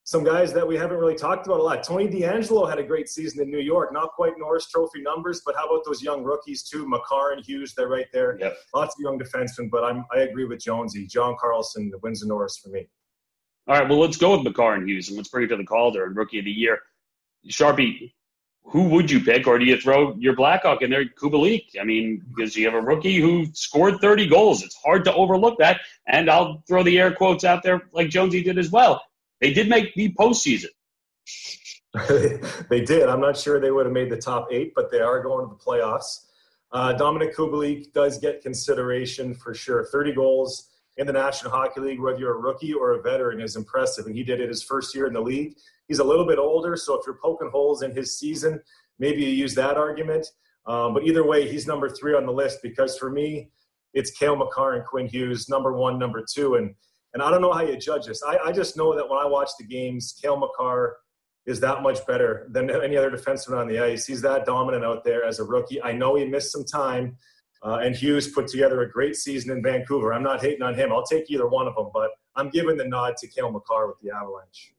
some 0.07 0.23
guys 0.23 0.53
that 0.53 0.67
we 0.67 0.77
haven't 0.77 0.99
really 0.99 1.15
talked 1.15 1.47
about 1.47 1.61
a 1.61 1.63
lot. 1.63 1.83
Tony 1.83 2.07
DeAngelo 2.07 2.69
had 2.69 2.79
a 2.79 2.83
great 2.83 3.09
season 3.09 3.43
in 3.43 3.51
New 3.51 3.61
York, 3.61 3.91
not 3.93 4.11
quite 4.11 4.35
Norris 4.39 4.69
Trophy 4.69 5.01
numbers, 5.01 5.41
but 5.47 5.57
how 5.57 5.67
about 5.67 5.83
those 5.87 6.03
young 6.03 6.23
rookies 6.23 6.63
too? 6.63 6.87
Makar 6.87 7.33
and 7.33 7.45
Hughes, 7.45 7.75
they're 7.75 7.89
right 7.89 8.07
there. 8.13 8.37
Yep. 8.39 8.55
Lots 8.75 8.95
of 8.95 9.03
young 9.03 9.19
defensemen, 9.19 9.71
but 9.71 9.83
I'm, 9.83 10.05
I 10.15 10.21
agree 10.21 10.45
with 10.45 10.61
Jonesy. 10.61 11.07
John 11.07 11.37
Carlson 11.41 11.91
wins 12.03 12.21
the 12.21 12.27
Norris 12.27 12.59
for 12.59 12.69
me. 12.69 12.87
All 13.67 13.79
right, 13.79 13.89
well, 13.89 13.99
let's 13.99 14.19
go 14.19 14.37
with 14.37 14.45
Makar 14.45 14.75
and 14.75 14.87
Hughes, 14.87 15.09
and 15.09 15.17
let's 15.17 15.31
bring 15.31 15.45
it 15.47 15.49
to 15.49 15.57
the 15.57 15.65
Calder 15.65 16.05
and 16.05 16.15
Rookie 16.15 16.39
of 16.39 16.45
the 16.45 16.51
Year. 16.51 16.79
Sharpie, 17.49 18.13
who 18.65 18.89
would 18.89 19.11
you 19.11 19.21
pick, 19.21 19.47
or 19.47 19.59
do 19.59 19.65
you 19.65 19.79
throw 19.79 20.15
your 20.17 20.35
Blackhawk 20.35 20.83
in 20.83 20.91
there, 20.91 21.05
Kubalik? 21.05 21.67
I 21.81 21.85
mean, 21.85 22.23
because 22.35 22.57
you 22.57 22.65
have 22.65 22.75
a 22.75 22.81
rookie 22.81 23.21
who 23.21 23.47
scored 23.53 24.01
30 24.01 24.27
goals. 24.29 24.63
It's 24.63 24.75
hard 24.75 25.05
to 25.05 25.15
overlook 25.15 25.59
that. 25.59 25.81
And 26.07 26.31
I'll 26.31 26.63
throw 26.67 26.83
the 26.83 26.99
air 26.99 27.13
quotes 27.13 27.45
out 27.45 27.63
there 27.63 27.83
like 27.93 28.09
Jonesy 28.09 28.43
did 28.43 28.59
as 28.59 28.71
well. 28.71 29.03
They 29.41 29.53
did 29.53 29.69
make 29.69 29.95
the 29.95 30.13
postseason. 30.15 30.71
they 32.69 32.81
did. 32.81 33.09
I'm 33.09 33.21
not 33.21 33.37
sure 33.37 33.61
they 33.61 33.71
would 33.71 33.87
have 33.87 33.93
made 33.93 34.11
the 34.11 34.17
top 34.17 34.49
eight, 34.51 34.73
but 34.75 34.91
they 34.91 35.01
are 35.01 35.23
going 35.23 35.47
to 35.47 35.55
the 35.55 35.63
playoffs. 35.63 36.27
Uh, 36.73 36.95
Dominik 36.95 37.35
Kubalik 37.35 37.93
does 37.93 38.19
get 38.19 38.43
consideration 38.43 39.35
for 39.35 39.55
sure. 39.55 39.85
30 39.85 40.15
goals 40.15 40.71
in 40.97 41.07
the 41.07 41.13
National 41.13 41.51
Hockey 41.51 41.81
League, 41.81 42.01
whether 42.01 42.19
you're 42.19 42.37
a 42.37 42.41
rookie 42.41 42.73
or 42.73 42.93
a 42.93 43.03
veteran, 43.03 43.41
is 43.41 43.57
impressive. 43.57 44.07
And 44.07 44.15
he 44.15 44.23
did 44.23 44.41
it 44.41 44.49
his 44.49 44.63
first 44.63 44.95
year 44.95 45.07
in 45.07 45.13
the 45.13 45.21
league. 45.21 45.55
He's 45.89 45.99
a 45.99 46.05
little 46.05 46.27
bit 46.27 46.39
older, 46.39 46.77
so 46.77 46.95
if 46.95 47.07
you're 47.07 47.19
poking 47.23 47.51
holes 47.51 47.83
in 47.83 47.95
his 47.95 48.19
season, 48.19 48.61
maybe 48.99 49.23
you 49.23 49.29
use 49.29 49.55
that 49.57 49.77
argument. 49.77 50.27
Um, 50.67 50.95
but 50.95 51.05
either 51.05 51.27
way, 51.27 51.49
he's 51.49 51.67
number 51.67 51.91
three 51.91 52.15
on 52.15 52.25
the 52.25 52.33
list 52.33 52.61
because 52.63 52.97
for 52.97 53.11
me, 53.11 53.51
it's 53.93 54.11
Cale 54.11 54.37
Makar 54.37 54.75
and 54.75 54.85
Quinn 54.85 55.07
Hughes, 55.07 55.49
number 55.49 55.73
one, 55.73 55.99
number 55.99 56.25
two. 56.29 56.55
And 56.55 56.75
and 57.13 57.23
I 57.23 57.31
don't 57.31 57.41
know 57.41 57.53
how 57.53 57.63
you 57.63 57.77
judge 57.77 58.07
this. 58.07 58.23
I, 58.25 58.39
I 58.47 58.53
just 58.53 58.77
know 58.77 58.95
that 58.97 59.09
when 59.09 59.19
I 59.19 59.25
watch 59.25 59.51
the 59.57 59.65
games, 59.65 60.19
Cale 60.21 60.37
Makar 60.37 60.97
is 61.47 61.61
that 61.61 61.81
much 61.83 62.05
better 62.07 62.49
than 62.51 62.69
any 62.71 62.97
other 62.97 63.11
defenseman 63.11 63.57
on 63.57 63.69
the 63.69 63.79
ice. 63.79 64.05
He's 64.05 64.21
that 64.23 64.47
dominant 64.47 64.85
out 64.85 65.05
there 65.05 65.25
as 65.25 65.39
a 65.39 65.45
rookie. 65.45 65.81
I 65.81 65.93
know 65.93 66.17
he 66.17 66.25
missed 66.25 66.51
some 66.51 66.65
time, 66.65 67.17
uh, 67.65 67.79
and 67.83 67.97
Hughes 67.97 68.29
put 68.29 68.47
together 68.47 68.83
a 68.83 68.91
great 68.91 69.17
season 69.17 69.51
in 69.51 69.63
Vancouver. 69.63 70.13
I'm 70.13 70.23
not 70.23 70.43
hating 70.43 70.63
on 70.63 70.75
him. 70.75 70.93
I'll 70.93 71.07
take 71.07 71.31
either 71.31 71.49
one 71.49 71.67
of 71.67 71.75
them, 71.75 71.91
but 71.95 72.11
I'm 72.37 72.51
giving 72.51 72.77
the 72.77 72.85
nod 72.85 73.17
to 73.19 73.27
Cale 73.27 73.51
Makar 73.51 73.87
with 73.87 73.99
the 74.03 74.11
Avalanche. 74.11 74.75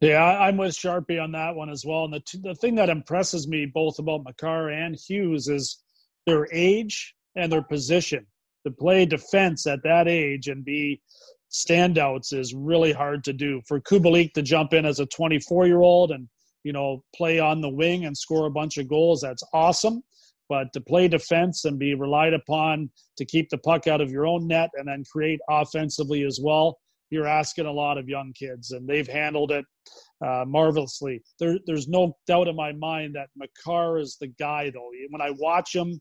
Yeah, 0.00 0.24
I'm 0.24 0.56
with 0.56 0.74
Sharpie 0.74 1.22
on 1.22 1.32
that 1.32 1.54
one 1.54 1.70
as 1.70 1.84
well. 1.84 2.04
And 2.04 2.14
the, 2.14 2.20
t- 2.20 2.40
the 2.42 2.54
thing 2.54 2.74
that 2.76 2.88
impresses 2.88 3.48
me 3.48 3.66
both 3.66 3.98
about 3.98 4.24
Makar 4.24 4.70
and 4.70 4.96
Hughes 4.96 5.48
is 5.48 5.82
their 6.26 6.48
age 6.52 7.14
and 7.36 7.50
their 7.50 7.62
position. 7.62 8.26
To 8.64 8.72
play 8.72 9.06
defense 9.06 9.66
at 9.66 9.82
that 9.84 10.08
age 10.08 10.48
and 10.48 10.64
be 10.64 11.00
standouts 11.50 12.32
is 12.32 12.54
really 12.54 12.92
hard 12.92 13.24
to 13.24 13.32
do. 13.32 13.62
For 13.66 13.80
Kubalik 13.80 14.32
to 14.34 14.42
jump 14.42 14.72
in 14.72 14.84
as 14.84 15.00
a 15.00 15.06
24 15.06 15.66
year 15.66 15.80
old 15.80 16.10
and 16.10 16.28
you 16.64 16.72
know 16.72 17.02
play 17.14 17.38
on 17.38 17.60
the 17.60 17.68
wing 17.68 18.04
and 18.04 18.16
score 18.16 18.46
a 18.46 18.50
bunch 18.50 18.78
of 18.78 18.88
goals, 18.88 19.20
that's 19.20 19.42
awesome. 19.52 20.02
But 20.48 20.72
to 20.72 20.80
play 20.80 21.08
defense 21.08 21.64
and 21.64 21.78
be 21.78 21.94
relied 21.94 22.34
upon 22.34 22.90
to 23.18 23.24
keep 23.24 23.50
the 23.50 23.58
puck 23.58 23.86
out 23.86 24.00
of 24.00 24.10
your 24.10 24.26
own 24.26 24.46
net 24.46 24.70
and 24.74 24.88
then 24.88 25.04
create 25.10 25.40
offensively 25.48 26.24
as 26.24 26.40
well, 26.42 26.78
you're 27.10 27.26
asking 27.26 27.66
a 27.66 27.72
lot 27.72 27.98
of 27.98 28.08
young 28.08 28.32
kids, 28.38 28.70
and 28.72 28.86
they've 28.86 29.08
handled 29.08 29.50
it 29.50 29.64
uh, 30.24 30.44
marvelously. 30.46 31.22
There, 31.38 31.58
there's 31.66 31.88
no 31.88 32.16
doubt 32.26 32.48
in 32.48 32.56
my 32.56 32.72
mind 32.72 33.14
that 33.14 33.28
Makar 33.36 33.98
is 33.98 34.16
the 34.20 34.28
guy, 34.38 34.70
though. 34.70 34.90
When 35.10 35.22
I 35.22 35.30
watch 35.38 35.74
him, 35.74 36.00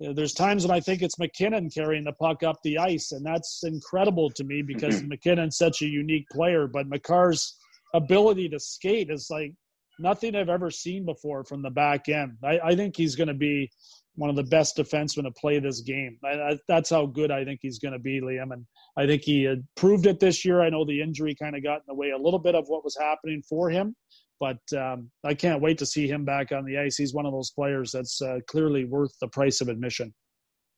there's 0.00 0.32
times 0.32 0.66
when 0.66 0.76
I 0.76 0.80
think 0.80 1.02
it's 1.02 1.18
MacKinnon 1.18 1.70
carrying 1.70 2.04
the 2.04 2.12
puck 2.12 2.42
up 2.42 2.56
the 2.62 2.78
ice, 2.78 3.12
and 3.12 3.24
that's 3.24 3.62
incredible 3.64 4.30
to 4.30 4.44
me 4.44 4.62
because 4.62 5.02
MacKinnon's 5.06 5.56
such 5.56 5.82
a 5.82 5.86
unique 5.86 6.28
player. 6.30 6.66
But 6.66 6.88
Makar's 6.88 7.56
ability 7.94 8.48
to 8.50 8.60
skate 8.60 9.10
is 9.10 9.28
like 9.30 9.52
nothing 9.98 10.34
I've 10.34 10.48
ever 10.48 10.70
seen 10.70 11.04
before 11.04 11.44
from 11.44 11.62
the 11.62 11.70
back 11.70 12.08
end. 12.08 12.36
I, 12.44 12.58
I 12.64 12.76
think 12.76 12.96
he's 12.96 13.16
going 13.16 13.28
to 13.28 13.34
be 13.34 13.70
one 14.16 14.30
of 14.30 14.36
the 14.36 14.42
best 14.44 14.76
defensemen 14.76 15.24
to 15.24 15.30
play 15.32 15.58
this 15.58 15.80
game. 15.80 16.18
I, 16.24 16.28
I, 16.28 16.58
that's 16.68 16.90
how 16.90 17.06
good 17.06 17.30
I 17.30 17.44
think 17.44 17.60
he's 17.62 17.78
going 17.78 17.92
to 17.92 17.98
be, 17.98 18.20
Liam. 18.20 18.52
And 18.52 18.64
I 18.96 19.06
think 19.06 19.22
he 19.22 19.44
had 19.44 19.62
proved 19.76 20.06
it 20.06 20.20
this 20.20 20.44
year. 20.44 20.62
I 20.62 20.70
know 20.70 20.84
the 20.84 21.00
injury 21.02 21.34
kind 21.34 21.54
of 21.54 21.62
got 21.62 21.76
in 21.76 21.84
the 21.88 21.94
way 21.94 22.10
a 22.10 22.18
little 22.18 22.38
bit 22.38 22.54
of 22.54 22.64
what 22.68 22.84
was 22.84 22.96
happening 22.98 23.42
for 23.48 23.70
him, 23.70 23.94
but 24.40 24.58
um, 24.76 25.10
I 25.24 25.34
can't 25.34 25.62
wait 25.62 25.78
to 25.78 25.86
see 25.86 26.08
him 26.08 26.24
back 26.24 26.50
on 26.52 26.64
the 26.64 26.78
ice. 26.78 26.96
He's 26.96 27.14
one 27.14 27.26
of 27.26 27.32
those 27.32 27.50
players 27.50 27.92
that's 27.92 28.20
uh, 28.22 28.38
clearly 28.48 28.84
worth 28.84 29.12
the 29.20 29.28
price 29.28 29.60
of 29.60 29.68
admission. 29.68 30.14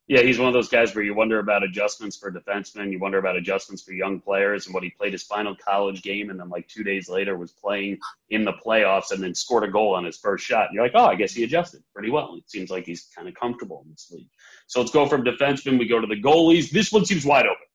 Yeah, 0.08 0.22
he's 0.22 0.38
one 0.38 0.48
of 0.48 0.54
those 0.54 0.70
guys 0.70 0.94
where 0.94 1.04
you 1.04 1.14
wonder 1.14 1.38
about 1.38 1.62
adjustments 1.62 2.16
for 2.16 2.32
defensemen, 2.32 2.90
you 2.90 2.98
wonder 2.98 3.18
about 3.18 3.36
adjustments 3.36 3.82
for 3.82 3.92
young 3.92 4.20
players, 4.20 4.64
and 4.64 4.72
what 4.72 4.82
he 4.82 4.88
played 4.88 5.12
his 5.12 5.22
final 5.22 5.54
college 5.54 6.02
game, 6.02 6.30
and 6.30 6.40
then 6.40 6.48
like 6.48 6.66
two 6.66 6.82
days 6.82 7.10
later 7.10 7.36
was 7.36 7.52
playing 7.52 7.98
in 8.30 8.42
the 8.42 8.54
playoffs, 8.64 9.10
and 9.10 9.22
then 9.22 9.34
scored 9.34 9.64
a 9.64 9.70
goal 9.70 9.94
on 9.94 10.06
his 10.06 10.16
first 10.16 10.46
shot. 10.46 10.68
And 10.68 10.74
you're 10.74 10.82
like, 10.82 10.92
oh, 10.94 11.04
I 11.04 11.14
guess 11.14 11.34
he 11.34 11.44
adjusted 11.44 11.82
pretty 11.94 12.10
well. 12.10 12.36
It 12.38 12.50
seems 12.50 12.70
like 12.70 12.86
he's 12.86 13.08
kind 13.14 13.28
of 13.28 13.34
comfortable 13.34 13.82
in 13.84 13.90
this 13.90 14.08
league. 14.10 14.30
So 14.66 14.80
let's 14.80 14.92
go 14.92 15.06
from 15.06 15.24
defensemen. 15.24 15.78
We 15.78 15.86
go 15.86 16.00
to 16.00 16.06
the 16.06 16.20
goalies. 16.20 16.70
This 16.70 16.90
one 16.90 17.04
seems 17.04 17.26
wide 17.26 17.44
open, 17.44 17.66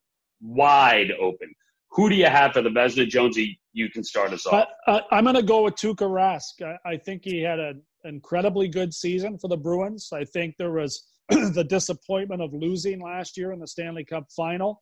wide 0.41 1.11
open. 1.21 1.53
Who 1.91 2.09
do 2.09 2.15
you 2.15 2.25
have 2.25 2.53
for 2.53 2.63
the 2.63 2.69
Vezina 2.69 3.07
Jonesy? 3.07 3.59
You 3.73 3.91
can 3.91 4.03
start 4.03 4.33
us 4.33 4.47
off. 4.47 4.67
I'm 4.87 5.23
going 5.23 5.35
to 5.35 5.43
go 5.43 5.63
with 5.63 5.75
Tuukka 5.75 6.09
Rask. 6.09 6.65
I, 6.65 6.93
I 6.93 6.97
think 6.97 7.21
he 7.23 7.41
had 7.41 7.59
an 7.59 7.83
incredibly 8.03 8.67
good 8.67 8.91
season 8.91 9.37
for 9.37 9.47
the 9.47 9.57
Bruins. 9.57 10.09
I 10.11 10.25
think 10.25 10.55
there 10.57 10.71
was 10.71 11.03
the 11.29 11.65
disappointment 11.67 12.41
of 12.41 12.53
losing 12.53 13.01
last 13.01 13.37
year 13.37 13.51
in 13.51 13.59
the 13.59 13.67
Stanley 13.67 14.03
Cup 14.03 14.25
final 14.35 14.81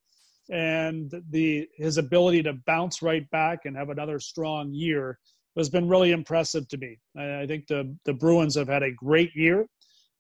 and 0.50 1.14
the 1.30 1.68
his 1.76 1.98
ability 1.98 2.44
to 2.44 2.54
bounce 2.66 3.02
right 3.02 3.30
back 3.30 3.60
and 3.66 3.76
have 3.76 3.90
another 3.90 4.20
strong 4.20 4.74
year 4.74 5.18
has 5.58 5.70
been 5.70 5.88
really 5.88 6.12
impressive 6.12 6.68
to 6.70 6.78
me. 6.78 6.98
I, 7.18 7.42
I 7.42 7.48
think 7.48 7.68
the 7.68 7.96
the 8.06 8.14
Bruins 8.14 8.56
have 8.56 8.68
had 8.68 8.84
a 8.84 8.92
great 8.92 9.32
year, 9.36 9.66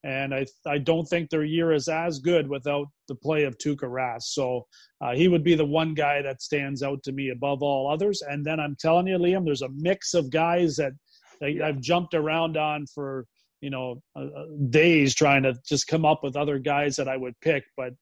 and 0.03 0.33
I 0.33 0.45
I 0.65 0.77
don't 0.77 1.05
think 1.05 1.29
their 1.29 1.43
year 1.43 1.73
is 1.73 1.87
as 1.87 2.19
good 2.19 2.47
without 2.47 2.87
the 3.07 3.15
play 3.15 3.43
of 3.43 3.57
Tuukka 3.57 3.89
Rask. 3.89 4.23
So 4.23 4.65
uh, 5.01 5.13
he 5.15 5.27
would 5.27 5.43
be 5.43 5.55
the 5.55 5.65
one 5.65 5.93
guy 5.93 6.21
that 6.21 6.41
stands 6.41 6.83
out 6.83 7.01
to 7.03 7.11
me 7.11 7.29
above 7.29 7.63
all 7.63 7.91
others. 7.91 8.21
And 8.21 8.45
then 8.45 8.59
I'm 8.59 8.77
telling 8.79 9.07
you, 9.07 9.17
Liam, 9.17 9.43
there's 9.43 9.63
a 9.63 9.69
mix 9.75 10.13
of 10.13 10.29
guys 10.29 10.75
that, 10.77 10.93
that 11.39 11.61
I've 11.63 11.81
jumped 11.81 12.13
around 12.13 12.57
on 12.57 12.85
for 12.93 13.25
you 13.61 13.69
know 13.69 14.01
uh, 14.15 14.21
uh, 14.23 14.45
days 14.69 15.15
trying 15.15 15.43
to 15.43 15.55
just 15.67 15.87
come 15.87 16.05
up 16.05 16.23
with 16.23 16.35
other 16.35 16.59
guys 16.59 16.95
that 16.97 17.07
I 17.07 17.17
would 17.17 17.39
pick. 17.41 17.63
But 17.77 17.93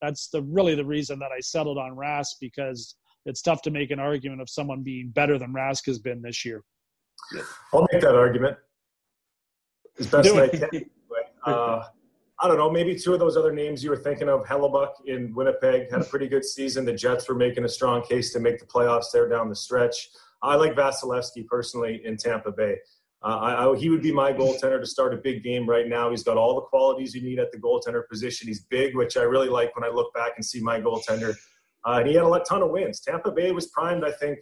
that's 0.00 0.28
the 0.28 0.42
really 0.42 0.74
the 0.74 0.84
reason 0.84 1.18
that 1.18 1.30
I 1.36 1.40
settled 1.40 1.78
on 1.78 1.96
Rask 1.96 2.36
because 2.40 2.94
it's 3.26 3.42
tough 3.42 3.62
to 3.62 3.70
make 3.70 3.90
an 3.90 3.98
argument 3.98 4.40
of 4.40 4.48
someone 4.48 4.82
being 4.82 5.10
better 5.10 5.38
than 5.38 5.52
Rask 5.52 5.86
has 5.86 5.98
been 5.98 6.22
this 6.22 6.44
year. 6.44 6.62
I'll 7.74 7.86
make 7.92 8.00
that 8.00 8.14
argument 8.14 8.56
as 9.98 10.06
best 10.06 10.32
I 10.34 10.48
can. 10.48 10.90
Uh, 11.44 11.84
I 12.40 12.46
don't 12.46 12.56
know. 12.56 12.70
Maybe 12.70 12.96
two 12.96 13.14
of 13.14 13.18
those 13.18 13.36
other 13.36 13.52
names 13.52 13.82
you 13.82 13.90
were 13.90 13.96
thinking 13.96 14.28
of, 14.28 14.44
Hellebuyck 14.44 14.92
in 15.06 15.34
Winnipeg 15.34 15.90
had 15.90 16.02
a 16.02 16.04
pretty 16.04 16.28
good 16.28 16.44
season. 16.44 16.84
The 16.84 16.92
Jets 16.92 17.28
were 17.28 17.34
making 17.34 17.64
a 17.64 17.68
strong 17.68 18.02
case 18.02 18.32
to 18.32 18.40
make 18.40 18.60
the 18.60 18.66
playoffs 18.66 19.10
there 19.12 19.28
down 19.28 19.48
the 19.48 19.56
stretch. 19.56 20.10
I 20.40 20.54
like 20.54 20.74
Vasilevskiy 20.74 21.46
personally 21.46 22.00
in 22.04 22.16
Tampa 22.16 22.52
Bay. 22.52 22.76
Uh, 23.22 23.72
I, 23.72 23.76
he 23.76 23.90
would 23.90 24.02
be 24.02 24.12
my 24.12 24.32
goaltender 24.32 24.80
to 24.80 24.86
start 24.86 25.12
a 25.12 25.16
big 25.16 25.42
game 25.42 25.68
right 25.68 25.88
now. 25.88 26.10
He's 26.10 26.22
got 26.22 26.36
all 26.36 26.54
the 26.54 26.60
qualities 26.60 27.14
you 27.14 27.22
need 27.22 27.40
at 27.40 27.50
the 27.50 27.58
goaltender 27.58 28.02
position. 28.08 28.46
He's 28.46 28.60
big, 28.60 28.94
which 28.94 29.16
I 29.16 29.22
really 29.22 29.48
like 29.48 29.74
when 29.74 29.84
I 29.84 29.92
look 29.92 30.14
back 30.14 30.32
and 30.36 30.44
see 30.44 30.60
my 30.60 30.80
goaltender. 30.80 31.34
Uh, 31.84 31.98
and 31.98 32.08
he 32.08 32.14
had 32.14 32.24
a 32.24 32.44
ton 32.48 32.62
of 32.62 32.70
wins. 32.70 33.00
Tampa 33.00 33.32
Bay 33.32 33.50
was 33.50 33.66
primed, 33.68 34.04
I 34.04 34.12
think. 34.12 34.38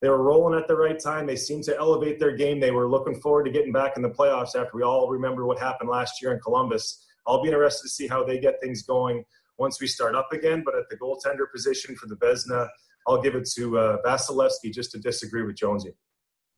They 0.00 0.08
were 0.08 0.22
rolling 0.22 0.58
at 0.58 0.68
the 0.68 0.76
right 0.76 0.98
time. 0.98 1.26
They 1.26 1.36
seemed 1.36 1.64
to 1.64 1.76
elevate 1.76 2.18
their 2.18 2.36
game. 2.36 2.60
They 2.60 2.70
were 2.70 2.88
looking 2.88 3.20
forward 3.20 3.44
to 3.44 3.50
getting 3.50 3.72
back 3.72 3.96
in 3.96 4.02
the 4.02 4.10
playoffs 4.10 4.54
after 4.54 4.70
we 4.74 4.82
all 4.82 5.08
remember 5.08 5.46
what 5.46 5.58
happened 5.58 5.90
last 5.90 6.22
year 6.22 6.32
in 6.32 6.40
Columbus. 6.40 7.04
I'll 7.26 7.42
be 7.42 7.48
interested 7.48 7.84
to 7.84 7.88
see 7.88 8.06
how 8.06 8.22
they 8.24 8.38
get 8.38 8.60
things 8.62 8.82
going 8.82 9.24
once 9.58 9.80
we 9.80 9.86
start 9.86 10.14
up 10.14 10.32
again. 10.32 10.62
But 10.64 10.74
at 10.74 10.84
the 10.90 10.96
goaltender 10.96 11.50
position 11.52 11.96
for 11.96 12.06
the 12.06 12.16
Vezina, 12.16 12.68
I'll 13.08 13.20
give 13.20 13.34
it 13.34 13.48
to 13.56 13.78
uh, 13.78 13.96
Vasilevskiy 14.04 14.72
just 14.72 14.90
to 14.92 14.98
disagree 14.98 15.42
with 15.42 15.56
Jonesy. 15.56 15.94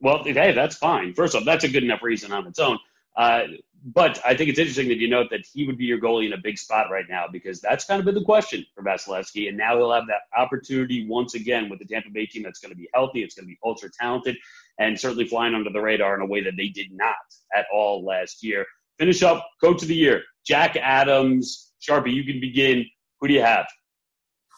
Well, 0.01 0.23
hey, 0.25 0.53
that's 0.53 0.77
fine. 0.77 1.15
First 1.15 1.35
off, 1.35 1.45
that's 1.45 1.65
a 1.65 1.69
good 1.69 1.83
enough 1.83 2.03
reason 2.03 2.33
on 2.33 2.47
its 2.47 2.59
own. 2.59 2.79
Uh, 3.17 3.43
but 3.85 4.21
I 4.25 4.35
think 4.35 4.51
it's 4.51 4.59
interesting 4.59 4.89
that 4.89 4.99
you 4.99 5.09
note 5.09 5.29
that 5.31 5.47
he 5.53 5.67
would 5.67 5.79
be 5.79 5.85
your 5.85 6.01
goalie 6.01 6.27
in 6.27 6.33
a 6.33 6.39
big 6.39 6.59
spot 6.59 6.87
right 6.91 7.05
now 7.09 7.27
because 7.31 7.61
that's 7.61 7.85
kind 7.85 8.01
of 8.01 8.05
been 8.05 8.15
the 8.15 8.25
question 8.25 8.65
for 8.75 8.83
Vasilevskiy. 8.83 9.49
And 9.49 9.57
now 9.57 9.77
he'll 9.77 9.93
have 9.93 10.07
that 10.09 10.23
opportunity 10.37 11.07
once 11.09 11.35
again 11.35 11.69
with 11.69 11.79
the 11.79 11.85
Tampa 11.85 12.11
Bay 12.11 12.27
team 12.27 12.43
that's 12.43 12.59
going 12.59 12.73
to 12.73 12.77
be 12.77 12.89
healthy, 12.93 13.23
it's 13.23 13.35
going 13.35 13.47
to 13.47 13.51
be 13.51 13.59
ultra 13.65 13.89
talented, 13.91 14.37
and 14.79 14.99
certainly 14.99 15.27
flying 15.27 15.55
under 15.55 15.71
the 15.71 15.81
radar 15.81 16.15
in 16.15 16.21
a 16.21 16.27
way 16.27 16.43
that 16.43 16.57
they 16.57 16.69
did 16.69 16.93
not 16.93 17.15
at 17.55 17.67
all 17.73 18.05
last 18.05 18.43
year. 18.43 18.67
Finish 18.99 19.23
up, 19.23 19.47
coach 19.63 19.83
of 19.83 19.89
the 19.89 19.95
year, 19.95 20.23
Jack 20.45 20.77
Adams. 20.77 21.73
Sharpie, 21.81 22.13
you 22.13 22.25
can 22.25 22.41
begin. 22.41 22.85
Who 23.21 23.29
do 23.29 23.35
you 23.35 23.43
have? 23.43 23.67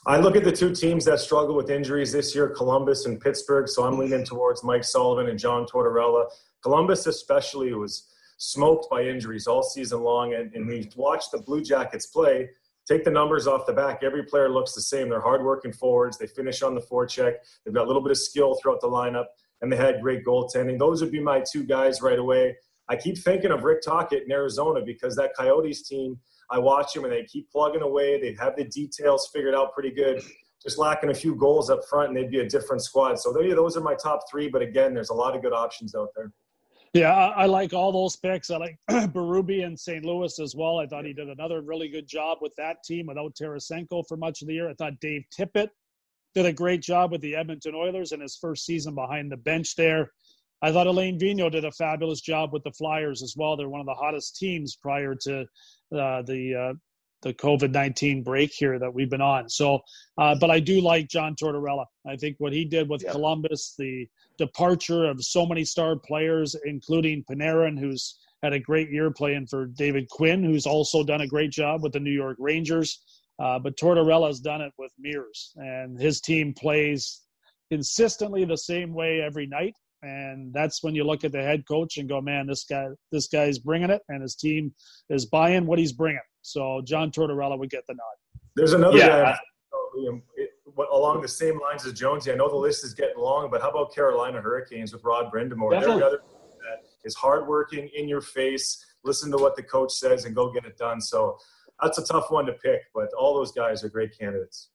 I 0.06 0.18
look 0.18 0.34
at 0.34 0.44
the 0.44 0.52
two 0.52 0.74
teams 0.74 1.04
that 1.04 1.20
struggle 1.20 1.54
with 1.54 1.68
injuries 1.68 2.10
this 2.10 2.34
year, 2.34 2.48
Columbus 2.48 3.04
and 3.04 3.20
Pittsburgh. 3.20 3.68
So 3.68 3.84
I'm 3.84 3.98
leaning 3.98 4.24
towards 4.24 4.64
Mike 4.64 4.84
Sullivan 4.84 5.28
and 5.28 5.38
John 5.38 5.66
Tortorella. 5.66 6.26
Columbus, 6.62 7.06
especially, 7.06 7.74
was 7.74 8.08
smoked 8.38 8.88
by 8.88 9.02
injuries 9.02 9.46
all 9.46 9.62
season 9.62 10.00
long. 10.00 10.32
And, 10.32 10.54
and 10.54 10.66
we 10.66 10.90
watched 10.96 11.32
the 11.32 11.38
Blue 11.38 11.62
Jackets 11.62 12.06
play. 12.06 12.48
Take 12.88 13.04
the 13.04 13.10
numbers 13.10 13.46
off 13.46 13.66
the 13.66 13.74
back. 13.74 14.02
Every 14.02 14.24
player 14.24 14.48
looks 14.48 14.74
the 14.74 14.80
same. 14.80 15.10
They're 15.10 15.20
hardworking 15.20 15.74
forwards. 15.74 16.16
They 16.16 16.26
finish 16.26 16.62
on 16.62 16.74
the 16.74 16.80
forecheck. 16.80 17.34
They've 17.64 17.74
got 17.74 17.84
a 17.84 17.86
little 17.86 18.02
bit 18.02 18.10
of 18.10 18.18
skill 18.18 18.54
throughout 18.54 18.80
the 18.80 18.88
lineup, 18.88 19.26
and 19.60 19.70
they 19.70 19.76
had 19.76 20.00
great 20.00 20.24
goaltending. 20.24 20.78
Those 20.78 21.02
would 21.02 21.12
be 21.12 21.20
my 21.20 21.40
two 21.40 21.62
guys 21.62 22.00
right 22.00 22.18
away. 22.18 22.56
I 22.88 22.96
keep 22.96 23.18
thinking 23.18 23.52
of 23.52 23.64
Rick 23.64 23.82
Tocchet 23.82 24.24
in 24.24 24.32
Arizona 24.32 24.80
because 24.84 25.14
that 25.16 25.36
Coyotes 25.38 25.82
team, 25.86 26.18
I 26.50 26.58
watch 26.58 26.92
them 26.92 27.04
and 27.04 27.12
they 27.12 27.24
keep 27.24 27.50
plugging 27.50 27.82
away. 27.82 28.20
They 28.20 28.34
have 28.40 28.56
the 28.56 28.64
details 28.64 29.30
figured 29.32 29.54
out 29.54 29.72
pretty 29.72 29.90
good. 29.90 30.22
Just 30.62 30.78
lacking 30.78 31.10
a 31.10 31.14
few 31.14 31.34
goals 31.36 31.70
up 31.70 31.84
front, 31.88 32.08
and 32.08 32.16
they'd 32.16 32.30
be 32.30 32.40
a 32.40 32.48
different 32.48 32.82
squad. 32.82 33.18
So 33.18 33.32
those 33.32 33.76
are 33.76 33.80
my 33.80 33.94
top 33.94 34.20
three. 34.30 34.48
But 34.48 34.60
again, 34.60 34.92
there's 34.92 35.08
a 35.08 35.14
lot 35.14 35.34
of 35.34 35.42
good 35.42 35.54
options 35.54 35.94
out 35.94 36.08
there. 36.14 36.32
Yeah, 36.92 37.14
I, 37.14 37.42
I, 37.42 37.46
like 37.46 37.72
all 37.72 37.92
those 37.92 38.16
picks. 38.16 38.50
I 38.50 38.56
like 38.56 38.76
Berube 38.90 39.64
and 39.64 39.78
St. 39.78 40.04
Louis 40.04 40.38
as 40.40 40.56
well. 40.56 40.78
I 40.78 40.86
thought 40.86 41.04
he 41.04 41.12
did 41.12 41.28
another 41.28 41.62
really 41.62 41.88
good 41.88 42.08
job 42.08 42.38
with 42.40 42.54
that 42.56 42.82
team 42.82 43.06
without 43.06 43.34
Tarasenko 43.36 44.06
for 44.08 44.16
much 44.16 44.42
of 44.42 44.48
the 44.48 44.54
year. 44.54 44.68
I 44.68 44.74
thought 44.74 44.98
Dave 45.00 45.24
Tippett 45.32 45.68
did 46.34 46.46
a 46.46 46.52
great 46.52 46.82
job 46.82 47.12
with 47.12 47.20
the 47.20 47.36
Edmonton 47.36 47.74
Oilers 47.76 48.12
in 48.12 48.20
his 48.20 48.36
first 48.36 48.66
season 48.66 48.94
behind 48.94 49.30
the 49.30 49.36
bench 49.36 49.76
there. 49.76 50.10
I 50.62 50.72
thought 50.72 50.86
Alain 50.86 51.18
Vigneault 51.18 51.52
did 51.52 51.64
a 51.64 51.72
fabulous 51.72 52.20
job 52.20 52.52
with 52.52 52.62
the 52.64 52.72
Flyers 52.72 53.22
as 53.22 53.34
well. 53.36 53.56
They're 53.56 53.68
one 53.68 53.80
of 53.80 53.86
the 53.86 53.94
hottest 53.94 54.36
teams 54.36 54.76
prior 54.76 55.14
to 55.22 55.40
uh, 55.92 56.22
the 56.22 56.54
uh, 56.54 56.74
the 57.22 57.34
COVID 57.34 57.72
nineteen 57.72 58.22
break 58.22 58.50
here 58.52 58.78
that 58.78 58.92
we've 58.92 59.10
been 59.10 59.20
on. 59.20 59.48
So, 59.48 59.80
uh, 60.18 60.36
but 60.40 60.50
I 60.50 60.60
do 60.60 60.80
like 60.80 61.08
John 61.08 61.34
Tortorella. 61.34 61.84
I 62.06 62.16
think 62.16 62.36
what 62.38 62.52
he 62.52 62.64
did 62.64 62.88
with 62.88 63.06
Columbus, 63.06 63.74
the 63.78 64.06
departure 64.38 65.04
of 65.04 65.22
so 65.22 65.46
many 65.46 65.64
star 65.64 65.96
players, 65.96 66.56
including 66.64 67.24
Panarin, 67.30 67.78
who's 67.78 68.18
had 68.42 68.54
a 68.54 68.58
great 68.58 68.90
year 68.90 69.10
playing 69.10 69.46
for 69.46 69.66
David 69.66 70.08
Quinn, 70.08 70.42
who's 70.42 70.66
also 70.66 71.04
done 71.04 71.20
a 71.20 71.26
great 71.26 71.50
job 71.50 71.82
with 71.82 71.92
the 71.92 72.00
New 72.00 72.12
York 72.12 72.36
Rangers. 72.38 73.02
Uh, 73.38 73.58
but 73.58 73.76
Tortorella's 73.76 74.40
done 74.40 74.60
it 74.60 74.72
with 74.78 74.92
Mears, 74.98 75.52
and 75.56 75.98
his 75.98 76.20
team 76.20 76.52
plays 76.52 77.22
consistently 77.70 78.44
the 78.44 78.56
same 78.56 78.92
way 78.92 79.20
every 79.20 79.46
night. 79.46 79.74
And 80.02 80.52
that's 80.52 80.82
when 80.82 80.94
you 80.94 81.04
look 81.04 81.24
at 81.24 81.32
the 81.32 81.42
head 81.42 81.64
coach 81.66 81.98
and 81.98 82.08
go, 82.08 82.20
man, 82.20 82.46
this 82.46 82.64
guy, 82.64 82.86
this 83.12 83.28
guy's 83.28 83.58
bringing 83.58 83.90
it, 83.90 84.02
and 84.08 84.22
his 84.22 84.34
team 84.34 84.72
is 85.10 85.26
buying 85.26 85.66
what 85.66 85.78
he's 85.78 85.92
bringing. 85.92 86.20
So 86.42 86.80
John 86.84 87.10
Tortorella 87.10 87.58
would 87.58 87.70
get 87.70 87.86
the 87.86 87.94
nod. 87.94 88.40
There's 88.56 88.72
another 88.72 88.96
yeah. 88.96 89.08
guy 89.08 89.38
along 90.92 91.20
the 91.20 91.28
same 91.28 91.60
lines 91.60 91.84
as 91.84 91.92
Jonesy. 91.92 92.32
I 92.32 92.34
know 92.34 92.48
the 92.48 92.56
list 92.56 92.84
is 92.84 92.94
getting 92.94 93.18
long, 93.18 93.50
but 93.50 93.60
how 93.60 93.70
about 93.70 93.94
Carolina 93.94 94.40
Hurricanes 94.40 94.92
with 94.92 95.04
Rod 95.04 95.30
Brind'Amour? 95.32 95.70
They're 95.70 95.80
the 95.80 96.06
other 96.06 96.22
that 96.60 96.84
is 97.04 97.14
hardworking, 97.14 97.88
in 97.94 98.08
your 98.08 98.20
face, 98.20 98.84
listen 99.04 99.30
to 99.30 99.38
what 99.38 99.56
the 99.56 99.62
coach 99.62 99.92
says, 99.92 100.24
and 100.24 100.34
go 100.34 100.52
get 100.52 100.64
it 100.64 100.76
done. 100.76 101.00
So 101.00 101.38
that's 101.80 101.98
a 101.98 102.04
tough 102.04 102.30
one 102.30 102.46
to 102.46 102.52
pick, 102.52 102.82
but 102.94 103.08
all 103.18 103.34
those 103.34 103.52
guys 103.52 103.82
are 103.82 103.88
great 103.88 104.16
candidates. 104.18 104.68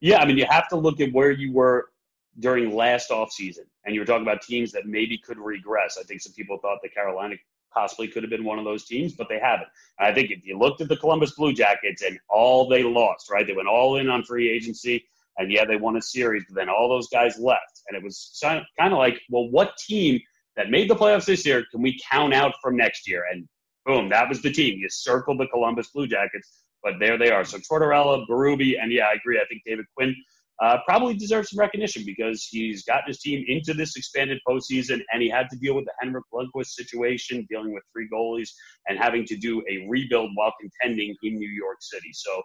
Yeah, 0.00 0.18
I 0.18 0.24
mean, 0.26 0.38
you 0.38 0.46
have 0.48 0.68
to 0.68 0.76
look 0.76 1.00
at 1.00 1.12
where 1.12 1.30
you 1.30 1.52
were 1.52 1.90
during 2.38 2.74
last 2.74 3.10
offseason, 3.10 3.66
and 3.84 3.94
you 3.94 4.00
were 4.00 4.06
talking 4.06 4.22
about 4.22 4.42
teams 4.42 4.72
that 4.72 4.86
maybe 4.86 5.18
could 5.18 5.38
regress. 5.38 5.98
I 6.00 6.04
think 6.04 6.20
some 6.20 6.32
people 6.32 6.58
thought 6.58 6.78
that 6.82 6.94
Carolina 6.94 7.36
possibly 7.72 8.06
could 8.08 8.22
have 8.22 8.30
been 8.30 8.44
one 8.44 8.58
of 8.58 8.64
those 8.64 8.84
teams, 8.84 9.14
but 9.14 9.28
they 9.28 9.38
haven't. 9.38 9.68
I 9.98 10.12
think 10.12 10.30
if 10.30 10.44
you 10.44 10.58
looked 10.58 10.80
at 10.80 10.88
the 10.88 10.96
Columbus 10.96 11.32
Blue 11.32 11.52
Jackets 11.52 12.02
and 12.02 12.18
all 12.28 12.68
they 12.68 12.82
lost, 12.82 13.30
right? 13.30 13.46
They 13.46 13.54
went 13.54 13.68
all 13.68 13.96
in 13.96 14.08
on 14.08 14.24
free 14.24 14.50
agency, 14.50 15.04
and 15.38 15.50
yeah, 15.50 15.64
they 15.64 15.76
won 15.76 15.96
a 15.96 16.02
series, 16.02 16.44
but 16.48 16.54
then 16.54 16.68
all 16.68 16.88
those 16.88 17.08
guys 17.08 17.38
left. 17.38 17.80
And 17.88 17.96
it 17.96 18.02
was 18.02 18.38
kind 18.42 18.64
of 18.78 18.98
like, 18.98 19.20
well, 19.30 19.48
what 19.50 19.76
team 19.78 20.20
that 20.56 20.70
made 20.70 20.90
the 20.90 20.96
playoffs 20.96 21.24
this 21.24 21.46
year 21.46 21.64
can 21.70 21.80
we 21.80 21.98
count 22.10 22.34
out 22.34 22.54
from 22.62 22.76
next 22.76 23.08
year? 23.08 23.24
And 23.32 23.48
boom, 23.86 24.10
that 24.10 24.28
was 24.28 24.42
the 24.42 24.52
team. 24.52 24.78
You 24.78 24.88
circled 24.90 25.40
the 25.40 25.46
Columbus 25.46 25.88
Blue 25.88 26.06
Jackets, 26.06 26.62
but 26.82 26.94
there 27.00 27.16
they 27.16 27.30
are. 27.30 27.44
So 27.44 27.58
Tortorella, 27.58 28.26
Berube, 28.28 28.80
and 28.80 28.92
yeah, 28.92 29.06
I 29.06 29.14
agree. 29.14 29.40
I 29.40 29.46
think 29.48 29.62
David 29.64 29.86
Quinn 29.96 30.14
uh, 30.62 30.78
probably 30.86 31.14
deserves 31.14 31.50
some 31.50 31.58
recognition 31.58 32.04
because 32.06 32.46
he's 32.48 32.84
gotten 32.84 33.08
his 33.08 33.18
team 33.18 33.44
into 33.48 33.74
this 33.74 33.96
expanded 33.96 34.38
postseason 34.48 35.00
and 35.12 35.20
he 35.20 35.28
had 35.28 35.48
to 35.50 35.56
deal 35.56 35.74
with 35.74 35.84
the 35.84 35.92
Henrik 36.00 36.24
Lundqvist 36.32 36.68
situation, 36.68 37.44
dealing 37.50 37.74
with 37.74 37.82
three 37.92 38.08
goalies 38.12 38.48
and 38.88 38.96
having 38.96 39.24
to 39.24 39.36
do 39.36 39.60
a 39.68 39.84
rebuild 39.88 40.30
while 40.34 40.52
contending 40.60 41.16
in 41.24 41.34
New 41.34 41.48
York 41.48 41.78
City. 41.80 42.10
So 42.12 42.42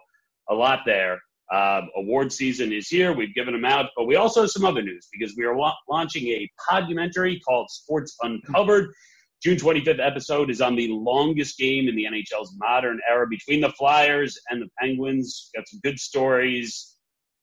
a 0.50 0.54
lot 0.54 0.80
there. 0.84 1.20
Uh, 1.50 1.82
award 1.96 2.30
season 2.30 2.72
is 2.72 2.88
here. 2.88 3.14
We've 3.14 3.34
given 3.34 3.54
them 3.54 3.64
out, 3.64 3.86
but 3.96 4.06
we 4.06 4.16
also 4.16 4.42
have 4.42 4.50
some 4.50 4.66
other 4.66 4.82
news 4.82 5.08
because 5.12 5.34
we 5.36 5.44
are 5.44 5.56
la- 5.56 5.72
launching 5.88 6.26
a 6.28 6.50
podumentary 6.68 7.40
called 7.40 7.70
Sports 7.70 8.16
Uncovered. 8.20 8.92
June 9.42 9.56
25th 9.56 10.04
episode 10.04 10.50
is 10.50 10.60
on 10.60 10.74
the 10.74 10.88
longest 10.88 11.56
game 11.56 11.88
in 11.88 11.94
the 11.94 12.04
NHL's 12.04 12.54
modern 12.58 12.98
era 13.08 13.26
between 13.30 13.60
the 13.60 13.70
Flyers 13.70 14.36
and 14.50 14.60
the 14.60 14.68
Penguins. 14.78 15.50
Got 15.54 15.68
some 15.68 15.80
good 15.84 15.98
stories, 15.98 16.97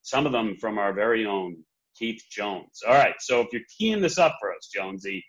some 0.06 0.26
of 0.26 0.32
them 0.32 0.56
from 0.60 0.78
our 0.78 0.94
very 0.94 1.26
own 1.26 1.58
Keith 1.98 2.24
Jones. 2.30 2.82
All 2.88 2.94
right, 2.94 3.16
so 3.20 3.42
if 3.42 3.48
you're 3.52 3.62
teeing 3.78 4.02
this 4.02 4.18
up 4.18 4.36
for 4.40 4.52
us, 4.52 4.70
Jonesy, 4.74 5.24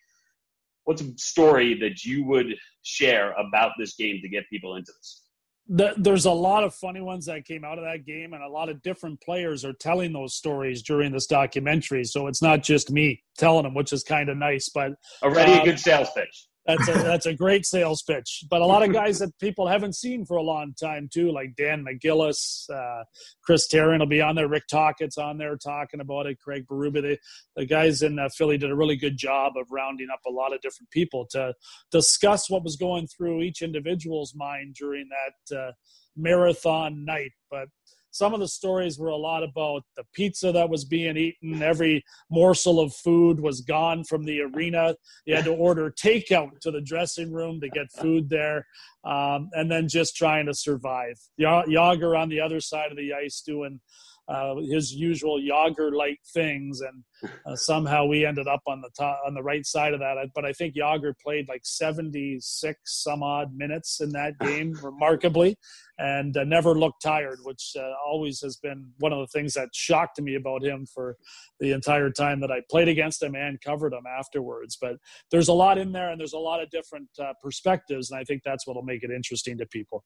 what's 0.84 1.02
a 1.02 1.12
story 1.16 1.74
that 1.80 2.04
you 2.04 2.24
would 2.24 2.54
share 2.82 3.32
about 3.32 3.72
this 3.78 3.94
game 3.96 4.20
to 4.22 4.28
get 4.28 4.48
people 4.50 4.76
into 4.76 4.92
this? 4.98 5.22
the, 5.68 5.94
there's 5.96 6.26
a 6.26 6.30
lot 6.30 6.64
of 6.64 6.74
funny 6.74 7.00
ones 7.00 7.26
that 7.26 7.44
came 7.44 7.64
out 7.64 7.78
of 7.78 7.84
that 7.84 8.06
game, 8.06 8.32
and 8.34 8.42
a 8.42 8.48
lot 8.48 8.68
of 8.68 8.82
different 8.82 9.20
players 9.20 9.64
are 9.64 9.72
telling 9.72 10.12
those 10.12 10.34
stories 10.34 10.82
during 10.82 11.12
this 11.12 11.26
documentary. 11.26 12.04
So 12.04 12.28
it's 12.28 12.42
not 12.42 12.62
just 12.62 12.90
me 12.90 13.22
telling 13.36 13.64
them, 13.64 13.74
which 13.74 13.92
is 13.92 14.04
kind 14.04 14.28
of 14.28 14.36
nice. 14.36 14.68
But 14.68 14.92
already 15.22 15.52
uh, 15.52 15.62
a 15.62 15.64
good 15.64 15.80
sales 15.80 16.08
pitch. 16.14 16.46
That's 16.66 16.88
a 16.88 16.92
that's 16.94 17.26
a 17.26 17.34
great 17.34 17.64
sales 17.64 18.02
pitch. 18.02 18.44
But 18.50 18.60
a 18.60 18.66
lot 18.66 18.82
of 18.82 18.92
guys 18.92 19.18
that 19.20 19.38
people 19.38 19.66
haven't 19.66 19.94
seen 19.94 20.24
for 20.24 20.36
a 20.36 20.42
long 20.42 20.74
time 20.80 21.08
too, 21.12 21.32
like 21.32 21.56
Dan 21.56 21.84
McGillis, 21.84 22.68
uh, 22.70 23.04
Chris 23.42 23.68
Therien 23.68 24.00
will 24.00 24.06
be 24.06 24.20
on 24.20 24.34
there. 24.34 24.48
Rick 24.48 24.64
Tocchet's 24.70 25.18
on 25.18 25.38
there 25.38 25.56
talking 25.56 26.00
about 26.00 26.26
it. 26.26 26.38
Craig 26.40 26.66
Berube. 26.66 27.02
The, 27.02 27.18
the 27.56 27.66
guys 27.66 28.02
in 28.02 28.18
uh, 28.18 28.28
Philly 28.36 28.58
did 28.58 28.70
a 28.70 28.76
really 28.76 28.96
good 28.96 29.16
job 29.16 29.54
of 29.56 29.66
rounding 29.70 30.08
up 30.12 30.20
a 30.26 30.30
lot 30.30 30.52
of 30.52 30.60
different 30.60 30.90
people 30.90 31.26
to 31.30 31.54
discuss 31.90 32.50
what 32.50 32.64
was 32.64 32.76
going 32.76 33.06
through 33.06 33.42
each 33.42 33.62
individual's 33.62 34.34
mind 34.34 34.74
during 34.74 35.08
that 35.08 35.56
uh, 35.56 35.72
marathon 36.16 37.04
night. 37.04 37.32
But 37.50 37.68
some 38.16 38.32
of 38.32 38.40
the 38.40 38.48
stories 38.48 38.98
were 38.98 39.08
a 39.08 39.16
lot 39.16 39.42
about 39.42 39.84
the 39.96 40.04
pizza 40.14 40.50
that 40.52 40.70
was 40.70 40.84
being 40.84 41.16
eaten. 41.16 41.62
Every 41.62 42.02
morsel 42.30 42.80
of 42.80 42.94
food 42.94 43.40
was 43.40 43.60
gone 43.60 44.04
from 44.04 44.24
the 44.24 44.40
arena. 44.40 44.96
You 45.26 45.36
had 45.36 45.44
to 45.44 45.54
order 45.54 45.90
takeout 45.90 46.60
to 46.60 46.70
the 46.70 46.80
dressing 46.80 47.32
room 47.32 47.60
to 47.60 47.68
get 47.68 47.92
food 47.92 48.30
there, 48.30 48.66
um, 49.04 49.50
and 49.52 49.70
then 49.70 49.88
just 49.88 50.16
trying 50.16 50.46
to 50.46 50.54
survive. 50.54 51.16
Jagr 51.38 52.18
on 52.18 52.28
the 52.28 52.40
other 52.40 52.60
side 52.60 52.90
of 52.90 52.96
the 52.96 53.12
ice 53.12 53.42
doing 53.44 53.80
uh, 54.28 54.56
his 54.56 54.92
usual 54.92 55.40
Jagr 55.40 55.92
like 55.92 56.18
things, 56.34 56.80
and 56.80 57.30
uh, 57.46 57.54
somehow 57.54 58.06
we 58.06 58.26
ended 58.26 58.48
up 58.48 58.62
on 58.66 58.80
the 58.80 58.90
top 58.96 59.20
on 59.26 59.34
the 59.34 59.42
right 59.42 59.64
side 59.64 59.94
of 59.94 60.00
that. 60.00 60.16
But 60.34 60.44
I 60.44 60.52
think 60.52 60.74
Jagr 60.74 61.12
played 61.22 61.48
like 61.48 61.62
76 61.64 62.80
some 62.84 63.22
odd 63.22 63.54
minutes 63.54 64.00
in 64.00 64.10
that 64.12 64.38
game, 64.40 64.76
remarkably, 64.82 65.56
and 65.98 66.36
uh, 66.36 66.44
never 66.44 66.74
looked 66.74 67.02
tired, 67.02 67.38
which 67.44 67.72
uh, 67.78 67.92
always 68.04 68.40
has 68.40 68.56
been 68.56 68.90
one 68.98 69.12
of 69.12 69.20
the 69.20 69.28
things 69.28 69.54
that 69.54 69.68
shocked 69.72 70.20
me 70.20 70.34
about 70.34 70.64
him 70.64 70.86
for 70.86 71.16
the 71.60 71.72
entire 71.72 72.10
time 72.10 72.40
that 72.40 72.50
I 72.50 72.62
played 72.68 72.88
against 72.88 73.22
him 73.22 73.34
and 73.36 73.60
covered 73.60 73.92
him 73.92 74.04
afterwards. 74.06 74.76
But 74.80 74.96
there's 75.30 75.48
a 75.48 75.52
lot 75.54 75.78
in 75.78 75.92
there, 75.92 76.10
and 76.10 76.20
there's 76.20 76.32
a 76.32 76.38
lot 76.38 76.62
of 76.62 76.70
different 76.70 77.08
uh, 77.18 77.32
perspectives, 77.40 78.10
and 78.10 78.18
I 78.18 78.24
think 78.24 78.42
that's 78.44 78.66
what'll 78.66 78.82
make 78.82 79.04
it 79.04 79.10
interesting 79.10 79.56
to 79.58 79.66
people. 79.66 80.04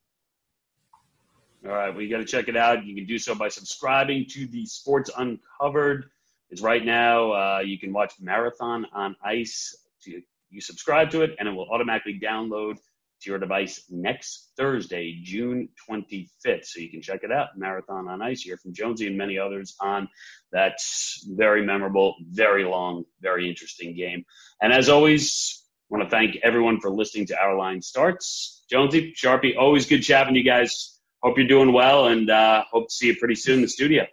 All 1.66 1.72
right, 1.72 1.90
well, 1.90 2.00
you 2.00 2.08
got 2.08 2.18
to 2.18 2.24
check 2.24 2.48
it 2.48 2.56
out. 2.56 2.86
You 2.86 2.94
can 2.94 3.04
do 3.04 3.18
so 3.18 3.34
by 3.34 3.48
subscribing 3.48 4.24
to 4.30 4.46
the 4.46 4.64
Sports 4.64 5.10
Uncovered. 5.14 6.06
It's 6.48 6.62
right 6.62 6.82
now. 6.82 7.32
Uh, 7.32 7.58
you 7.60 7.78
can 7.78 7.92
watch 7.92 8.14
Marathon 8.18 8.86
on 8.94 9.14
Ice. 9.22 9.76
You 10.06 10.60
subscribe 10.60 11.10
to 11.10 11.20
it, 11.20 11.36
and 11.38 11.46
it 11.46 11.52
will 11.52 11.68
automatically 11.70 12.18
download 12.18 12.76
to 12.76 13.30
your 13.30 13.38
device 13.38 13.84
next 13.90 14.52
Thursday, 14.56 15.20
June 15.22 15.68
25th. 15.88 16.64
So 16.64 16.80
you 16.80 16.88
can 16.88 17.02
check 17.02 17.24
it 17.24 17.30
out. 17.30 17.48
Marathon 17.58 18.08
on 18.08 18.22
Ice. 18.22 18.42
You 18.42 18.52
hear 18.52 18.56
from 18.56 18.72
Jonesy 18.72 19.06
and 19.06 19.18
many 19.18 19.38
others 19.38 19.76
on 19.80 20.08
that 20.52 20.78
very 21.26 21.64
memorable, 21.64 22.14
very 22.30 22.64
long, 22.64 23.04
very 23.20 23.50
interesting 23.50 23.94
game. 23.94 24.24
And 24.62 24.72
as 24.72 24.88
always, 24.88 25.62
I 25.90 25.96
want 25.96 26.08
to 26.08 26.10
thank 26.10 26.36
everyone 26.42 26.80
for 26.80 26.90
listening 26.90 27.26
to 27.26 27.38
Our 27.38 27.54
Line 27.54 27.82
Starts. 27.82 28.64
Jonesy, 28.70 29.12
Sharpie, 29.12 29.58
always 29.58 29.84
good 29.84 30.02
chatting 30.02 30.34
you 30.34 30.44
guys 30.44 30.99
hope 31.22 31.38
you're 31.38 31.46
doing 31.46 31.72
well, 31.72 32.08
and 32.08 32.30
uh, 32.30 32.64
hope 32.70 32.88
to 32.88 32.94
see 32.94 33.06
you 33.08 33.16
pretty 33.16 33.34
soon 33.34 33.56
in 33.56 33.62
the 33.62 33.68
studio. 33.68 34.06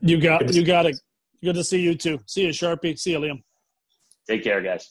You 0.00 0.20
got 0.20 0.52
you 0.54 0.64
got 0.64 0.86
it. 0.86 1.00
Good 1.42 1.54
to 1.54 1.64
see 1.64 1.80
you 1.80 1.94
too. 1.94 2.20
See 2.26 2.42
you, 2.42 2.50
Sharpie. 2.50 2.98
See 2.98 3.12
you, 3.12 3.18
Liam. 3.18 3.42
Take 4.28 4.42
care, 4.44 4.62
guys. 4.62 4.90